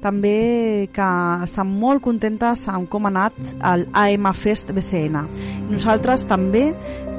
també 0.00 0.88
que 0.88 1.08
estan 1.44 1.68
molt 1.68 2.00
contentes 2.00 2.62
amb 2.72 2.88
com 2.88 3.04
ha 3.04 3.10
anat 3.12 3.36
el 3.74 3.84
AM 3.92 4.30
Fest 4.32 4.72
BCN. 4.72 5.20
Nosaltres 5.68 6.24
també 6.30 6.70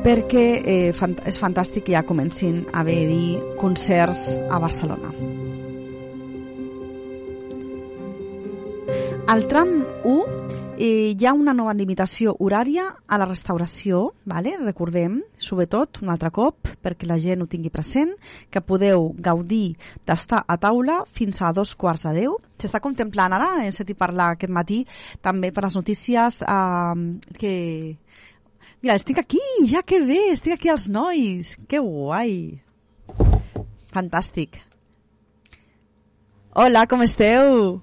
perquè 0.03 0.45
eh, 0.65 0.89
és 1.29 1.37
fantàstic 1.37 1.85
que 1.85 1.93
ja 1.93 2.01
comencin 2.01 2.63
a 2.71 2.81
haver-hi 2.81 3.37
concerts 3.61 4.31
a 4.49 4.57
Barcelona. 4.57 5.13
Al 9.29 9.45
tram 9.47 9.77
1 10.03 10.62
eh, 10.77 11.13
hi 11.17 11.25
ha 11.25 11.33
una 11.33 11.53
nova 11.53 11.73
limitació 11.73 12.33
horària 12.41 12.85
a 13.07 13.17
la 13.21 13.27
restauració, 13.29 14.13
vale? 14.25 14.55
recordem, 14.61 15.19
sobretot, 15.37 16.01
un 16.01 16.09
altre 16.13 16.31
cop, 16.33 16.69
perquè 16.81 17.07
la 17.09 17.19
gent 17.21 17.43
ho 17.43 17.47
tingui 17.49 17.71
present, 17.73 18.13
que 18.49 18.61
podeu 18.61 19.11
gaudir 19.17 19.75
d'estar 20.07 20.43
a 20.47 20.57
taula 20.57 21.03
fins 21.11 21.41
a 21.41 21.53
dos 21.53 21.75
quarts 21.75 22.07
de 22.07 22.15
deu. 22.23 22.37
S'està 22.57 22.81
contemplant 22.81 23.35
ara, 23.37 23.53
hem 23.63 23.73
sentit 23.75 23.99
parlar 23.99 24.33
aquest 24.33 24.53
matí 24.53 24.83
també 25.21 25.53
per 25.53 25.67
les 25.67 25.77
notícies 25.77 26.41
eh, 26.41 27.05
que... 27.37 27.53
Mira, 28.83 28.97
estic 28.99 29.21
aquí, 29.21 29.39
ja 29.69 29.79
que 29.87 30.01
bé, 30.03 30.33
estic 30.33 30.57
aquí 30.57 30.73
als 30.73 30.89
nois, 30.91 31.55
que 31.71 31.79
guai. 31.79 32.59
Fantàstic. 33.93 34.59
Hola, 36.53 36.83
com 36.89 37.01
esteu? 37.05 37.79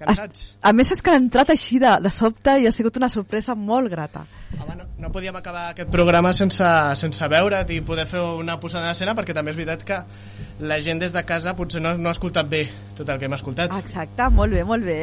Cansats? 0.00 0.44
A, 0.60 0.70
a 0.70 0.76
més 0.76 0.90
és 0.94 1.02
que 1.04 1.12
han 1.12 1.26
entrat 1.26 1.52
així 1.52 1.78
de, 1.82 1.92
de 2.00 2.12
sobte 2.14 2.56
i 2.60 2.68
ha 2.68 2.72
sigut 2.72 2.96
una 2.96 3.10
sorpresa 3.12 3.54
molt 3.54 3.90
grata. 3.92 4.24
Home, 4.56 4.76
no, 4.78 4.86
no 4.98 5.10
podíem 5.12 5.36
acabar 5.36 5.68
aquest 5.70 5.90
programa 5.92 6.32
sense, 6.36 6.66
sense 6.98 7.28
veure't 7.30 7.70
i 7.74 7.80
poder 7.86 8.06
fer 8.08 8.22
una 8.40 8.56
posada 8.62 8.88
en 8.88 8.96
escena 8.96 9.14
perquè 9.18 9.36
també 9.36 9.52
és 9.52 9.60
veritat 9.60 9.84
que 9.86 10.00
la 10.66 10.80
gent 10.82 11.00
des 11.02 11.14
de 11.14 11.22
casa 11.28 11.54
potser 11.58 11.82
no, 11.84 11.92
no 12.00 12.10
ha 12.10 12.16
escoltat 12.16 12.48
bé 12.50 12.64
tot 12.96 13.08
el 13.08 13.20
que 13.20 13.28
hem 13.28 13.36
escoltat. 13.36 13.76
Exacte, 13.78 14.28
molt 14.34 14.56
bé, 14.56 14.64
molt 14.64 14.88
bé. 14.88 15.00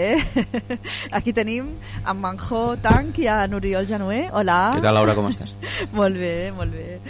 Aquí 1.17 1.33
tenim 1.33 1.71
en 2.01 2.21
Manjó 2.21 2.67
Tanc 2.81 3.21
i 3.21 3.29
en 3.31 3.57
Oriol 3.57 3.89
Genoé. 3.89 4.27
Hola. 4.33 4.59
Què 4.75 4.83
tal, 4.83 4.97
Laura, 4.97 5.17
com 5.17 5.29
estàs? 5.29 5.55
molt 5.99 6.17
bé, 6.17 6.37
molt 6.57 6.73
bé. 6.73 7.01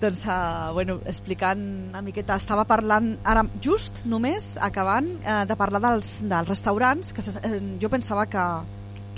Doncs, 0.00 0.22
uh, 0.24 0.72
bueno, 0.72 0.96
explicant 1.04 1.60
una 1.90 2.00
miqueta, 2.00 2.38
estava 2.40 2.64
parlant 2.64 3.18
ara 3.28 3.42
just 3.60 3.98
només 4.08 4.54
acabant 4.56 5.10
uh, 5.20 5.42
de 5.44 5.56
parlar 5.60 5.82
dels, 5.84 6.14
dels 6.24 6.48
restaurants, 6.48 7.12
que 7.12 7.24
se, 7.24 7.34
uh, 7.36 7.58
jo 7.82 7.90
pensava 7.92 8.24
que, 8.24 8.44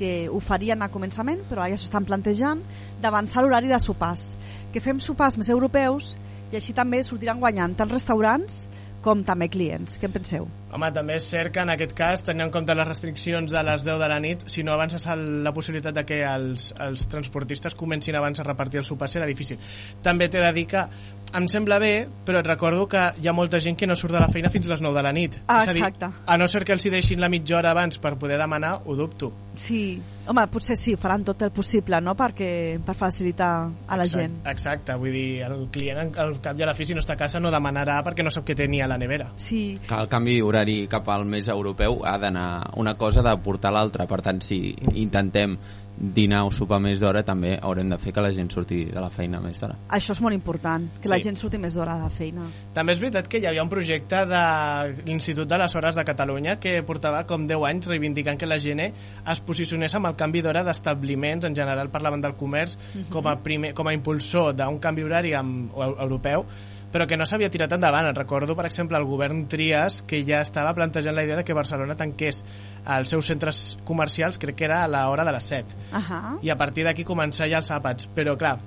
que 0.00 0.12
ho 0.26 0.40
farien 0.42 0.82
a 0.82 0.90
començament, 0.90 1.44
però 1.46 1.62
ara 1.62 1.76
ja 1.76 1.78
s'estan 1.78 2.08
plantejant 2.08 2.64
d'avançar 3.02 3.44
l'horari 3.44 3.70
de 3.70 3.78
sopars. 3.78 4.32
Que 4.74 4.82
fem 4.82 4.98
sopars 4.98 5.38
més 5.38 5.52
europeus 5.54 6.16
i 6.50 6.58
així 6.58 6.74
també 6.74 7.04
sortiran 7.06 7.38
guanyant 7.38 7.78
tant 7.78 7.94
restaurants 7.94 8.64
com 9.06 9.22
també 9.22 9.46
clients. 9.54 10.00
Què 10.02 10.10
en 10.10 10.18
penseu? 10.18 10.50
Home, 10.72 10.88
també 10.94 11.18
és 11.20 11.26
cert 11.28 11.52
que 11.52 11.60
en 11.60 11.72
aquest 11.74 11.92
cas, 11.96 12.22
tenint 12.24 12.46
en 12.46 12.52
compte 12.54 12.74
les 12.74 12.88
restriccions 12.88 13.52
de 13.52 13.62
les 13.66 13.84
10 13.84 13.98
de 14.00 14.08
la 14.08 14.20
nit, 14.24 14.46
si 14.48 14.64
no 14.64 14.72
avances 14.72 15.04
la 15.44 15.52
possibilitat 15.52 15.98
de 15.98 16.04
que 16.08 16.22
els, 16.24 16.70
els 16.80 17.08
transportistes 17.12 17.76
comencin 17.76 18.16
abans 18.16 18.40
a 18.40 18.46
repartir 18.46 18.80
el 18.80 18.88
sopar 18.88 19.10
serà 19.12 19.28
difícil. 19.28 19.60
També 20.02 20.30
t'he 20.32 20.40
de 20.40 20.52
dir 20.56 20.66
que 20.70 20.86
em 21.32 21.46
sembla 21.48 21.78
bé, 21.80 22.06
però 22.26 22.40
et 22.42 22.48
recordo 22.48 22.86
que 22.88 23.02
hi 23.20 23.28
ha 23.28 23.32
molta 23.36 23.60
gent 23.60 23.76
que 23.78 23.86
no 23.88 23.96
surt 23.96 24.12
de 24.16 24.20
la 24.20 24.28
feina 24.32 24.50
fins 24.52 24.68
a 24.68 24.74
les 24.74 24.82
9 24.84 24.96
de 24.96 25.04
la 25.04 25.12
nit. 25.16 25.38
Ah, 25.46 25.62
és 25.62 25.70
a 25.70 25.76
dir, 25.76 25.84
exacte. 25.84 26.10
a 26.26 26.36
no 26.40 26.48
ser 26.48 26.64
que 26.64 26.74
els 26.76 26.84
hi 26.86 26.92
deixin 26.92 27.20
la 27.20 27.30
mitja 27.32 27.56
hora 27.58 27.72
abans 27.72 28.00
per 28.02 28.16
poder 28.20 28.38
demanar, 28.40 28.78
ho 28.84 28.96
dubto. 28.96 29.32
Sí, 29.56 30.00
home, 30.28 30.46
potser 30.52 30.76
sí, 30.80 30.94
faran 30.96 31.24
tot 31.24 31.42
el 31.44 31.52
possible, 31.52 32.00
no?, 32.00 32.14
perquè, 32.16 32.78
per 32.84 32.94
facilitar 32.96 33.52
a 33.68 33.96
la 33.96 34.06
Exacte, 34.06 34.28
gent. 34.28 34.38
Exacte, 34.48 34.96
vull 35.00 35.12
dir, 35.12 35.42
el 35.44 35.66
client 35.72 36.12
al 36.20 36.38
cap 36.44 36.58
i 36.58 36.64
a 36.64 36.68
la 36.68 36.76
fi, 36.76 36.86
si 36.88 36.96
no 36.96 37.04
està 37.04 37.16
a 37.16 37.20
casa, 37.20 37.40
no 37.40 37.52
demanarà 37.52 37.98
perquè 38.04 38.24
no 38.24 38.32
sap 38.32 38.46
què 38.48 38.56
tenia 38.56 38.86
a 38.86 38.92
la 38.92 39.00
nevera. 39.00 39.30
Sí. 39.36 39.62
El 39.88 40.08
canvi 40.12 40.40
horari 40.44 40.61
cap 40.88 41.08
al 41.08 41.24
més 41.24 41.48
europeu 41.48 42.00
ha 42.04 42.18
d'anar 42.18 42.72
una 42.76 42.94
cosa 42.94 43.22
de 43.22 43.36
portar 43.42 43.72
l'altra, 43.72 44.06
per 44.06 44.20
tant, 44.22 44.40
si 44.40 44.74
intentem 44.94 45.58
dinar 46.02 46.46
o 46.48 46.50
sopar 46.50 46.78
més 46.80 46.98
d'hora, 46.98 47.20
també 47.22 47.58
haurem 47.62 47.90
de 47.92 47.98
fer 48.00 48.14
que 48.16 48.22
la 48.24 48.30
gent 48.32 48.48
surti 48.50 48.86
de 48.88 48.98
la 49.00 49.10
feina 49.12 49.38
més 49.44 49.60
d'hora. 49.60 49.76
Això 49.92 50.12
és 50.16 50.20
molt 50.24 50.34
important, 50.34 50.86
que 51.02 51.08
la 51.08 51.16
Sí. 51.18 51.24
gent 51.28 51.36
surti 51.36 51.58
més 51.58 51.74
d'hora 51.74 51.94
de 51.94 52.02
la 52.02 52.08
feina. 52.10 52.42
També 52.72 52.92
és 52.92 52.98
veritat 52.98 53.28
que 53.28 53.38
hi 53.38 53.46
havia 53.46 53.62
un 53.62 53.68
projecte 53.68 54.24
de 54.26 55.02
l'Institut 55.06 55.46
de 55.46 55.58
les 55.58 55.76
Hores 55.76 55.94
de 55.94 56.04
Catalunya 56.04 56.58
que 56.58 56.82
portava 56.82 57.24
com 57.26 57.46
10 57.46 57.62
anys 57.68 57.86
reivindicant 57.86 58.38
que 58.38 58.46
la 58.46 58.58
gent 58.58 58.80
es 58.80 59.40
posicionés 59.40 59.94
amb 59.94 60.06
el 60.06 60.16
canvi 60.16 60.40
d'hora 60.42 60.64
d'establiments, 60.64 61.44
en 61.44 61.54
general 61.54 61.90
parlaven 61.90 62.20
del 62.22 62.34
comerç, 62.36 62.76
Mhm. 62.94 63.10
com, 63.10 63.26
a 63.28 63.36
primer, 63.42 63.74
com 63.74 63.86
a 63.86 63.92
impulsor 63.94 64.54
d'un 64.56 64.78
canvi 64.78 65.02
horari 65.02 65.34
amb, 65.34 65.70
europeu, 65.76 66.46
però 66.93 67.07
que 67.09 67.16
no 67.16 67.24
s'havia 67.26 67.49
tirat 67.51 67.72
endavant. 67.72 68.11
Recordo, 68.14 68.55
per 68.55 68.66
exemple, 68.66 68.99
el 68.99 69.05
govern 69.09 69.47
Trias, 69.49 70.03
que 70.07 70.22
ja 70.28 70.43
estava 70.43 70.74
plantejant 70.74 71.14
la 71.16 71.24
idea 71.24 71.36
de 71.36 71.45
que 71.45 71.55
Barcelona 71.57 71.97
tanqués 71.97 72.45
els 72.86 73.09
seus 73.09 73.26
centres 73.26 73.78
comercials, 73.84 74.38
crec 74.38 74.57
que 74.57 74.64
era 74.68 74.82
a 74.84 74.88
l'hora 74.88 75.24
de 75.24 75.32
les 75.32 75.45
7 75.45 75.76
Ahà. 75.93 76.38
i 76.43 76.51
a 76.51 76.57
partir 76.57 76.84
d'aquí 76.84 77.05
començar 77.05 77.49
ja 77.49 77.59
els 77.62 77.70
àpats. 77.70 78.09
Però, 78.14 78.36
clar, 78.36 78.59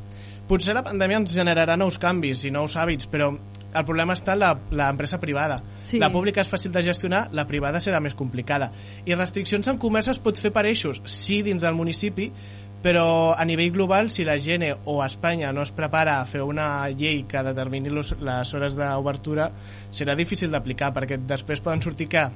potser 0.48 0.74
la 0.74 0.84
pandèmia 0.84 1.18
ens 1.22 1.34
generarà 1.36 1.78
nous 1.78 1.98
canvis 2.00 2.46
i 2.46 2.52
nous 2.52 2.76
hàbits, 2.76 3.08
però 3.10 3.32
el 3.76 3.84
problema 3.84 4.14
està 4.14 4.34
en 4.34 4.40
la- 4.40 4.58
l'empresa 4.72 5.20
privada. 5.20 5.58
Sí. 5.84 6.00
La 6.00 6.10
pública 6.10 6.40
és 6.42 6.48
fàcil 6.50 6.72
de 6.72 6.82
gestionar, 6.82 7.28
la 7.34 7.46
privada 7.46 7.80
serà 7.80 8.00
més 8.00 8.16
complicada. 8.16 8.72
I 9.06 9.14
restriccions 9.16 9.68
en 9.68 9.78
comerç 9.78 10.08
es 10.14 10.20
pot 10.20 10.38
fer 10.40 10.52
per 10.54 10.66
eixos, 10.66 11.02
sí, 11.04 11.42
dins 11.44 11.62
del 11.62 11.76
municipi, 11.76 12.32
però 12.86 13.34
a 13.34 13.42
nivell 13.50 13.72
global, 13.74 14.12
si 14.14 14.22
la 14.24 14.36
gent 14.38 14.62
o 14.86 15.00
Espanya 15.04 15.50
no 15.56 15.64
es 15.66 15.72
prepara 15.74 16.20
a 16.22 16.26
fer 16.30 16.44
una 16.46 16.86
llei 16.94 17.24
que 17.26 17.42
determini 17.42 17.90
los, 17.90 18.12
les 18.22 18.52
hores 18.54 18.76
d'obertura, 18.78 19.48
serà 19.90 20.14
difícil 20.16 20.52
d'aplicar, 20.54 20.92
perquè 20.94 21.18
després 21.18 21.64
poden 21.66 21.82
sortir 21.82 22.06
que 22.12 22.28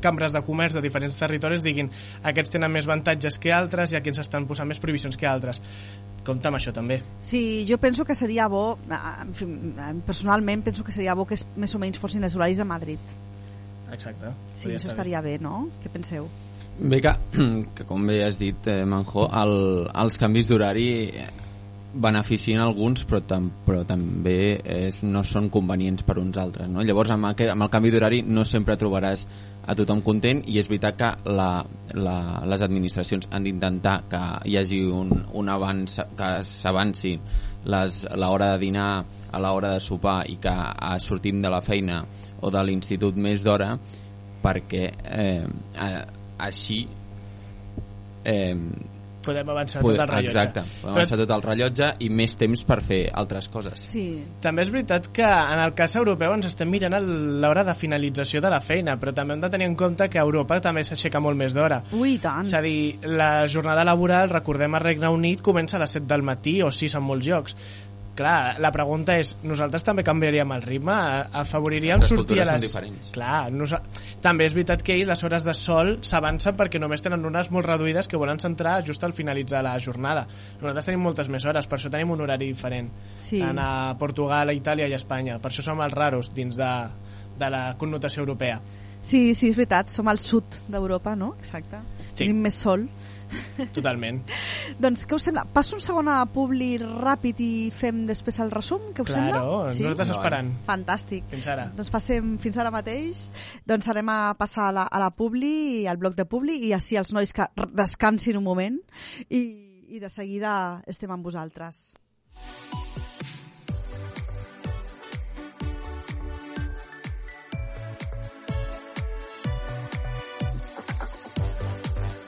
cambres 0.00 0.32
de 0.32 0.40
comerç 0.46 0.76
de 0.78 0.80
diferents 0.84 1.18
territoris 1.18 1.64
diguin 1.66 1.90
aquests 2.30 2.54
tenen 2.54 2.70
més 2.72 2.86
avantatges 2.86 3.40
que 3.42 3.50
altres 3.52 3.90
i 3.92 3.98
aquí 3.98 4.08
ens 4.14 4.22
estan 4.22 4.46
posant 4.46 4.70
més 4.70 4.78
prohibicions 4.80 5.18
que 5.18 5.26
altres. 5.26 5.58
Compte 6.24 6.46
amb 6.48 6.60
això 6.60 6.70
també. 6.72 7.00
Sí, 7.20 7.66
jo 7.68 7.76
penso 7.82 8.06
que 8.06 8.14
seria 8.14 8.46
bo, 8.48 8.78
eh, 8.86 9.00
en 9.26 9.34
fi, 9.34 9.44
eh, 9.50 9.90
personalment 10.06 10.62
penso 10.62 10.84
que 10.86 10.92
seria 10.94 11.14
bo 11.18 11.26
que 11.26 11.34
es- 11.34 11.46
més 11.56 11.74
o 11.74 11.80
menys 11.82 11.98
fossin 11.98 12.22
els 12.22 12.36
horaris 12.38 12.56
de 12.62 12.64
Madrid. 12.64 12.98
Exacte. 13.92 14.30
Sí, 14.54 14.68
això 14.68 14.76
estar 14.76 14.86
bé. 14.86 14.92
estaria 14.94 15.20
bé, 15.20 15.38
no? 15.40 15.68
Què 15.82 15.90
penseu? 15.90 16.28
Bé 16.78 17.00
que, 17.04 17.12
que 17.76 17.84
com 17.86 18.06
bé 18.08 18.22
has 18.24 18.40
dit, 18.40 18.66
eh, 18.66 18.82
Manjó, 18.88 19.28
el, 19.42 19.56
els 20.04 20.18
canvis 20.18 20.48
d'horari 20.48 20.88
beneficien 21.92 22.60
alguns 22.60 23.04
però, 23.04 23.20
tam, 23.28 23.50
però 23.66 23.82
també 23.84 24.56
és, 24.64 25.02
no 25.04 25.22
són 25.26 25.50
convenients 25.52 26.06
per 26.08 26.16
uns 26.22 26.38
altres 26.40 26.70
no? 26.72 26.80
llavors 26.86 27.12
amb, 27.12 27.28
aquest, 27.28 27.52
amb 27.52 27.66
el 27.66 27.72
canvi 27.72 27.92
d'horari 27.92 28.22
no 28.24 28.46
sempre 28.48 28.78
trobaràs 28.80 29.26
a 29.68 29.76
tothom 29.78 30.00
content 30.02 30.40
i 30.48 30.56
és 30.58 30.70
veritat 30.70 30.96
que 30.98 31.10
la, 31.36 31.50
la, 31.94 32.16
les 32.48 32.64
administracions 32.64 33.28
han 33.30 33.44
d'intentar 33.44 33.96
que 34.10 34.22
hi 34.48 34.56
hagi 34.58 34.80
un, 34.88 35.12
un 35.38 35.52
avanç 35.52 35.98
que 36.16 36.30
s'avanci 36.48 37.18
l'hora 37.68 38.54
de 38.54 38.62
dinar 38.64 38.88
a 39.30 39.42
l'hora 39.42 39.76
de 39.76 39.84
sopar 39.84 40.22
i 40.32 40.38
que 40.42 40.52
eh, 40.52 40.96
sortim 40.98 41.44
de 41.44 41.52
la 41.52 41.60
feina 41.62 42.00
o 42.40 42.50
de 42.50 42.64
l'institut 42.66 43.20
més 43.20 43.44
d'hora 43.44 43.76
perquè 44.42 44.88
eh, 44.88 45.44
eh, 45.76 46.21
així 46.42 46.82
eh, 48.24 48.56
Podem 49.22 49.48
avançar 49.52 49.80
Poder- 49.82 50.00
tot 50.00 50.08
el 50.08 50.14
rellotge. 50.16 50.32
Exacte, 50.36 50.62
podem 50.80 50.96
avançar 50.96 51.16
tot 51.20 51.30
el 51.30 51.42
rellotge 51.44 51.88
i 52.02 52.08
més 52.10 52.32
temps 52.34 52.64
per 52.66 52.80
fer 52.82 52.96
altres 53.14 53.46
coses. 53.52 53.84
Sí. 53.92 54.06
També 54.42 54.64
és 54.64 54.72
veritat 54.74 55.06
que 55.14 55.22
en 55.28 55.62
el 55.62 55.74
cas 55.78 55.94
europeu 56.00 56.34
ens 56.34 56.48
estem 56.48 56.68
mirant 56.68 56.96
l'hora 57.42 57.62
de 57.62 57.74
finalització 57.78 58.40
de 58.42 58.50
la 58.50 58.58
feina, 58.60 58.96
però 58.98 59.14
també 59.14 59.36
hem 59.36 59.44
de 59.44 59.50
tenir 59.52 59.68
en 59.70 59.76
compte 59.78 60.08
que 60.10 60.18
a 60.18 60.26
Europa 60.26 60.58
també 60.60 60.82
s'aixeca 60.82 61.20
molt 61.22 61.38
més 61.38 61.54
d'hora. 61.54 61.84
Ui, 61.92 62.16
tant. 62.18 62.42
És 62.50 62.54
a 62.58 62.64
dir, 62.66 62.98
la 63.06 63.46
jornada 63.46 63.84
laboral, 63.86 64.28
recordem, 64.34 64.74
a 64.74 64.82
Regne 64.82 65.08
Unit 65.14 65.40
comença 65.40 65.78
a 65.78 65.84
les 65.84 65.94
7 66.00 66.06
del 66.10 66.26
matí 66.26 66.60
o 66.62 66.72
6 66.74 66.98
en 66.98 67.06
molts 67.06 67.26
llocs. 67.30 67.56
Clar, 68.12 68.58
la 68.60 68.68
pregunta 68.74 69.14
és, 69.16 69.30
nosaltres 69.48 69.86
també 69.86 70.02
canviaríem 70.04 70.50
el 70.52 70.64
ritme? 70.66 70.92
Afavoriríem 71.40 72.02
Les 72.02 72.10
sortir 72.12 72.42
a 72.42 72.44
cultures 72.44 72.48
són 72.50 72.58
les... 72.58 72.66
diferents. 72.66 73.12
Clar, 73.14 73.38
nosa... 73.56 73.80
també 74.20 74.44
és 74.50 74.56
veritat 74.56 74.84
que 74.84 74.92
ells 74.98 75.08
les 75.08 75.24
hores 75.24 75.46
de 75.46 75.54
sol 75.56 75.94
s'avancen 76.04 76.58
perquè 76.58 76.80
només 76.82 77.04
tenen 77.04 77.24
unes 77.24 77.48
molt 77.54 77.70
reduïdes 77.70 78.10
que 78.12 78.20
volen 78.20 78.42
centrar 78.42 78.82
just 78.84 79.04
al 79.08 79.16
finalitzar 79.16 79.62
la 79.64 79.78
jornada. 79.80 80.26
Nosaltres 80.60 80.90
tenim 80.90 81.08
moltes 81.08 81.32
més 81.32 81.46
hores, 81.48 81.68
per 81.70 81.78
això 81.78 81.92
tenim 81.92 82.12
un 82.12 82.20
horari 82.26 82.50
diferent. 82.52 82.92
Sí. 83.24 83.40
Tant 83.40 83.62
a 83.62 83.96
Portugal, 83.98 84.52
a 84.52 84.56
Itàlia 84.60 84.90
i 84.90 84.92
a 84.92 85.00
Espanya. 85.00 85.40
Per 85.40 85.48
això 85.48 85.64
som 85.64 85.80
els 85.80 85.96
raros 85.96 86.34
dins 86.36 86.60
de, 86.60 86.72
de 87.40 87.52
la 87.56 87.64
connotació 87.80 88.26
europea. 88.26 88.60
Sí, 89.02 89.32
sí, 89.34 89.48
és 89.48 89.56
veritat, 89.56 89.90
som 89.90 90.06
al 90.12 90.20
sud 90.22 90.60
d'Europa, 90.70 91.16
no? 91.18 91.32
Exacte. 91.40 91.80
Sí. 92.12 92.26
Tenim 92.26 92.44
més 92.44 92.60
sol. 92.60 92.84
Totalment. 93.76 94.20
doncs, 94.80 95.04
què 95.08 95.16
us 95.16 95.26
sembla? 95.28 95.44
Passo 95.54 95.76
un 95.78 95.82
segon 95.84 96.08
a 96.12 96.20
Publi 96.32 96.74
ràpid 96.82 97.40
i 97.44 97.52
fem 97.74 98.04
després 98.08 98.38
el 98.44 98.50
resum? 98.52 98.90
Què 98.96 99.04
us 99.06 99.10
Claro, 99.12 99.42
sembla? 99.70 99.72
nosaltres 99.78 100.12
esperant. 100.16 100.52
Fantàstic. 100.68 101.26
Fins 101.32 101.48
ara. 101.52 101.68
Doncs 101.76 101.90
passem 101.94 102.36
fins 102.42 102.58
ara 102.58 102.72
mateix. 102.74 103.26
Doncs 103.68 103.88
anem 103.92 104.08
a 104.12 104.20
passar 104.38 104.68
a 104.70 104.76
la, 104.80 104.86
a 104.90 105.02
la 105.02 105.10
Publi, 105.14 105.86
al 105.90 105.96
bloc 106.00 106.16
de 106.18 106.24
Publi, 106.28 106.58
i 106.68 106.72
així 106.76 106.96
els 107.00 107.12
nois 107.12 107.32
que 107.32 107.48
descansin 107.72 108.36
un 108.40 108.44
moment 108.44 108.78
i, 109.28 109.42
i 109.92 110.00
de 110.02 110.08
seguida 110.12 110.82
estem 110.88 111.10
amb 111.12 111.24
vosaltres. 111.24 111.82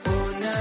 Ona 0.05 0.53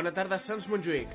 Bona 0.00 0.14
tarda, 0.16 0.38
Sants 0.40 0.64
Montjuïc. 0.72 1.10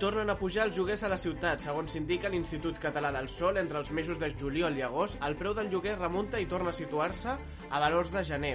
Tornen 0.00 0.30
a 0.32 0.34
pujar 0.40 0.62
els 0.64 0.78
lloguers 0.78 1.02
a 1.04 1.08
la 1.12 1.18
ciutat. 1.20 1.60
Segons 1.60 1.92
s'indica 1.92 2.30
l'Institut 2.32 2.78
Català 2.80 3.10
del 3.12 3.26
Sol, 3.28 3.58
entre 3.60 3.76
els 3.82 3.90
mesos 3.92 4.16
de 4.16 4.30
juliol 4.32 4.78
i 4.78 4.84
agost, 4.86 5.18
el 5.26 5.34
preu 5.36 5.52
del 5.52 5.68
lloguer 5.68 5.98
remunta 5.98 6.40
i 6.40 6.46
torna 6.48 6.72
a 6.72 6.76
situar-se 6.78 7.34
a 7.36 7.80
valors 7.82 8.08
de 8.14 8.22
gener. 8.24 8.54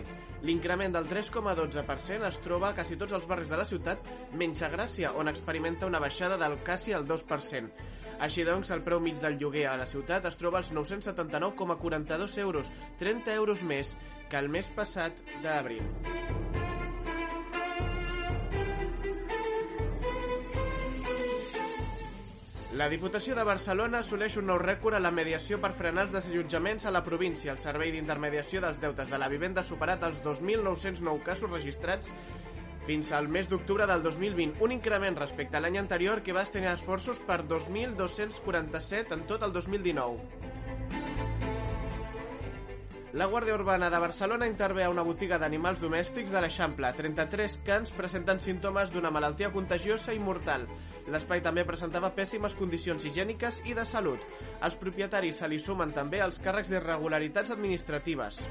L'increment 0.49 0.95
del 0.95 1.05
3,12% 1.11 2.25
es 2.31 2.39
troba 2.41 2.71
a 2.71 2.77
quasi 2.79 2.97
tots 2.97 3.13
els 3.13 3.27
barris 3.29 3.53
de 3.53 3.59
la 3.61 3.67
ciutat, 3.69 4.09
menys 4.33 4.63
a 4.65 4.71
Gràcia, 4.73 5.13
on 5.13 5.29
experimenta 5.29 5.85
una 5.85 6.01
baixada 6.01 6.41
del 6.41 6.57
quasi 6.65 6.97
al 6.97 7.05
2%. 7.05 7.85
Així 8.17 8.47
doncs, 8.47 8.73
el 8.73 8.81
preu 8.81 8.97
mig 8.97 9.21
del 9.21 9.37
lloguer 9.37 9.67
a 9.69 9.77
la 9.77 9.85
ciutat 9.85 10.25
es 10.25 10.41
troba 10.41 10.63
als 10.63 10.73
979,42 10.73 12.41
euros, 12.47 12.73
30 12.97 13.37
euros 13.37 13.61
més 13.61 13.93
que 14.25 14.41
el 14.41 14.49
mes 14.49 14.73
passat 14.73 15.21
d'abril. 15.45 15.85
La 22.79 22.87
Diputació 22.87 23.33
de 23.35 23.43
Barcelona 23.43 23.99
assoleix 23.99 24.37
un 24.39 24.45
nou 24.47 24.55
rècord 24.61 24.95
a 24.95 25.01
la 25.03 25.09
mediació 25.11 25.57
per 25.59 25.73
frenar 25.75 26.05
els 26.05 26.13
desallotjaments 26.15 26.85
a 26.87 26.93
la 26.95 27.01
província. 27.03 27.51
El 27.51 27.59
Servei 27.59 27.91
d'Intermediació 27.91 28.61
dels 28.63 28.79
Deutes 28.79 29.11
de 29.11 29.19
la 29.19 29.27
Vivenda 29.33 29.59
ha 29.59 29.67
superat 29.67 30.05
els 30.07 30.21
2.909 30.23 31.19
casos 31.25 31.51
registrats 31.51 32.07
fins 32.87 33.11
al 33.11 33.27
mes 33.27 33.51
d'octubre 33.51 33.83
del 33.91 34.05
2020, 34.07 34.63
un 34.63 34.71
increment 34.77 35.19
respecte 35.19 35.59
a 35.59 35.61
l'any 35.65 35.81
anterior 35.83 36.23
que 36.23 36.37
va 36.37 36.47
estrenar 36.47 36.77
esforços 36.79 37.19
per 37.27 37.41
2.247 37.43 39.19
en 39.19 39.27
tot 39.27 39.43
el 39.43 39.51
2019. 39.51 41.30
La 43.11 43.25
Guàrdia 43.27 43.57
Urbana 43.57 43.89
de 43.91 43.99
Barcelona 43.99 44.47
intervé 44.47 44.85
a 44.85 44.89
una 44.89 45.03
botiga 45.03 45.35
d'animals 45.35 45.81
domèstics 45.83 46.31
de 46.31 46.39
l'Eixample. 46.39 46.93
33 46.95 47.57
cans 47.67 47.91
presenten 47.91 48.39
símptomes 48.39 48.93
d'una 48.93 49.11
malaltia 49.11 49.49
contagiosa 49.51 50.15
i 50.15 50.21
mortal. 50.23 50.63
L'espai 51.11 51.43
també 51.43 51.65
presentava 51.67 52.13
pèssimes 52.15 52.55
condicions 52.55 53.03
higièniques 53.03 53.59
i 53.67 53.75
de 53.75 53.83
salut. 53.83 54.23
Els 54.63 54.79
propietaris 54.79 55.43
se 55.43 55.51
li 55.51 55.59
sumen 55.59 55.91
també 55.91 56.23
els 56.23 56.39
càrrecs 56.39 56.71
d'irregularitats 56.71 57.51
administratives. 57.51 58.45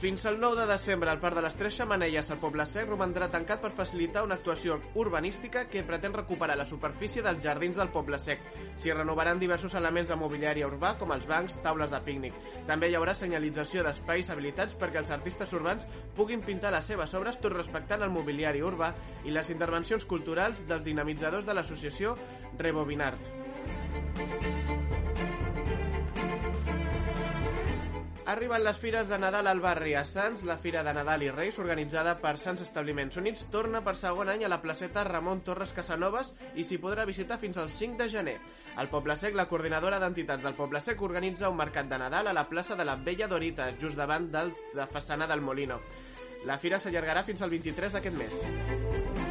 Fins 0.00 0.24
al 0.24 0.40
9 0.40 0.62
de 0.62 0.66
desembre, 0.66 1.10
el 1.12 1.18
Parc 1.20 1.36
de 1.36 1.42
les 1.44 1.56
Tres 1.60 1.74
Xamanelles 1.76 2.30
al 2.32 2.38
Poble 2.40 2.64
Sec 2.64 2.86
romandrà 2.88 3.26
tancat 3.28 3.60
per 3.60 3.68
facilitar 3.76 4.22
una 4.24 4.38
actuació 4.38 4.78
urbanística 4.96 5.66
que 5.68 5.82
pretén 5.84 6.14
recuperar 6.16 6.54
la 6.56 6.64
superfície 6.64 7.20
dels 7.20 7.42
jardins 7.44 7.76
del 7.76 7.90
Poble 7.92 8.16
Sec. 8.16 8.40
S'hi 8.80 8.94
renovaran 8.96 9.36
diversos 9.38 9.74
elements 9.76 10.08
de 10.08 10.16
mobiliari 10.16 10.64
urbà, 10.64 10.94
com 10.96 11.12
els 11.12 11.28
bancs, 11.28 11.58
taules 11.60 11.92
de 11.92 12.00
pícnic. 12.06 12.38
També 12.64 12.88
hi 12.88 12.96
haurà 12.96 13.12
senyalització 13.12 13.84
d'espais 13.84 14.32
habilitats 14.32 14.78
perquè 14.80 15.02
els 15.02 15.12
artistes 15.12 15.52
urbans 15.52 15.84
puguin 16.16 16.40
pintar 16.48 16.72
les 16.72 16.88
seves 16.88 17.12
obres 17.20 17.36
tot 17.36 17.52
respectant 17.52 18.00
el 18.00 18.14
mobiliari 18.14 18.64
urbà 18.64 18.94
i 19.28 19.36
les 19.36 19.52
intervencions 19.52 20.08
culturals 20.08 20.64
dels 20.64 20.88
dinamitzadors 20.88 21.44
de 21.44 21.60
l'associació 21.60 22.16
Rebobinart. 22.56 23.28
Arriben 28.30 28.62
les 28.62 28.78
fires 28.78 29.08
de 29.10 29.16
Nadal 29.18 29.48
al 29.50 29.58
barri 29.58 29.96
a 29.98 30.04
Sants. 30.06 30.44
La 30.46 30.54
Fira 30.56 30.84
de 30.86 30.92
Nadal 30.94 31.24
i 31.26 31.30
Reis, 31.34 31.56
organitzada 31.58 32.12
per 32.22 32.36
Sants 32.38 32.62
Establiments 32.62 33.18
Units, 33.18 33.48
torna 33.50 33.80
per 33.82 33.96
segon 33.98 34.30
any 34.30 34.44
a 34.46 34.50
la 34.52 34.60
placeta 34.62 35.02
Ramon 35.08 35.40
Torres 35.42 35.72
Casanovas 35.74 36.30
i 36.54 36.62
s'hi 36.62 36.78
podrà 36.78 37.02
visitar 37.08 37.40
fins 37.42 37.58
al 37.58 37.72
5 37.74 37.98
de 37.98 38.08
gener. 38.12 38.36
Al 38.78 38.92
Poble 38.92 39.16
Sec, 39.18 39.34
la 39.34 39.48
coordinadora 39.50 39.98
d'entitats 39.98 40.46
del 40.46 40.54
Poble 40.54 40.78
Sec 40.78 41.02
organitza 41.02 41.50
un 41.50 41.58
mercat 41.58 41.90
de 41.90 41.98
Nadal 41.98 42.30
a 42.30 42.36
la 42.36 42.46
plaça 42.46 42.78
de 42.78 42.86
la 42.86 42.94
Vella 42.94 43.26
Dorita, 43.26 43.72
just 43.82 43.98
davant 43.98 44.30
de 44.30 44.46
la 44.78 44.86
façana 44.86 45.26
del 45.26 45.42
Molino. 45.42 45.80
La 46.46 46.54
fira 46.56 46.78
s'allargarà 46.78 47.26
fins 47.26 47.42
al 47.42 47.50
23 47.50 47.98
d'aquest 47.98 48.22
mes. 48.22 49.29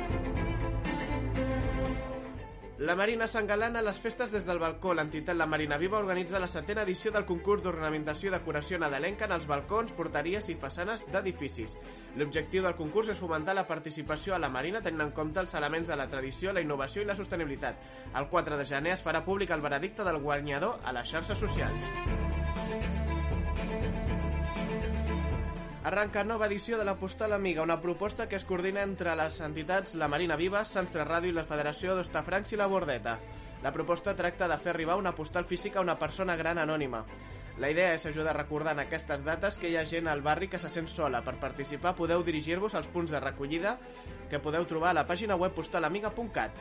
La 2.79 2.95
Marina 2.95 3.25
s'engalana 3.27 3.81
a 3.81 3.83
les 3.83 3.97
festes 3.99 4.31
des 4.31 4.45
del 4.47 4.59
balcó. 4.61 4.93
L'entitat 4.95 5.35
La 5.35 5.45
Marina 5.45 5.75
Viva 5.77 5.97
organitza 5.99 6.39
la 6.39 6.47
setena 6.47 6.85
edició 6.87 7.11
del 7.11 7.25
concurs 7.27 7.59
d'ornamentació 7.65 8.29
i 8.29 8.31
decoració 8.31 8.79
nadalenca 8.79 9.27
en 9.27 9.33
els 9.35 9.49
balcons, 9.51 9.91
porteries 9.97 10.47
i 10.47 10.55
façanes 10.55 11.03
d'edificis. 11.11 11.75
L'objectiu 12.15 12.63
del 12.63 12.77
concurs 12.79 13.11
és 13.11 13.19
fomentar 13.19 13.57
la 13.57 13.67
participació 13.67 14.37
a 14.37 14.39
la 14.39 14.47
Marina 14.53 14.79
tenint 14.79 15.09
en 15.09 15.11
compte 15.11 15.43
els 15.43 15.57
elements 15.59 15.91
de 15.91 15.99
la 15.99 16.07
tradició, 16.07 16.53
la 16.55 16.63
innovació 16.63 17.03
i 17.03 17.09
la 17.11 17.19
sostenibilitat. 17.19 17.83
El 18.15 18.29
4 18.31 18.61
de 18.63 18.69
gener 18.71 18.95
es 18.95 19.03
farà 19.03 19.25
públic 19.27 19.51
el 19.51 19.67
veredicte 19.67 20.07
del 20.07 20.23
guanyador 20.23 20.79
a 20.79 20.95
les 20.95 21.11
xarxes 21.11 21.37
socials. 21.37 22.98
Arranca 25.81 26.25
nova 26.27 26.47
edició 26.49 26.77
de 26.77 26.83
la 26.83 26.97
Postal 26.99 27.31
Amiga, 27.31 27.63
una 27.63 27.79
proposta 27.79 28.27
que 28.27 28.35
es 28.35 28.43
coordina 28.43 28.81
entre 28.83 29.13
les 29.15 29.39
entitats 29.39 29.95
La 29.95 30.09
Marina 30.11 30.35
Viva, 30.35 30.65
Sants 30.67 30.91
3 30.91 31.07
Ràdio 31.07 31.31
i 31.31 31.37
la 31.37 31.45
Federació 31.47 31.95
d'Ostafrancs 31.95 32.51
i 32.51 32.59
la 32.59 32.67
Bordeta. 32.67 33.13
La 33.63 33.71
proposta 33.71 34.11
tracta 34.15 34.49
de 34.51 34.57
fer 34.59 34.73
arribar 34.73 34.99
una 34.99 35.15
postal 35.15 35.47
física 35.47 35.79
a 35.79 35.85
una 35.85 35.95
persona 35.97 36.35
gran 36.35 36.59
anònima. 36.59 37.05
La 37.63 37.71
idea 37.71 37.93
és 37.95 38.05
ajudar 38.05 38.35
a 38.35 38.37
recordar 38.41 38.75
en 38.75 38.83
aquestes 38.83 39.23
dates 39.23 39.55
que 39.57 39.71
hi 39.71 39.77
ha 39.79 39.87
gent 39.87 40.11
al 40.11 40.21
barri 40.21 40.51
que 40.51 40.59
se 40.59 40.69
sent 40.69 40.91
sola. 40.91 41.23
Per 41.23 41.39
participar 41.39 41.95
podeu 41.95 42.27
dirigir-vos 42.27 42.75
als 42.75 42.91
punts 42.91 43.15
de 43.15 43.23
recollida 43.23 43.77
que 44.29 44.43
podeu 44.43 44.67
trobar 44.67 44.91
a 44.91 44.99
la 44.99 45.07
pàgina 45.07 45.39
web 45.39 45.55
postalamiga.cat. 45.55 46.59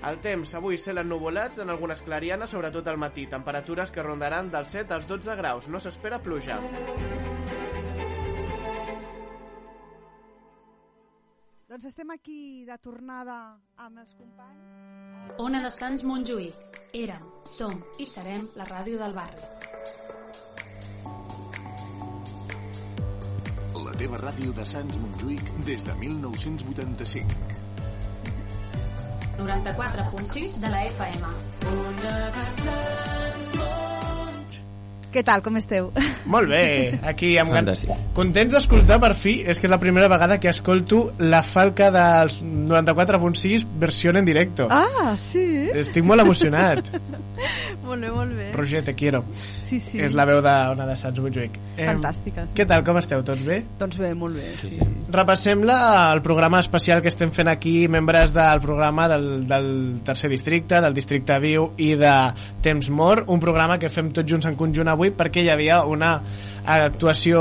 El 0.00 0.16
temps, 0.24 0.54
avui 0.56 0.78
cel 0.80 1.02
ennuvolats 1.02 1.60
en 1.60 1.68
algunes 1.68 2.00
clarianes, 2.00 2.54
sobretot 2.54 2.86
al 2.88 2.96
matí. 2.96 3.26
Temperatures 3.28 3.90
que 3.92 4.02
rondaran 4.02 4.48
dels 4.52 4.72
7 4.72 4.96
als 4.96 5.06
12 5.10 5.36
graus. 5.36 5.68
No 5.68 5.80
s'espera 5.80 6.22
pluja. 6.24 6.56
Doncs 11.68 11.84
estem 11.92 12.10
aquí 12.16 12.64
de 12.64 12.80
tornada 12.80 13.36
amb 13.76 14.00
els 14.00 14.16
companys. 14.16 15.36
Ona 15.44 15.60
de 15.66 15.70
Sants 15.76 16.02
Montjuïc. 16.08 16.80
Érem, 16.96 17.28
som 17.46 17.76
i 18.00 18.08
serem 18.08 18.48
la 18.56 18.64
ràdio 18.72 18.98
del 18.98 19.14
barri. 19.14 19.44
La 23.84 23.94
teva 24.00 24.18
ràdio 24.24 24.56
de 24.56 24.64
Sants 24.64 24.96
Montjuïc 24.98 25.52
des 25.68 25.84
de 25.84 25.94
1985. 26.00 27.59
94.6 29.46 30.56
de 30.58 30.68
la 30.68 30.84
FM. 30.84 31.79
Què 35.10 35.24
tal, 35.26 35.42
com 35.42 35.56
esteu? 35.58 35.88
Molt 36.30 36.50
bé, 36.52 36.98
aquí 37.02 37.32
amb 37.40 37.50
gan... 37.50 37.64
Fantàstic. 37.64 38.10
Contents 38.14 38.54
d'escoltar 38.54 39.00
per 39.02 39.10
fi, 39.18 39.40
és 39.42 39.58
que 39.58 39.66
és 39.66 39.72
la 39.72 39.80
primera 39.82 40.06
vegada 40.12 40.38
que 40.38 40.50
escolto 40.52 41.00
la 41.18 41.42
falca 41.42 41.90
dels 41.94 42.40
94.6 42.44 43.66
versió 43.80 44.14
en 44.14 44.28
directo. 44.28 44.68
Ah, 44.70 45.16
sí? 45.18 45.70
Estic 45.74 46.06
molt 46.06 46.22
emocionat. 46.22 46.92
molt 47.86 48.04
bé, 48.04 48.10
molt 48.12 48.36
bé. 48.38 48.52
Roger, 48.54 48.84
te 48.86 48.94
quiero. 48.94 49.24
Sí, 49.66 49.80
sí. 49.82 50.00
És 50.02 50.14
la 50.18 50.24
veu 50.26 50.40
d'Ona 50.42 50.86
de 50.86 50.94
Sants 50.98 51.18
Montjuïc. 51.22 51.58
Fantàstica, 51.78 52.46
sí. 52.48 52.56
Què 52.58 52.66
tal, 52.66 52.82
com 52.86 52.98
esteu? 52.98 53.22
Tots 53.26 53.42
bé? 53.46 53.60
Doncs 53.78 53.98
bé, 54.02 54.12
molt 54.18 54.38
bé, 54.38 54.48
sí. 54.58 54.78
Repassem 55.10 55.62
la, 55.66 56.10
el 56.14 56.22
programa 56.22 56.60
especial 56.62 57.02
que 57.02 57.10
estem 57.10 57.30
fent 57.34 57.50
aquí, 57.50 57.88
membres 57.90 58.34
del 58.34 58.62
programa 58.62 59.08
del, 59.10 59.46
del 59.50 59.70
tercer 60.06 60.30
districte, 60.30 60.78
del 60.82 60.94
districte 60.94 61.38
Viu 61.42 61.70
i 61.82 61.92
de 61.98 62.14
Temps 62.62 62.90
Mor, 62.94 63.24
un 63.30 63.42
programa 63.42 63.78
que 63.78 63.90
fem 63.90 64.10
tots 64.14 64.30
junts 64.30 64.46
en 64.50 64.58
conjunt 64.58 64.90
avui 64.90 64.99
perquè 65.08 65.40
hi 65.42 65.48
havia 65.48 65.80
una 65.88 66.18
actuació 66.60 67.40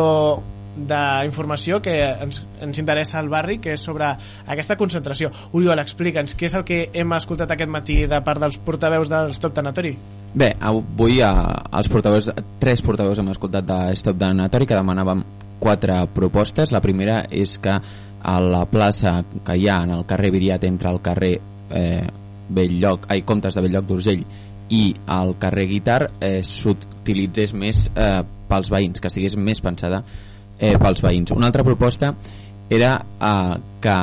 d'informació 0.79 1.81
que 1.83 1.95
ens, 2.23 2.43
ens 2.61 2.79
interessa 2.79 3.19
al 3.19 3.29
barri, 3.29 3.57
que 3.59 3.73
és 3.75 3.83
sobre 3.83 4.07
aquesta 4.47 4.77
concentració. 4.79 5.31
Oriol, 5.57 5.81
explica'ns, 5.83 6.35
què 6.39 6.47
és 6.47 6.55
el 6.55 6.63
que 6.67 6.79
hem 6.93 7.11
escoltat 7.17 7.51
aquest 7.51 7.71
matí 7.71 8.05
de 8.07 8.21
part 8.23 8.39
dels 8.39 8.59
portaveus 8.63 9.11
del 9.11 9.33
Stop 9.35 9.57
Tanatori? 9.57 9.95
Bé, 10.33 10.53
avui 10.61 11.19
eh, 11.25 11.31
els 11.79 11.89
portaveus, 11.91 12.29
tres 12.61 12.83
portaveus 12.85 13.19
hem 13.19 13.33
escoltat 13.33 13.67
de 13.67 13.79
Stop 13.99 14.19
Danatori 14.21 14.69
que 14.69 14.77
demanàvem 14.77 15.25
quatre 15.59 15.99
propostes. 16.15 16.71
La 16.71 16.83
primera 16.85 17.23
és 17.29 17.57
que 17.59 17.75
a 18.19 18.39
la 18.43 18.65
plaça 18.69 19.19
que 19.45 19.55
hi 19.57 19.67
ha 19.67 19.81
en 19.83 19.95
el 19.97 20.05
carrer 20.07 20.31
Viriat 20.35 20.63
entre 20.67 20.91
el 20.91 21.01
carrer 21.03 21.35
eh, 21.75 22.05
Belllloc, 22.49 23.05
ai, 23.11 23.23
Comtes 23.27 23.55
de 23.55 23.63
Belllloc 23.65 23.87
d'Urgell 23.89 24.23
i 24.69 24.83
el 25.15 25.35
carrer 25.41 25.67
Guitar 25.69 26.01
eh, 26.21 26.39
s'utilitzés 26.45 27.53
més 27.57 27.87
eh, 27.95 28.21
pels 28.49 28.69
veïns, 28.73 29.01
que 29.01 29.09
estigués 29.09 29.37
més 29.37 29.61
pensada 29.61 30.03
eh, 30.59 30.75
pels 30.77 31.03
veïns. 31.05 31.33
Una 31.35 31.49
altra 31.49 31.65
proposta 31.65 32.13
era 32.69 32.95
eh, 32.99 33.57
que 33.81 33.97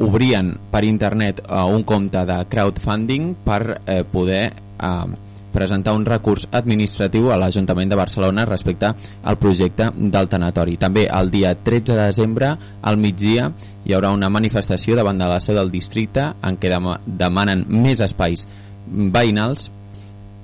obrien 0.00 0.54
per 0.70 0.84
internet 0.84 1.42
eh, 1.46 1.64
un 1.64 1.84
compte 1.84 2.24
de 2.26 2.38
crowdfunding 2.48 3.34
per 3.44 3.62
eh, 3.86 4.04
poder 4.04 4.44
eh, 4.50 5.28
presentar 5.50 5.96
un 5.98 6.04
recurs 6.06 6.46
administratiu 6.54 7.30
a 7.32 7.36
l'Ajuntament 7.36 7.90
de 7.90 7.98
Barcelona 7.98 8.44
respecte 8.46 8.92
al 9.22 9.38
projecte 9.38 9.90
del 9.96 10.28
tanatori. 10.30 10.76
També 10.78 11.08
el 11.10 11.30
dia 11.30 11.56
13 11.58 11.96
de 11.96 12.06
desembre, 12.06 12.52
al 12.82 12.96
migdia, 12.96 13.50
hi 13.84 13.94
haurà 13.96 14.12
una 14.14 14.30
manifestació 14.30 14.96
davant 14.96 15.18
de 15.18 15.28
la 15.28 15.40
seu 15.42 15.58
del 15.58 15.72
districte 15.72 16.30
en 16.46 16.58
què 16.60 16.70
dem 16.70 16.86
demanen 17.04 17.66
més 17.68 18.00
espais 18.06 18.46
veïnals 18.90 19.70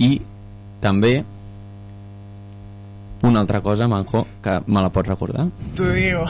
i 0.03 0.17
també 0.83 1.19
una 3.23 3.41
altra 3.41 3.61
cosa, 3.61 3.89
Manjo, 3.89 4.27
que 4.43 4.61
me 4.67 4.83
la 4.83 4.91
pots 4.93 5.09
recordar? 5.09 5.47
T'ho 5.75 5.89
digo. 5.91 6.25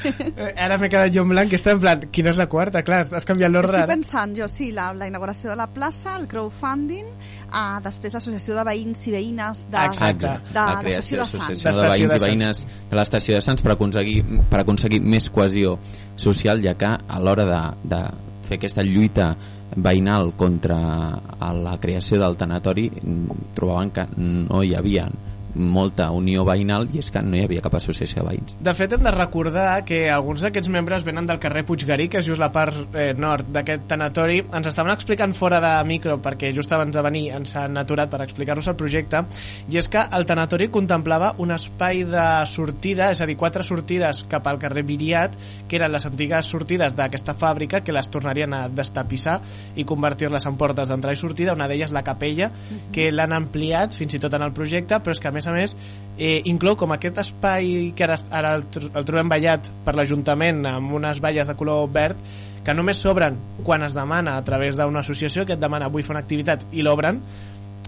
Ara 0.64 0.76
m'he 0.78 0.90
quedat 0.90 1.14
jo 1.14 1.22
en 1.24 1.30
blanc, 1.30 1.48
que 1.50 1.58
està 1.60 1.72
en 1.72 1.80
plan, 1.80 2.02
quina 2.12 2.32
és 2.34 2.40
la 2.40 2.48
quarta? 2.50 2.82
Clar, 2.84 3.04
has 3.16 3.28
canviat 3.28 3.52
l'ordre 3.52 3.80
Estic 3.80 3.92
pensant, 3.92 4.34
jo 4.36 4.48
sí, 4.50 4.70
la, 4.74 4.90
la 4.98 5.08
inauguració 5.08 5.52
de 5.52 5.56
la 5.60 5.68
plaça, 5.70 6.16
el 6.18 6.26
crowdfunding, 6.30 7.06
uh, 7.46 7.78
després 7.84 8.18
l'associació 8.18 8.58
de 8.58 8.66
veïns 8.66 9.06
i 9.08 9.14
veïnes 9.14 9.64
de, 9.70 9.86
Exacte, 9.86 10.34
de, 10.50 10.58
la 10.58 10.66
de 10.74 10.76
creació 10.82 11.22
l'estació 11.22 11.22
de 11.22 11.22
d'associació 11.22 11.70
Sants. 11.70 11.80
de 11.80 11.88
veïns 11.94 12.14
i 12.18 12.26
veïnes 12.26 12.62
de 12.90 13.00
l'estació 13.00 13.38
de 13.38 13.46
Sants 13.48 13.64
per 13.64 13.74
aconseguir, 13.76 14.20
per 14.50 14.62
aconseguir 14.64 15.00
més 15.00 15.30
cohesió 15.30 15.78
social, 16.16 16.62
ja 16.66 16.76
que 16.76 16.92
a 16.98 17.22
l'hora 17.22 17.46
de, 17.48 17.64
de 17.94 18.04
fer 18.44 18.58
aquesta 18.60 18.84
lluita 18.84 19.32
veïnal 19.76 20.32
contra 20.36 20.78
la 21.64 21.76
creació 21.80 22.20
del 22.22 22.36
tanatori 22.38 22.88
mm, 22.90 23.38
trobaven 23.56 23.90
que 23.90 24.06
no 24.16 24.62
hi 24.62 24.74
havia 24.78 25.08
molta 25.54 26.10
unió 26.14 26.44
veïnal 26.46 26.88
i 26.92 27.00
és 27.02 27.10
que 27.12 27.22
no 27.22 27.36
hi 27.38 27.44
havia 27.46 27.62
cap 27.64 27.76
associació 27.78 28.22
de 28.22 28.28
veïns. 28.28 28.56
De 28.64 28.74
fet, 28.76 28.92
hem 28.94 29.04
de 29.04 29.12
recordar 29.14 29.84
que 29.86 30.04
alguns 30.10 30.44
d'aquests 30.44 30.70
membres 30.72 31.04
venen 31.06 31.28
del 31.28 31.40
carrer 31.42 31.64
Puiggarí, 31.66 32.08
que 32.10 32.20
és 32.20 32.28
just 32.28 32.42
la 32.42 32.50
part 32.54 32.94
eh, 32.94 33.12
nord 33.16 33.50
d'aquest 33.54 33.86
tanatori. 33.90 34.40
Ens 34.54 34.70
estaven 34.70 34.92
explicant 34.94 35.34
fora 35.36 35.60
de 35.62 35.72
micro, 35.88 36.18
perquè 36.22 36.52
just 36.54 36.72
abans 36.74 36.94
de 36.94 37.04
venir 37.04 37.24
ens 37.36 37.54
han 37.60 37.78
aturat 37.80 38.10
per 38.10 38.22
explicar-nos 38.24 38.68
el 38.70 38.78
projecte, 38.78 39.24
i 39.70 39.78
és 39.80 39.88
que 39.90 40.02
el 40.16 40.26
tanatori 40.28 40.68
contemplava 40.74 41.34
un 41.42 41.54
espai 41.54 42.04
de 42.08 42.26
sortida, 42.50 43.10
és 43.14 43.22
a 43.22 43.28
dir, 43.30 43.38
quatre 43.40 43.64
sortides 43.66 44.24
cap 44.30 44.46
al 44.50 44.60
carrer 44.62 44.84
Viriat, 44.84 45.38
que 45.68 45.78
eren 45.78 45.92
les 45.94 46.06
antigues 46.06 46.50
sortides 46.50 46.96
d'aquesta 46.98 47.36
fàbrica, 47.38 47.82
que 47.84 47.94
les 47.94 48.10
tornarien 48.10 48.54
a 48.54 48.66
destapissar 48.68 49.38
i 49.76 49.86
convertir-les 49.88 50.46
en 50.46 50.58
portes 50.60 50.90
d'entrada 50.90 51.14
i 51.16 51.20
sortida, 51.20 51.54
una 51.54 51.68
d'elles 51.70 51.94
la 51.94 52.04
capella, 52.06 52.50
que 52.92 53.10
l'han 53.12 53.34
ampliat 53.36 53.94
fins 53.96 54.16
i 54.16 54.22
tot 54.22 54.34
en 54.34 54.44
el 54.46 54.54
projecte, 54.56 54.98
però 55.00 55.14
és 55.14 55.22
que 55.22 55.30
a 55.30 55.34
més 55.34 55.43
a 55.46 55.54
més 55.54 55.76
eh, 56.18 56.40
inclou 56.50 56.76
com 56.76 56.94
aquest 56.94 57.20
espai 57.24 57.92
que 57.96 58.06
ara, 58.06 58.18
ara 58.30 58.54
el, 58.58 58.66
el 58.86 59.06
trobem 59.06 59.32
ballat 59.32 59.70
per 59.84 59.96
l'Ajuntament 59.96 60.64
amb 60.70 60.94
unes 61.00 61.20
valles 61.24 61.50
de 61.50 61.56
color 61.58 61.88
verd 61.92 62.20
que 62.64 62.74
només 62.74 63.00
s'obren 63.02 63.36
quan 63.64 63.82
es 63.84 63.96
demana 63.96 64.38
a 64.38 64.44
través 64.44 64.78
d'una 64.80 65.02
associació 65.04 65.44
que 65.44 65.58
et 65.58 65.60
demana 65.60 65.90
vull 65.92 66.06
fer 66.06 66.14
una 66.14 66.22
activitat 66.24 66.64
i 66.72 66.86
l'obren 66.86 67.20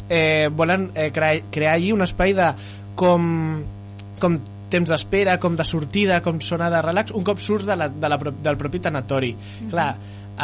eh, 0.09 0.51
volen 0.53 0.91
eh, 0.95 1.11
crear, 1.13 1.41
crear 1.51 1.75
allí 1.75 1.93
un 1.93 2.05
espai 2.05 2.35
de 2.37 2.51
com, 2.97 3.63
com 4.21 4.37
temps 4.71 4.91
d'espera, 4.91 5.39
com 5.39 5.57
de 5.57 5.65
sortida, 5.65 6.21
com 6.23 6.41
zona 6.43 6.71
de 6.73 6.83
relax, 6.83 7.15
un 7.15 7.25
cop 7.27 7.41
surts 7.43 7.67
de 7.69 7.77
la, 7.79 7.89
de 7.89 8.11
la, 8.11 8.19
del 8.19 8.59
propi 8.59 8.81
tanatori. 8.83 9.33
Clar, 9.71 9.91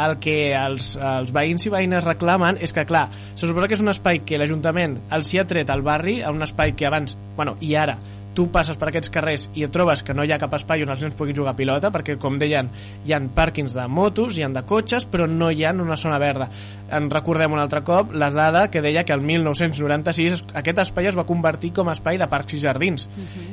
el 0.05 0.17
que 0.23 0.37
els, 0.57 0.93
els 0.97 1.33
veïns 1.35 1.67
i 1.67 1.71
veïnes 1.73 2.03
reclamen 2.05 2.57
és 2.63 2.73
que, 2.73 2.85
clar, 2.89 3.05
se 3.35 3.47
suposa 3.47 3.69
que 3.69 3.77
és 3.77 3.83
un 3.83 3.93
espai 3.93 4.23
que 4.25 4.39
l'Ajuntament 4.41 4.97
els 5.13 5.33
hi 5.33 5.41
ha 5.41 5.47
tret 5.49 5.69
al 5.69 5.85
barri, 5.85 6.21
a 6.21 6.33
un 6.33 6.43
espai 6.45 6.73
que 6.77 6.89
abans, 6.89 7.17
bueno, 7.37 7.55
i 7.61 7.75
ara, 7.79 7.97
tu 8.35 8.47
passes 8.51 8.77
per 8.79 8.89
aquests 8.89 9.11
carrers 9.13 9.49
i 9.53 9.65
et 9.65 9.73
trobes 9.73 10.03
que 10.03 10.13
no 10.15 10.25
hi 10.25 10.33
ha 10.33 10.39
cap 10.41 10.53
espai 10.57 10.83
on 10.83 10.91
els 10.93 11.03
nens 11.03 11.15
puguin 11.17 11.37
jugar 11.37 11.53
a 11.53 11.57
pilota, 11.57 11.91
perquè, 11.93 12.17
com 12.21 12.37
deien, 12.41 12.69
hi 13.05 13.13
ha 13.13 13.21
pàrquings 13.35 13.75
de 13.77 13.85
motos, 13.87 14.37
hi 14.37 14.45
han 14.45 14.55
de 14.55 14.63
cotxes, 14.67 15.05
però 15.09 15.27
no 15.29 15.51
hi 15.51 15.63
ha 15.65 15.73
una 15.73 15.97
zona 15.99 16.19
verda. 16.21 16.49
En 16.93 17.09
recordem 17.09 17.53
un 17.53 17.61
altre 17.61 17.81
cop 17.85 18.13
la 18.13 18.29
dada 18.33 18.67
que 18.71 18.81
deia 18.81 19.03
que 19.05 19.13
el 19.13 19.21
1996 19.25 20.43
aquest 20.59 20.81
espai 20.83 21.09
es 21.09 21.17
va 21.17 21.25
convertir 21.29 21.73
com 21.73 21.89
a 21.89 21.95
espai 21.97 22.19
de 22.21 22.27
parcs 22.29 22.57
i 22.57 22.61
jardins 22.61 23.07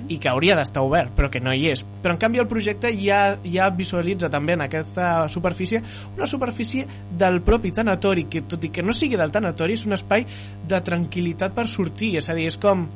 i 0.09 0.19
que 0.19 0.28
hauria 0.28 0.57
d'estar 0.59 0.82
obert, 0.85 1.15
però 1.16 1.31
que 1.32 1.40
no 1.40 1.55
hi 1.55 1.70
és. 1.73 1.85
Però 2.02 2.15
en 2.15 2.20
canvi 2.20 2.43
el 2.43 2.48
projecte 2.51 2.93
ja, 2.98 3.36
ja 3.44 3.70
visualitza 3.74 4.31
també 4.32 4.57
en 4.57 4.66
aquesta 4.66 5.28
superfície 5.28 5.82
una 6.16 6.27
superfície 6.27 6.86
del 7.19 7.40
propi 7.43 7.73
tanatori, 7.73 8.27
que 8.31 8.43
tot 8.43 8.65
i 8.65 8.73
que 8.74 8.85
no 8.85 8.97
sigui 8.97 9.19
del 9.20 9.32
tanatori 9.32 9.78
és 9.78 9.86
un 9.86 9.97
espai 9.97 10.27
de 10.69 10.82
tranquil·litat 10.85 11.55
per 11.57 11.69
sortir, 11.69 12.16
és 12.20 12.28
a 12.28 12.36
dir, 12.36 12.48
és 12.51 12.59
com 12.61 12.89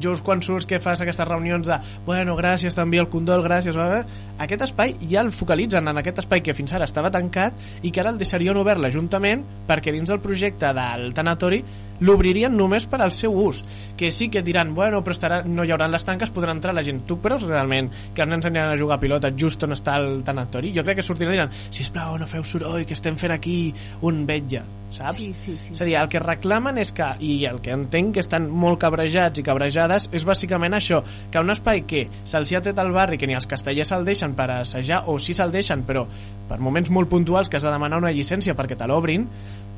just 0.00 0.24
quan 0.26 0.42
surts 0.42 0.66
que 0.66 0.80
fas 0.82 1.02
aquestes 1.04 1.28
reunions 1.28 1.68
de 1.68 1.78
bueno, 2.06 2.36
gràcies, 2.38 2.76
t'envio 2.76 3.04
el 3.04 3.10
condol, 3.12 3.44
gràcies 3.46 3.76
bla, 3.76 4.02
aquest 4.38 4.64
espai 4.66 4.96
ja 5.06 5.22
el 5.22 5.30
focalitzen 5.34 5.88
en 5.88 6.00
aquest 6.00 6.22
espai 6.24 6.42
que 6.42 6.54
fins 6.56 6.74
ara 6.74 6.88
estava 6.88 7.12
tancat 7.14 7.60
i 7.82 7.92
que 7.92 8.02
ara 8.02 8.10
el 8.10 8.18
deixarien 8.18 8.58
obert 8.58 8.82
l'Ajuntament 8.82 9.44
perquè 9.68 9.94
dins 9.94 10.10
del 10.10 10.22
projecte 10.24 10.72
del 10.74 11.12
tanatori 11.14 11.62
l'obririen 12.00 12.54
només 12.56 12.86
per 12.90 13.00
al 13.02 13.12
seu 13.14 13.34
ús 13.34 13.62
que 13.96 14.10
sí 14.10 14.28
que 14.28 14.42
diran, 14.42 14.74
bueno, 14.74 15.02
però 15.04 15.14
estarà, 15.14 15.42
no 15.46 15.64
hi 15.64 15.70
haurà 15.70 15.86
les 15.90 16.04
tanques, 16.04 16.32
podrà 16.34 16.54
entrar 16.54 16.74
la 16.74 16.82
gent 16.82 17.04
tu 17.06 17.20
creus 17.22 17.46
realment 17.46 17.90
que 18.14 18.24
els 18.24 18.30
nens 18.30 18.48
aniran 18.50 18.72
a 18.72 18.78
jugar 18.78 18.98
a 18.98 19.02
pilota 19.02 19.30
just 19.30 19.62
on 19.66 19.76
està 19.76 19.98
el 20.00 20.22
tanatori? 20.26 20.72
Jo 20.74 20.82
crec 20.84 20.98
que 20.98 21.06
sortiran 21.06 21.34
i 21.34 21.36
diran 21.36 21.52
sisplau, 21.54 22.16
no 22.18 22.26
feu 22.26 22.44
soroll, 22.44 22.84
que 22.88 22.96
estem 22.96 23.18
fent 23.20 23.34
aquí 23.34 23.58
un 24.02 24.24
vetlla, 24.26 24.64
saps? 24.94 25.20
Sí, 25.20 25.32
sí, 25.38 25.56
sí. 25.60 25.72
És 25.74 25.82
a 25.82 25.88
dir, 25.88 25.96
el 26.00 26.10
que 26.10 26.22
reclamen 26.22 26.78
és 26.82 26.90
que, 26.94 27.12
i 27.22 27.44
el 27.50 27.60
que 27.62 27.74
entenc 27.74 28.14
que 28.16 28.24
estan 28.24 28.48
molt 28.50 28.80
cabrejats 28.82 29.40
i 29.40 29.46
cabrejades, 29.46 30.08
és 30.14 30.26
bàsicament 30.26 30.74
això, 30.74 31.02
que 31.30 31.42
un 31.42 31.54
espai 31.54 31.84
que 31.86 32.06
se'ls 32.24 32.54
ha 32.54 32.62
tret 32.64 32.78
al 32.82 32.92
barri, 32.94 33.18
que 33.20 33.30
ni 33.30 33.38
els 33.38 33.48
castellers 33.50 33.90
se'l 33.94 34.06
deixen 34.06 34.23
per 34.32 34.48
assajar, 34.54 35.02
o 35.12 35.18
sí 35.20 35.36
se'l 35.36 35.52
deixen, 35.52 35.84
però 35.84 36.06
per 36.48 36.56
moments 36.64 36.88
molt 36.90 37.10
puntuals 37.12 37.50
que 37.50 37.58
has 37.60 37.66
de 37.66 37.72
demanar 37.72 38.00
una 38.00 38.12
llicència 38.16 38.56
perquè 38.56 38.78
te 38.80 38.88
l'obrin, 38.88 39.28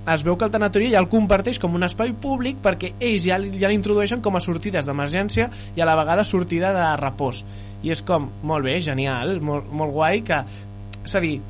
es 0.06 0.22
veu 0.22 0.36
que 0.38 0.46
el 0.46 0.52
tanatori 0.54 0.92
ja 0.92 1.00
el 1.02 1.08
comparteix 1.10 1.58
com 1.58 1.74
un 1.74 1.82
espai 1.82 2.12
públic 2.22 2.60
perquè 2.62 2.92
ells 3.02 3.26
ja, 3.26 3.40
ja 3.58 3.70
l'introdueixen 3.72 4.22
com 4.22 4.38
a 4.38 4.42
sortides 4.44 4.86
d'emergència 4.86 5.48
i 5.74 5.82
a 5.82 5.88
la 5.88 5.96
vegada 5.98 6.24
sortida 6.24 6.70
de 6.76 6.86
repòs. 7.00 7.42
I 7.82 7.90
és 7.90 8.04
com, 8.06 8.30
molt 8.46 8.66
bé, 8.66 8.78
genial 8.84 9.40
molt, 9.42 9.66
molt 9.74 9.94
guai 9.96 10.22
que, 10.26 10.38
és 11.02 11.18
a 11.18 11.22
dir 11.22 11.40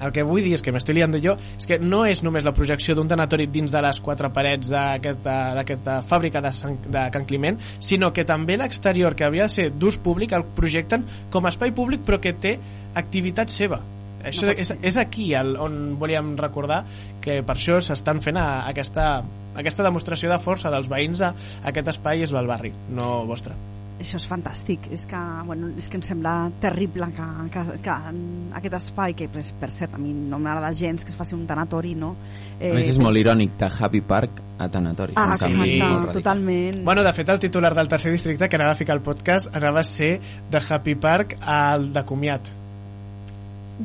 el 0.00 0.12
que 0.14 0.24
vull 0.26 0.42
dir 0.44 0.54
és 0.56 0.64
que 0.64 0.72
m'estic 0.74 0.96
liando 0.98 1.20
jo 1.22 1.34
és 1.56 1.68
que 1.68 1.78
no 1.82 2.04
és 2.08 2.22
només 2.26 2.46
la 2.46 2.54
projecció 2.56 2.96
d'un 2.96 3.10
tanatori 3.10 3.48
dins 3.52 3.72
de 3.74 3.82
les 3.84 4.00
quatre 4.04 4.30
parets 4.34 4.70
d'aquesta 4.72 6.00
fàbrica 6.06 6.42
de, 6.44 6.52
Sant, 6.54 6.78
de 6.86 7.04
Can 7.14 7.26
Climent 7.28 7.58
sinó 7.78 8.12
que 8.14 8.26
també 8.28 8.58
l'exterior 8.58 9.16
que 9.18 9.26
havia 9.28 9.48
de 9.48 9.54
ser 9.54 9.68
d'ús 9.74 10.00
públic 10.02 10.34
el 10.36 10.46
projecten 10.56 11.06
com 11.30 11.46
a 11.46 11.54
espai 11.54 11.74
públic 11.76 12.04
però 12.06 12.20
que 12.22 12.34
té 12.34 12.58
activitat 12.98 13.52
seva. 13.52 13.80
Això 14.24 14.48
No 14.48 14.54
és, 14.58 14.72
és 14.82 14.98
aquí 14.98 15.30
el, 15.38 15.54
on 15.62 15.96
volíem 16.00 16.34
recordar 16.38 16.82
que 17.22 17.40
per 17.46 17.54
això 17.56 17.78
s'estan 17.84 18.22
fent 18.24 18.40
a, 18.40 18.48
aquesta, 18.70 19.22
aquesta 19.54 19.86
demostració 19.86 20.32
de 20.32 20.42
força 20.42 20.74
dels 20.74 20.90
veïns 20.90 21.22
a 21.22 21.34
aquest 21.70 21.94
espai 21.94 22.26
és 22.26 22.34
el 22.34 22.50
barri, 22.50 22.74
no 22.90 23.22
vostre 23.30 23.54
Això 23.98 24.18
és 24.20 24.26
fantàstic, 24.30 24.84
és 24.94 25.04
que, 25.10 25.20
bueno, 25.46 25.72
és 25.78 25.88
que 25.90 25.98
em 25.98 26.04
sembla 26.06 26.34
terrible 26.62 27.08
que, 27.16 27.26
que, 27.54 27.64
que 27.82 27.96
en 28.10 28.20
aquest 28.54 28.76
espai, 28.78 29.16
que 29.18 29.26
per, 29.32 29.42
per 29.58 29.70
cert 29.74 29.96
a 29.98 30.02
mi 30.02 30.12
no 30.14 30.38
m'agrada 30.38 30.70
gens 30.76 31.02
que 31.02 31.10
es 31.10 31.18
faci 31.18 31.34
un 31.34 31.46
tanatori, 31.48 31.96
no? 31.98 32.12
A 32.60 32.70
més 32.76 32.92
és 32.92 33.00
molt 33.02 33.18
irònic 33.18 33.56
de 33.58 33.70
Happy 33.70 34.02
Park 34.06 34.44
a 34.58 34.68
Tanatori. 34.70 35.14
Ah, 35.16 35.32
exacte, 35.34 35.56
radical. 35.56 36.12
totalment. 36.12 36.84
Bueno, 36.84 37.02
de 37.06 37.12
fet, 37.14 37.34
el 37.34 37.42
titular 37.42 37.74
del 37.74 37.88
tercer 37.88 38.12
districte 38.14 38.48
que 38.48 38.60
anava 38.60 38.76
a 38.76 38.78
ficar 38.78 38.96
el 38.98 39.02
podcast 39.02 39.54
anava 39.54 39.80
a 39.82 39.86
ser 39.86 40.20
de 40.50 40.62
Happy 40.68 40.94
Park 40.94 41.36
al 41.40 41.92
de 41.92 42.04
comiat. 42.06 42.57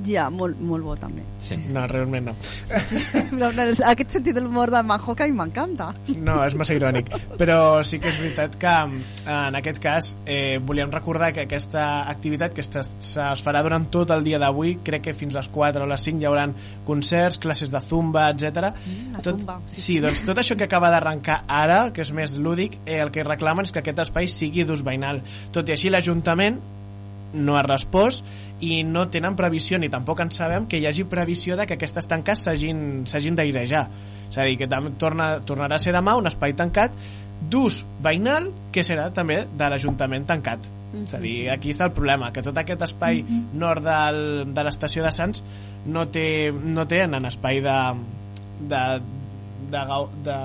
Ja, 0.07 0.25
molt, 0.33 0.57
molt 0.57 0.83
bo 0.83 0.95
també. 0.97 1.21
Sí. 1.43 1.57
No, 1.73 1.85
realment 1.89 2.31
no. 2.31 2.35
No, 3.33 3.49
no, 3.53 3.65
Aquest 3.89 4.15
sentit 4.17 4.35
de 4.35 4.41
l'humor 4.41 4.71
de 4.73 4.81
i 4.81 5.33
m'encanta. 5.35 5.91
No, 6.17 6.39
és 6.45 6.55
massa 6.57 6.75
irònic. 6.75 7.11
Però 7.39 7.83
sí 7.85 7.99
que 8.01 8.09
és 8.09 8.17
veritat 8.21 8.57
que 8.61 8.73
en 8.73 9.57
aquest 9.57 9.79
cas 9.83 10.13
eh, 10.25 10.59
volíem 10.63 10.91
recordar 10.91 11.31
que 11.33 11.45
aquesta 11.45 12.09
activitat 12.09 12.53
que 12.53 12.61
es, 12.61 12.71
es 12.73 13.43
farà 13.45 13.63
durant 13.65 13.85
tot 13.93 14.11
el 14.15 14.25
dia 14.25 14.39
d'avui, 14.41 14.77
crec 14.85 15.07
que 15.07 15.15
fins 15.17 15.37
les 15.37 15.49
4 15.53 15.85
o 15.85 15.89
les 15.89 16.05
5 16.09 16.21
hi 16.21 16.29
haurà 16.29 16.47
concerts, 16.85 17.39
classes 17.43 17.71
de 17.73 17.81
zumba, 17.81 18.27
etc. 18.33 18.73
Mm, 18.73 19.15
la 19.17 19.23
tot, 19.23 19.39
zumba, 19.39 19.59
sí. 19.67 19.81
sí, 19.81 19.99
doncs 20.03 20.23
tot 20.27 20.41
això 20.41 20.57
que 20.57 20.67
acaba 20.69 20.91
d'arrencar 20.93 21.43
ara, 21.47 21.81
que 21.93 22.05
és 22.05 22.13
més 22.15 22.37
lúdic, 22.37 22.79
eh, 22.85 22.99
el 23.03 23.13
que 23.13 23.25
reclamen 23.27 23.69
és 23.69 23.73
que 23.73 23.83
aquest 23.83 24.05
espai 24.07 24.29
sigui 24.31 24.65
d'ús 24.67 24.85
veïnal. 24.85 25.21
Tot 25.53 25.69
i 25.69 25.77
així 25.77 25.93
l'Ajuntament 25.93 26.61
no 27.33 27.57
ha 27.57 27.63
respost 27.65 28.25
i 28.63 28.83
no 28.87 29.07
tenen 29.11 29.35
previsió 29.35 29.79
ni 29.79 29.89
tampoc 29.91 30.21
en 30.23 30.31
sabem 30.31 30.67
que 30.69 30.79
hi 30.79 30.87
hagi 30.87 31.03
previsió 31.09 31.57
de 31.59 31.65
que 31.67 31.75
aquestes 31.77 32.07
tanques 32.07 32.45
s'hagin 32.45 33.35
d'airejar. 33.35 33.87
És 34.29 34.37
a 34.37 34.45
dir, 34.47 34.57
que 34.57 34.69
torna, 34.97 35.35
tornarà 35.45 35.77
a 35.77 35.83
ser 35.83 35.93
demà 35.93 36.15
un 36.17 36.29
espai 36.29 36.55
tancat 36.57 36.95
d'ús 37.49 37.83
veïnal 38.01 38.49
que 38.71 38.85
serà 38.85 39.09
també 39.13 39.43
de 39.45 39.69
l'Ajuntament 39.69 40.25
tancat. 40.29 40.69
És 41.03 41.13
a 41.17 41.19
dir, 41.19 41.49
aquí 41.49 41.73
està 41.73 41.89
el 41.89 41.95
problema 41.97 42.31
que 42.33 42.43
tot 42.45 42.57
aquest 42.57 42.85
espai 42.85 43.23
nord 43.57 43.83
del, 43.85 44.19
de 44.53 44.65
l'estació 44.65 45.03
de 45.03 45.11
Sants 45.11 45.43
no 45.89 46.05
té, 46.13 46.53
no 46.53 46.85
té 46.89 47.01
en 47.07 47.17
espai 47.25 47.61
de, 47.65 47.77
de, 48.69 48.83
de, 49.71 49.81
gau- 49.89 50.09
de, 50.25 50.37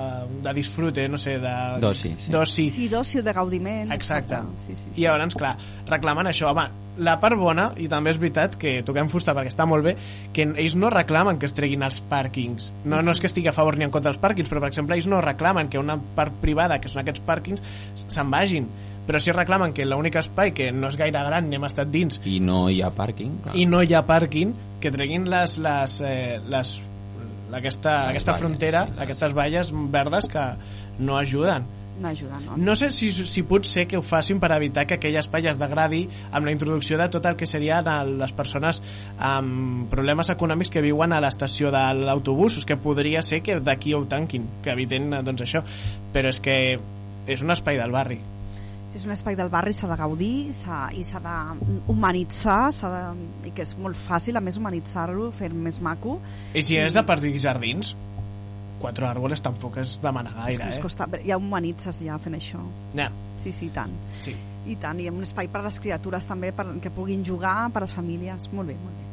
de 0.44 0.52
disfrute, 0.56 1.06
no 1.08 1.18
sé, 1.18 1.38
de... 1.42 1.54
D'oci, 1.82 2.14
sí. 2.18 2.30
D'oci. 2.32 2.66
Sí, 2.74 2.88
d'oci 2.92 3.18
o 3.20 3.22
de 3.26 3.32
gaudiment. 3.36 3.92
Exacte. 3.94 4.38
Sí, 4.66 4.74
sí. 4.76 4.92
I 5.00 5.06
llavors, 5.06 5.34
clar, 5.38 5.56
reclamen 5.88 6.30
això. 6.30 6.50
Home, 6.52 6.66
la 6.98 7.14
part 7.22 7.38
bona, 7.38 7.68
i 7.78 7.86
també 7.88 8.10
és 8.10 8.18
veritat 8.18 8.56
que 8.58 8.78
toquem 8.82 9.06
fusta 9.12 9.34
perquè 9.36 9.52
està 9.52 9.66
molt 9.70 9.84
bé, 9.86 9.94
que 10.34 10.48
ells 10.48 10.74
no 10.76 10.90
reclamen 10.90 11.38
que 11.38 11.46
es 11.46 11.54
treguin 11.54 11.84
els 11.86 12.00
pàrquings. 12.10 12.72
No, 12.84 13.00
no 13.02 13.14
és 13.14 13.20
que 13.22 13.28
estigui 13.30 13.48
a 13.50 13.54
favor 13.54 13.78
ni 13.78 13.86
en 13.86 13.92
contra 13.94 14.10
dels 14.10 14.20
pàrquings, 14.22 14.50
però, 14.50 14.62
per 14.64 14.72
exemple, 14.72 14.96
ells 14.98 15.06
no 15.10 15.20
reclamen 15.22 15.70
que 15.70 15.78
una 15.78 15.98
part 16.16 16.34
privada, 16.42 16.80
que 16.82 16.90
són 16.90 17.04
aquests 17.04 17.22
pàrquings, 17.28 17.62
se'n 18.06 18.30
vagin. 18.34 18.66
Però 19.08 19.16
sí 19.22 19.32
reclamen 19.32 19.72
que 19.72 19.86
l'únic 19.88 20.18
espai, 20.20 20.50
que 20.52 20.66
no 20.72 20.90
és 20.90 20.98
gaire 21.00 21.22
gran, 21.24 21.46
ni 21.48 21.56
hem 21.56 21.64
estat 21.64 21.88
dins, 21.88 22.18
I 22.28 22.40
no 22.44 22.66
hi 22.68 22.82
ha 22.84 22.90
pàrquing, 22.92 23.38
clar. 23.46 23.54
i 23.56 23.64
no 23.64 23.80
hi 23.80 23.94
ha 23.96 24.02
pàrquing, 24.04 24.50
que 24.82 24.90
treguin 24.92 25.24
les, 25.30 25.54
les, 25.64 25.94
eh, 26.04 26.36
les 26.50 26.74
aquesta, 27.54 28.08
aquesta 28.10 28.32
valles, 28.32 28.44
frontera, 28.44 28.84
sí, 28.86 29.00
aquestes 29.06 29.34
valles 29.34 29.72
verdes 29.72 30.28
que 30.28 30.46
no 30.98 31.18
ajuden. 31.18 31.66
No 31.98 32.08
ajuda, 32.08 32.38
no? 32.44 32.56
No 32.56 32.76
sé 32.76 32.92
si, 32.92 33.10
si 33.10 33.42
pot 33.42 33.66
ser 33.66 33.88
que 33.90 33.98
ho 33.98 34.04
facin 34.06 34.38
per 34.38 34.52
evitar 34.54 34.84
que 34.86 34.98
aquell 34.98 35.18
espai 35.18 35.48
es 35.50 35.58
degradi 35.58 36.04
amb 36.30 36.46
la 36.46 36.54
introducció 36.54 36.98
de 37.00 37.08
tot 37.10 37.26
el 37.26 37.34
que 37.36 37.48
serien 37.50 37.88
les 38.20 38.34
persones 38.38 38.80
amb 39.18 39.90
problemes 39.90 40.30
econòmics 40.30 40.70
que 40.70 40.84
viuen 40.84 41.12
a 41.12 41.20
l'estació 41.24 41.72
de 41.74 41.84
l'autobús, 41.98 42.62
que 42.64 42.78
podria 42.78 43.22
ser 43.22 43.42
que 43.42 43.58
d'aquí 43.58 43.94
ho 43.98 44.04
tanquin, 44.06 44.46
que 44.62 44.74
eviten 44.76 45.10
doncs 45.26 45.42
això, 45.48 45.64
però 46.14 46.30
és 46.30 46.38
que 46.40 46.58
és 47.26 47.42
un 47.42 47.50
espai 47.50 47.82
del 47.82 47.94
barri. 47.94 48.22
És 48.98 49.04
un 49.06 49.12
espai 49.14 49.36
del 49.38 49.46
barri 49.46 49.70
s'ha 49.76 49.86
de 49.86 49.94
gaudir 49.94 50.48
i 50.50 51.02
s'ha 51.06 51.20
d'humanitzar 51.22 52.72
de, 52.74 53.02
i 53.46 53.52
que 53.54 53.62
és 53.62 53.76
molt 53.78 53.94
fàcil 53.94 54.40
a 54.40 54.42
més 54.42 54.58
humanitzar-lo, 54.58 55.28
fer 55.38 55.52
més 55.54 55.78
maco 55.84 56.16
I 56.50 56.64
si 56.66 56.80
és 56.80 56.96
de 56.96 57.04
partir 57.06 57.30
jardins, 57.38 57.92
quatre 58.82 59.06
árboles 59.06 59.42
tampoc 59.44 59.78
és 59.84 59.94
demanar 60.02 60.34
és 60.48 60.58
gaire, 60.58 60.72
ens 60.72 60.80
eh? 60.80 60.82
costa, 60.82 61.06
ja 61.22 61.38
humanitzes 61.38 62.02
ja 62.02 62.18
fent 62.18 62.38
això 62.40 62.64
Ja. 62.98 63.06
sí, 63.38 63.52
sí, 63.54 63.70
tant 63.74 63.94
Sí. 64.24 64.34
i 64.66 64.74
tant, 64.82 64.98
i 64.98 65.06
un 65.12 65.22
espai 65.22 65.46
per 65.46 65.62
a 65.62 65.68
les 65.68 65.78
criatures 65.78 66.26
també 66.26 66.50
per, 66.50 66.66
que 66.82 66.90
puguin 66.90 67.22
jugar, 67.24 67.70
per 67.70 67.84
a 67.84 67.86
les 67.86 67.94
famílies 67.94 68.50
molt 68.50 68.72
bé, 68.72 68.80
molt 68.82 68.98
bé 68.98 69.07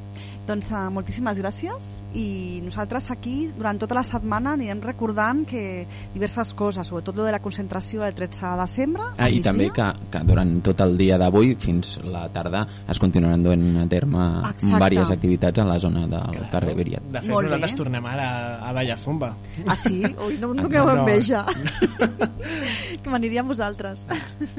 doncs 0.48 0.70
uh, 0.72 0.86
moltíssimes 0.94 1.40
gràcies 1.42 1.88
i 2.14 2.62
nosaltres 2.64 3.10
aquí 3.12 3.48
durant 3.58 3.80
tota 3.82 3.96
la 3.98 4.04
setmana 4.06 4.54
anirem 4.54 4.82
recordant 4.84 5.44
que 5.50 5.88
diverses 6.14 6.54
coses, 6.54 6.86
sobretot 6.88 7.16
lo 7.18 7.26
de 7.26 7.32
la 7.34 7.40
concentració 7.42 8.04
el 8.06 8.14
13 8.14 8.46
de 8.46 8.58
desembre 8.62 9.04
Ah, 9.18 9.30
I 9.30 9.40
també 9.42 9.72
que, 9.74 9.88
que 10.12 10.22
durant 10.28 10.54
tot 10.66 10.82
el 10.86 10.96
dia 10.98 11.18
d'avui 11.18 11.56
fins 11.60 11.98
la 12.06 12.28
tarda 12.30 12.66
es 12.90 13.00
continuaran 13.02 13.44
duent 13.44 13.66
a 13.82 13.88
terme 13.90 14.24
Exacte. 14.52 14.68
diverses 14.68 15.12
activitats 15.12 15.60
a 15.60 15.66
la 15.66 15.80
zona 15.80 16.06
del 16.08 16.46
carrer 16.52 16.76
Viriat. 16.76 17.04
De 17.10 17.20
fet, 17.22 17.30
Molt 17.32 17.46
bé. 17.46 17.50
nosaltres 17.50 17.76
tornem 17.76 18.06
ara 18.06 18.30
a 18.62 18.72
Balla 18.74 18.98
Zumba. 18.98 19.36
Ah, 19.66 19.76
sí? 19.76 20.04
Ui, 20.28 20.38
no 20.42 20.52
em 20.54 20.60
Ah, 20.60 20.68
donem 20.68 20.86
no. 20.86 20.96
enveja. 21.02 21.46
que 23.06 23.14
m'aniria 23.14 23.44
amb 23.44 23.54
vosaltres. 23.54 24.04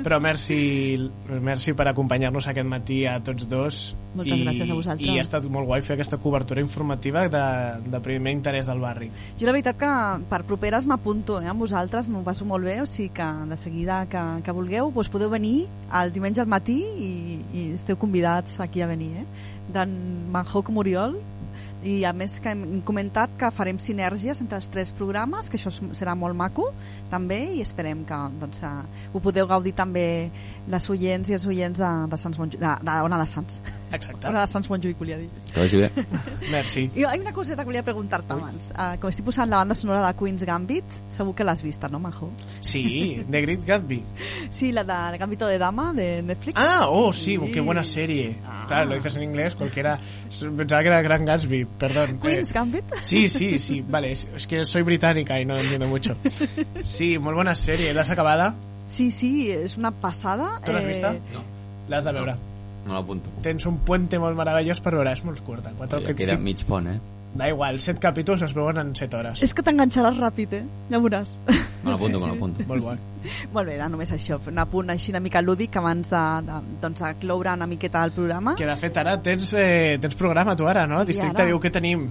Però 0.06 0.20
merci, 0.22 0.58
merci 1.42 1.74
per 1.76 1.88
acompanyar-nos 1.90 2.46
aquest 2.48 2.68
matí 2.70 3.02
a 3.10 3.18
tots 3.24 3.48
dos. 3.50 3.80
Moltes 4.16 4.38
I, 4.38 4.44
gràcies 4.46 4.70
a 4.70 4.76
vosaltres. 4.78 5.10
I 5.10 5.18
ha 5.18 5.24
estat 5.26 5.48
molt 5.52 5.68
guai 5.68 5.82
fer 5.84 5.96
aquesta 5.96 6.18
cobertura 6.22 6.62
informativa 6.64 7.26
de, 7.32 7.44
de 7.90 8.00
primer 8.04 8.32
interès 8.36 8.70
del 8.70 8.80
barri. 8.80 9.10
Jo 9.36 9.50
la 9.50 9.56
veritat 9.56 9.80
que 9.80 9.92
per 10.30 10.40
properes 10.48 10.86
m'apunto 10.88 11.40
eh, 11.42 11.50
amb 11.50 11.66
vosaltres, 11.66 12.08
m'ho 12.08 12.22
passo 12.26 12.46
molt 12.48 12.64
bé, 12.64 12.78
o 12.80 12.88
sigui 12.88 13.10
que 13.16 13.28
de 13.50 13.58
seguida 13.60 14.04
que, 14.10 14.22
que 14.46 14.56
vulgueu 14.56 14.92
doncs 14.94 15.10
podeu 15.12 15.32
venir 15.32 15.66
el 16.00 16.14
diumenge 16.14 16.40
al 16.40 16.50
matí 16.50 16.78
i, 16.80 17.12
i 17.52 17.68
esteu 17.76 17.98
convidats 18.00 18.60
aquí 18.64 18.82
a 18.82 18.90
venir, 18.90 19.12
eh? 19.24 19.26
D'en 19.74 19.92
Manjó 20.32 20.62
com 20.64 20.78
Oriol, 20.78 21.16
i 21.84 22.04
a 22.08 22.12
més 22.16 22.36
que 22.42 22.52
hem 22.52 22.80
comentat 22.86 23.32
que 23.38 23.50
farem 23.54 23.78
sinergies 23.82 24.40
entre 24.40 24.58
els 24.60 24.68
tres 24.72 24.92
programes, 24.96 25.50
que 25.50 25.58
això 25.58 25.72
serà 25.96 26.14
molt 26.18 26.36
maco 26.36 26.70
també 27.10 27.38
i 27.56 27.62
esperem 27.64 28.04
que 28.08 28.18
doncs, 28.40 28.62
eh, 28.66 29.08
ho 29.12 29.22
podeu 29.22 29.46
gaudir 29.50 29.74
també 29.76 30.06
les 30.66 30.88
oients 30.90 31.30
i 31.30 31.36
els 31.36 31.46
oients 31.46 31.78
de, 31.78 31.90
de, 32.10 32.18
Sants 32.20 32.40
Montjuïc, 32.40 32.62
de, 32.62 32.72
de 32.88 32.96
Ona 33.06 33.20
de 33.20 33.28
Sants 33.30 33.60
Exacte. 33.92 34.26
Ona 34.26 34.42
de 34.42 34.50
Sants 34.50 34.70
Montjuïc 34.70 34.98
volia 34.98 35.18
dir 35.20 35.28
Que 35.52 35.60
vagi 35.60 35.82
bé. 35.84 36.06
Merci. 36.54 36.88
i 36.94 37.04
hi 37.04 37.06
ha 37.06 37.14
una 37.20 37.34
coseta 37.36 37.62
que 37.62 37.70
volia 37.70 37.84
preguntar-te 37.86 38.34
abans 38.34 38.72
uh, 38.74 38.96
com 39.00 39.12
estic 39.12 39.28
posant 39.28 39.50
la 39.52 39.62
banda 39.62 39.76
sonora 39.78 40.02
de 40.08 40.18
Queen's 40.18 40.46
Gambit 40.48 40.96
segur 41.14 41.36
que 41.36 41.46
l'has 41.46 41.62
vista, 41.62 41.88
no 41.88 42.00
Majo? 42.00 42.30
Sí, 42.60 43.22
de 43.28 43.42
Great 43.42 43.64
Gatsby. 43.64 44.02
Sí, 44.56 44.72
la 44.72 44.84
de 44.84 45.18
Gambito 45.18 45.46
de 45.46 45.58
Dama 45.58 45.92
de 45.92 46.22
Netflix 46.22 46.58
Ah, 46.58 46.86
oh, 46.88 47.12
sí, 47.12 47.38
qué 47.52 47.60
buena 47.60 47.84
serie. 47.84 48.38
Ah. 48.44 48.64
Claro, 48.66 48.86
lo 48.86 48.94
dices 48.94 49.16
en 49.16 49.22
inglés, 49.22 49.54
cualquiera... 49.54 49.98
Pensaba 50.56 50.82
que 50.82 50.88
era 50.88 51.02
Gran 51.02 51.24
Gatsby, 51.24 51.65
perdón. 51.78 52.18
Queen's 52.20 52.50
Eh, 52.50 52.54
Gambit 52.54 52.84
Sí, 53.02 53.28
sí, 53.28 53.58
sí, 53.58 53.84
vale, 53.86 54.12
es, 54.12 54.28
es 54.34 54.46
que 54.46 54.64
soy 54.64 54.82
británica 54.82 55.40
y 55.40 55.44
no 55.44 55.56
entiendo 55.58 55.86
mucho. 55.86 56.16
Sí, 56.82 57.18
muy 57.18 57.34
buena 57.34 57.54
serie, 57.54 57.92
¿la 57.94 58.00
has 58.02 58.10
acabada? 58.10 58.54
Sí, 58.88 59.10
sí, 59.10 59.50
és 59.50 59.76
una 59.76 59.90
passada. 59.90 60.60
Tu 60.64 60.72
l'has 60.72 60.84
Eh, 60.84 60.88
vista? 60.88 61.12
No. 61.12 61.42
L'has 61.88 62.04
de 62.04 62.12
veure. 62.12 62.36
Me 62.86 62.92
l'apunto. 62.94 63.28
Tens 63.42 63.66
un 63.66 63.78
puente 63.78 64.18
molt 64.18 64.36
meravellós 64.38 64.80
per 64.80 64.92
veure, 64.94 65.10
és 65.12 65.24
molt 65.24 65.40
curta. 65.42 65.72
Quatre, 65.76 66.00
Ja 66.06 66.14
queda 66.14 66.36
mig 66.38 66.62
pont, 66.64 66.86
eh? 66.86 67.00
Da 67.36 67.48
igual, 67.50 67.78
set 67.82 67.98
capítols 68.00 68.40
es 68.46 68.54
veuen 68.56 68.78
en 68.80 68.94
set 68.96 69.12
hores. 69.14 69.42
És 69.44 69.52
que 69.52 69.64
t'enganxaràs 69.64 70.16
ràpid, 70.16 70.54
eh? 70.56 70.62
Ja 70.88 71.00
veuràs. 71.02 71.34
Me 71.84 71.92
l'apunto, 71.92 72.20
me 72.22 72.30
l'apunto. 72.30 72.64
Molt 72.70 72.84
bo. 72.84 72.94
Molt 73.52 73.68
bé, 73.68 73.74
era 73.74 73.88
només 73.92 74.12
això, 74.14 74.38
un 74.48 74.62
apunt 74.62 74.94
així 74.94 75.12
una 75.12 75.20
mica 75.20 75.42
lúdic 75.42 75.76
abans 75.76 76.08
de, 76.08 76.22
de, 76.46 76.60
doncs, 76.80 77.02
de 77.02 77.12
cloure 77.20 77.52
una 77.58 77.68
miqueta 77.68 78.04
el 78.06 78.14
programa. 78.16 78.56
Que 78.56 78.68
de 78.68 78.76
fet 78.80 79.02
ara 79.02 79.18
tens, 79.22 79.52
eh, 79.58 79.98
tens 80.00 80.16
programa 80.16 80.56
tu 80.56 80.66
ara, 80.66 80.86
no? 80.86 81.02
Sí, 81.02 81.12
Districte 81.12 81.42
ara. 81.42 81.50
diu 81.50 81.60
que 81.60 81.70
tenim. 81.74 82.08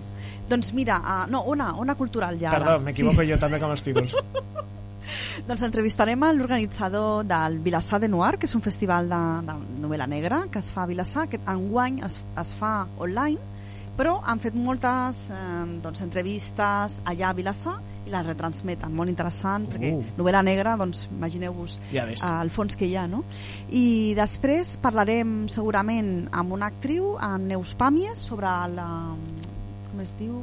Doncs 0.50 0.74
mira, 0.78 1.00
uh, 1.02 1.26
no, 1.32 1.44
una, 1.50 1.74
una 1.82 1.96
cultural 1.96 2.38
ja. 2.40 2.54
Perdó, 2.54 2.78
m'equivoco 2.86 3.26
jo 3.26 3.40
també 3.42 3.60
com 3.64 3.74
els 3.74 3.82
títols. 3.86 4.16
Doncs 5.48 5.62
entrevistarem 5.66 6.24
a 6.24 6.32
l'organitzador 6.34 7.26
del 7.30 7.60
Vilassar 7.66 8.00
de 8.02 8.08
Noir, 8.10 8.38
que 8.40 8.48
és 8.50 8.56
un 8.58 8.64
festival 8.66 9.10
de, 9.10 9.22
de 9.46 9.58
novel·la 9.84 10.08
negra 10.10 10.46
que 10.52 10.62
es 10.62 10.70
fa 10.74 10.86
a 10.86 10.90
Vilassar, 10.90 11.28
que 11.30 11.42
enguany 11.52 12.02
es, 12.06 12.20
es 12.42 12.54
fa 12.58 12.88
online, 12.98 13.42
però 13.96 14.18
han 14.28 14.40
fet 14.44 14.56
moltes 14.60 15.22
eh, 15.32 15.36
doncs, 15.82 16.02
entrevistes 16.04 17.00
allà 17.08 17.30
a 17.30 17.34
Vilassar 17.38 17.76
i 18.06 18.12
les 18.14 18.26
retransmeten, 18.28 18.92
molt 18.94 19.10
interessant, 19.10 19.66
perquè 19.72 19.94
Uh. 19.96 20.04
novel·la 20.18 20.44
negra, 20.44 20.76
doncs 20.78 21.08
imagineu-vos 21.12 21.80
Ja 21.94 22.06
ves. 22.06 22.22
eh, 22.24 22.42
el 22.42 22.50
fons 22.52 22.76
que 22.76 22.86
hi 22.86 22.96
ha, 22.98 23.08
no? 23.08 23.24
I 23.70 24.14
després 24.18 24.76
parlarem 24.78 25.48
segurament 25.50 26.28
amb 26.32 26.54
una 26.54 26.68
actriu, 26.68 27.16
en 27.22 27.48
Neus 27.48 27.76
Pàmies, 27.78 28.16
sobre 28.20 28.48
la 28.76 28.90
com 29.92 30.02
es 30.02 30.12
diu 30.20 30.36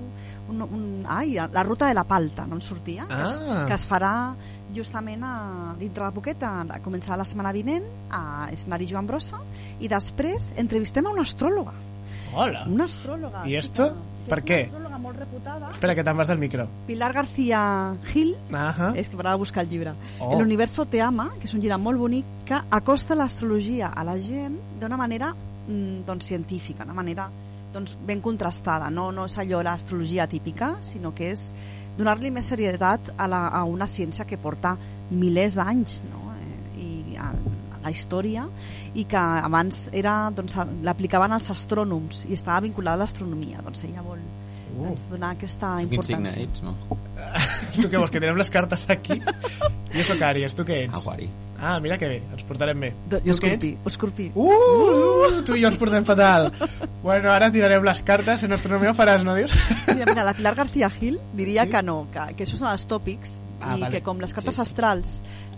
un, 0.49 0.63
un, 0.63 1.05
ai, 1.07 1.35
la 1.35 1.63
ruta 1.63 1.87
de 1.87 1.95
la 1.95 2.05
palta 2.05 2.47
no 2.47 2.57
en 2.57 2.63
sortia 2.65 3.05
Ah. 3.11 3.65
que 3.69 3.75
es 3.75 3.85
farà 3.89 4.35
justament 4.75 5.23
a, 5.23 5.75
dintre 5.79 6.07
de 6.07 6.13
poquet 6.17 6.43
a, 6.43 6.63
a 6.63 6.81
començar 6.81 7.19
la 7.21 7.25
setmana 7.29 7.53
vinent 7.53 7.85
a 8.11 8.49
escenari 8.51 8.87
Joan 8.89 9.07
Brossa 9.07 9.39
i 9.81 9.89
després 9.89 10.53
entrevistem 10.57 11.07
a 11.07 11.11
una 11.13 11.23
astròloga 11.23 11.75
Hola. 12.33 12.65
una 12.69 12.85
astròloga 12.89 13.45
I 13.47 13.57
esto? 13.57 13.91
Per 14.29 14.39
què? 14.47 14.59
una 14.63 14.71
astròloga 14.71 14.99
molt 15.03 15.19
reputada 15.19 15.71
Espera, 15.73 15.95
que 15.95 16.05
te'n 16.07 16.17
vas 16.17 16.29
del 16.31 16.39
micro. 16.39 16.67
Pilar 16.87 17.13
García 17.13 17.93
Gil 18.13 18.37
Ahà. 18.53 18.93
és 18.97 19.09
que 19.09 19.17
m'agrada 19.17 19.37
buscar 19.37 19.65
el 19.65 19.71
llibre 19.71 19.95
Oh. 20.21 20.37
El 20.37 20.43
universo 20.47 20.87
te 20.87 21.01
ama, 21.03 21.31
que 21.39 21.47
és 21.49 21.55
un 21.55 21.61
llibre 21.61 21.79
molt 21.79 21.99
bonic 21.99 22.25
que 22.47 22.59
acosta 22.71 23.15
l'astrologia 23.19 23.89
a 23.89 24.05
la 24.05 24.19
gent 24.19 24.59
d'una 24.81 24.97
manera 24.97 25.35
mm, 25.35 26.05
doncs, 26.07 26.27
científica, 26.27 26.85
una 26.85 26.95
manera 26.95 27.29
doncs, 27.73 27.97
ben 28.07 28.21
contrastada, 28.21 28.91
no, 28.91 29.11
no 29.13 29.25
és 29.27 29.39
allò 29.39 29.63
l'astrologia 29.63 30.27
típica, 30.29 30.77
sinó 30.83 31.15
que 31.15 31.33
és 31.33 31.53
donar-li 31.97 32.31
més 32.31 32.47
serietat 32.49 33.13
a, 33.17 33.27
la, 33.29 33.49
a 33.49 33.65
una 33.65 33.87
ciència 33.87 34.27
que 34.29 34.39
porta 34.41 34.77
milers 35.11 35.57
d'anys 35.59 36.03
no? 36.09 36.33
eh, 36.37 36.85
i 36.85 37.17
a, 37.17 37.33
a 37.83 37.89
la 37.89 37.91
història 37.95 38.47
i 38.95 39.05
que 39.05 39.19
abans 39.19 39.89
era 39.93 40.31
doncs, 40.35 40.57
l'aplicaven 40.87 41.33
els 41.39 41.51
astrònoms 41.51 42.25
i 42.29 42.35
estava 42.39 42.61
vinculada 42.65 43.03
a 43.03 43.05
l'astronomia 43.05 43.61
doncs 43.67 43.85
ella 43.85 44.03
vol 44.07 44.23
Uh. 44.73 44.87
doncs, 44.87 45.03
donar 45.11 45.35
aquesta 45.35 45.75
Tu 45.83 45.89
quin 45.91 46.03
signe 46.03 46.31
importància 46.31 46.43
ets, 46.47 46.63
no? 46.65 46.73
tu 47.83 47.91
què 47.93 47.99
vols, 48.01 48.09
que 48.11 48.21
tenim 48.25 48.39
les 48.41 48.49
cartes 48.49 48.87
aquí? 48.89 49.19
Jo 49.93 50.05
sóc 50.09 50.23
Àries, 50.25 50.55
tu 50.57 50.65
què 50.65 50.79
ets? 50.87 51.03
Aquari. 51.03 51.27
Ah, 51.61 51.75
mira 51.79 51.99
que 52.01 52.09
bé, 52.09 52.23
ens 52.33 52.43
portarem 52.49 52.81
bé. 52.81 52.89
De- 53.13 53.21
jo 53.21 53.35
escorpí, 53.35 53.75
escorpí. 53.87 54.31
Uh, 54.33 54.49
uh, 54.49 55.43
tu 55.45 55.59
i 55.59 55.61
jo 55.61 55.69
ens 55.69 55.77
portem 55.77 56.07
fatal. 56.09 56.49
Bueno, 57.05 57.29
ara 57.35 57.51
tirarem 57.53 57.85
les 57.85 58.01
cartes, 58.03 58.43
en 58.49 58.57
astronomia 58.57 58.95
ho 58.95 58.97
faràs, 58.97 59.27
no 59.29 59.37
dius? 59.37 59.53
Mira, 59.93 60.07
mira, 60.09 60.25
la 60.25 60.33
Pilar 60.41 60.55
García 60.57 60.89
Gil 60.91 61.21
diria 61.37 61.65
Sí? 61.69 61.71
que 61.77 61.83
no, 61.85 62.07
que, 62.11 62.31
que 62.39 62.49
això 62.49 62.57
són 62.57 62.73
els 62.73 62.89
tòpics 62.89 63.43
Ah, 63.63 63.77
i 63.77 63.81
vale. 63.85 63.93
que 63.93 64.03
com 64.03 64.19
les 64.25 64.33
cartes 64.35 64.57
Sí, 64.57 64.59
sí. 64.59 64.63
astrals 64.71 65.11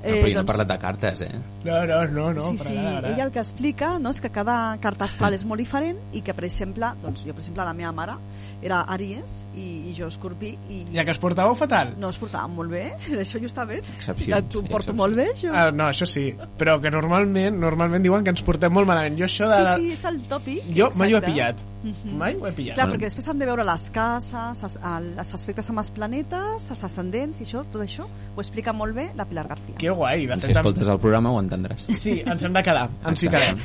Eh, 0.04 0.10
no, 0.12 0.16
però 0.20 0.28
jo 0.28 0.34
no 0.34 0.40
he 0.44 0.48
parlat 0.52 0.68
de 0.68 0.78
cartes, 0.78 1.20
eh? 1.22 1.30
No, 1.64 1.78
no, 1.88 1.98
no, 2.12 2.26
no, 2.36 2.50
sí, 2.52 2.58
sí, 2.58 2.76
ara, 2.76 2.98
ara. 2.98 3.08
ella 3.14 3.24
el 3.24 3.32
que 3.32 3.40
explica 3.40 3.98
no, 3.98 4.10
és 4.12 4.20
que 4.20 4.28
cada 4.30 4.76
carta 4.84 5.06
astral 5.06 5.32
és 5.32 5.44
molt 5.48 5.58
diferent 5.62 5.98
i 6.12 6.20
que, 6.20 6.34
per 6.36 6.44
exemple, 6.44 6.90
doncs 7.02 7.22
jo, 7.24 7.32
per 7.32 7.40
exemple, 7.40 7.64
la 7.64 7.72
meva 7.72 7.92
mare 7.96 8.18
era 8.62 8.82
Àries 8.84 9.48
i, 9.56 9.90
i 9.90 9.94
jo 9.96 10.08
Escorpí 10.12 10.52
i 10.68 10.82
Ja 10.94 11.04
que 11.04 11.14
es 11.14 11.20
portàveu 11.22 11.56
fatal? 11.56 11.94
no 11.98 12.10
es 12.12 12.18
portàvem 12.20 12.54
molt 12.54 12.70
bé, 12.70 12.84
això 13.24 13.40
justament. 13.40 13.88
Excepcions, 13.96 14.34
Que 14.34 14.42
tu 14.52 14.60
porto 14.62 14.92
excepcions. 14.92 14.98
molt 15.00 15.16
bé, 15.16 15.28
això. 15.32 15.50
Ah, 15.54 15.70
no, 15.72 15.88
això 15.88 16.04
sí, 16.06 16.26
però 16.58 16.76
que 16.82 16.90
normalment 16.92 17.56
normalment 17.58 18.04
diuen 18.04 18.22
que 18.24 18.30
ens 18.34 18.42
portem 18.44 18.72
molt 18.72 18.86
malament. 18.86 19.16
Jo 19.18 19.24
això 19.24 19.48
de... 19.48 19.56
Sí, 19.56 19.64
la- 19.64 19.76
sí, 19.78 19.92
és 19.96 20.04
el 20.12 20.20
tòpic. 20.28 20.68
Jo 20.76 20.90
mai 20.94 21.14
ho 21.14 21.16
he 21.16 21.22
exacte. 21.22 21.32
pillat. 21.32 21.64
Mhm. 21.84 22.14
Mai 22.16 22.34
ho 22.40 22.46
he 22.48 22.52
pillat. 22.56 22.76
Clar, 22.78 22.86
perquè 22.88 23.08
després 23.10 23.26
han 23.28 23.38
de 23.38 23.44
veure 23.48 23.64
les 23.64 23.82
cases, 23.92 24.62
els, 24.64 24.76
els 24.80 25.34
aspectes 25.36 25.68
amb 25.70 25.82
els 25.82 25.90
planetes, 25.92 26.70
els 26.72 26.84
ascendents 26.88 27.40
i 27.40 27.44
això, 27.44 27.64
tot 27.72 27.82
això 27.84 28.06
ho 28.08 28.40
explica 28.40 28.72
molt 28.72 28.94
bé 28.96 29.10
la 29.16 29.26
Pilar 29.28 29.46
García. 29.48 29.76
Que 29.78 29.90
guai, 29.96 30.26
de 30.26 30.36
Si 30.38 30.48
fet... 30.48 30.56
escoltes 30.56 30.88
el 30.88 31.00
programa 31.02 31.32
ho 31.32 31.40
entendràs. 31.42 31.86
Sí, 31.96 32.16
ens 32.20 32.44
hem 32.46 32.54
de 32.54 32.62
quedar, 32.66 32.86
ens 33.06 33.22
hi 33.24 33.30
quedem. 33.32 33.60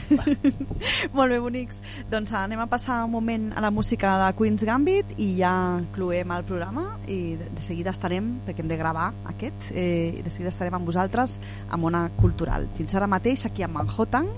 Molt 1.18 1.34
bé, 1.34 1.40
bonics. 1.44 1.82
Doncs 2.12 2.34
anem 2.38 2.62
a 2.64 2.68
passar 2.72 3.02
un 3.06 3.14
moment 3.14 3.50
a 3.56 3.64
la 3.66 3.72
música 3.74 4.16
de 4.24 4.30
Queen's 4.38 4.66
Gambit 4.68 5.16
i 5.18 5.32
ja 5.40 5.54
cloem 5.96 6.36
el 6.36 6.46
programa 6.50 6.86
i 7.08 7.20
de, 7.40 7.50
seguida 7.64 7.94
estarem, 7.96 8.36
perquè 8.46 8.64
hem 8.64 8.72
de 8.72 8.80
gravar 8.80 9.10
aquest, 9.34 9.72
eh, 9.72 10.20
i 10.20 10.26
de 10.26 10.34
seguida 10.34 10.54
estarem 10.54 10.78
amb 10.78 10.88
vosaltres 10.90 11.40
amb 11.70 11.90
Ona 11.90 12.08
Cultural. 12.20 12.70
Fins 12.78 12.96
ara 12.96 13.10
mateix 13.10 13.46
aquí 13.50 13.66
a 13.66 13.72
Manhattan, 13.72 14.30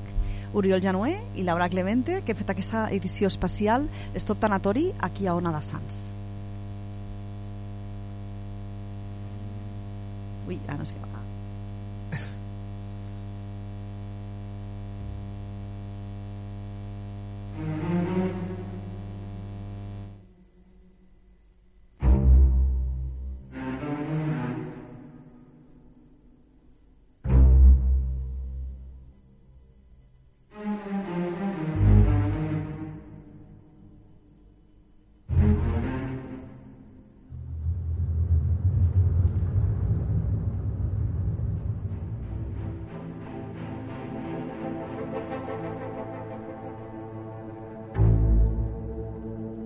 Oriol 0.54 0.82
Janué 0.84 1.16
i 1.36 1.44
Laura 1.44 1.70
Clemente, 1.70 2.22
que 2.26 2.34
hem 2.34 2.42
fet 2.42 2.52
aquesta 2.52 2.88
edició 2.92 3.30
especial 3.32 3.88
Stop 4.16 4.42
Tanatori 4.44 4.90
aquí 5.00 5.28
a 5.28 5.36
Ona 5.36 5.54
de 5.56 5.62
Sants. 5.64 6.02
Ui, 10.48 10.60
ara 10.68 10.78
no 10.82 10.86
sé 10.86 10.98
què 10.98 11.06
va. 11.06 11.11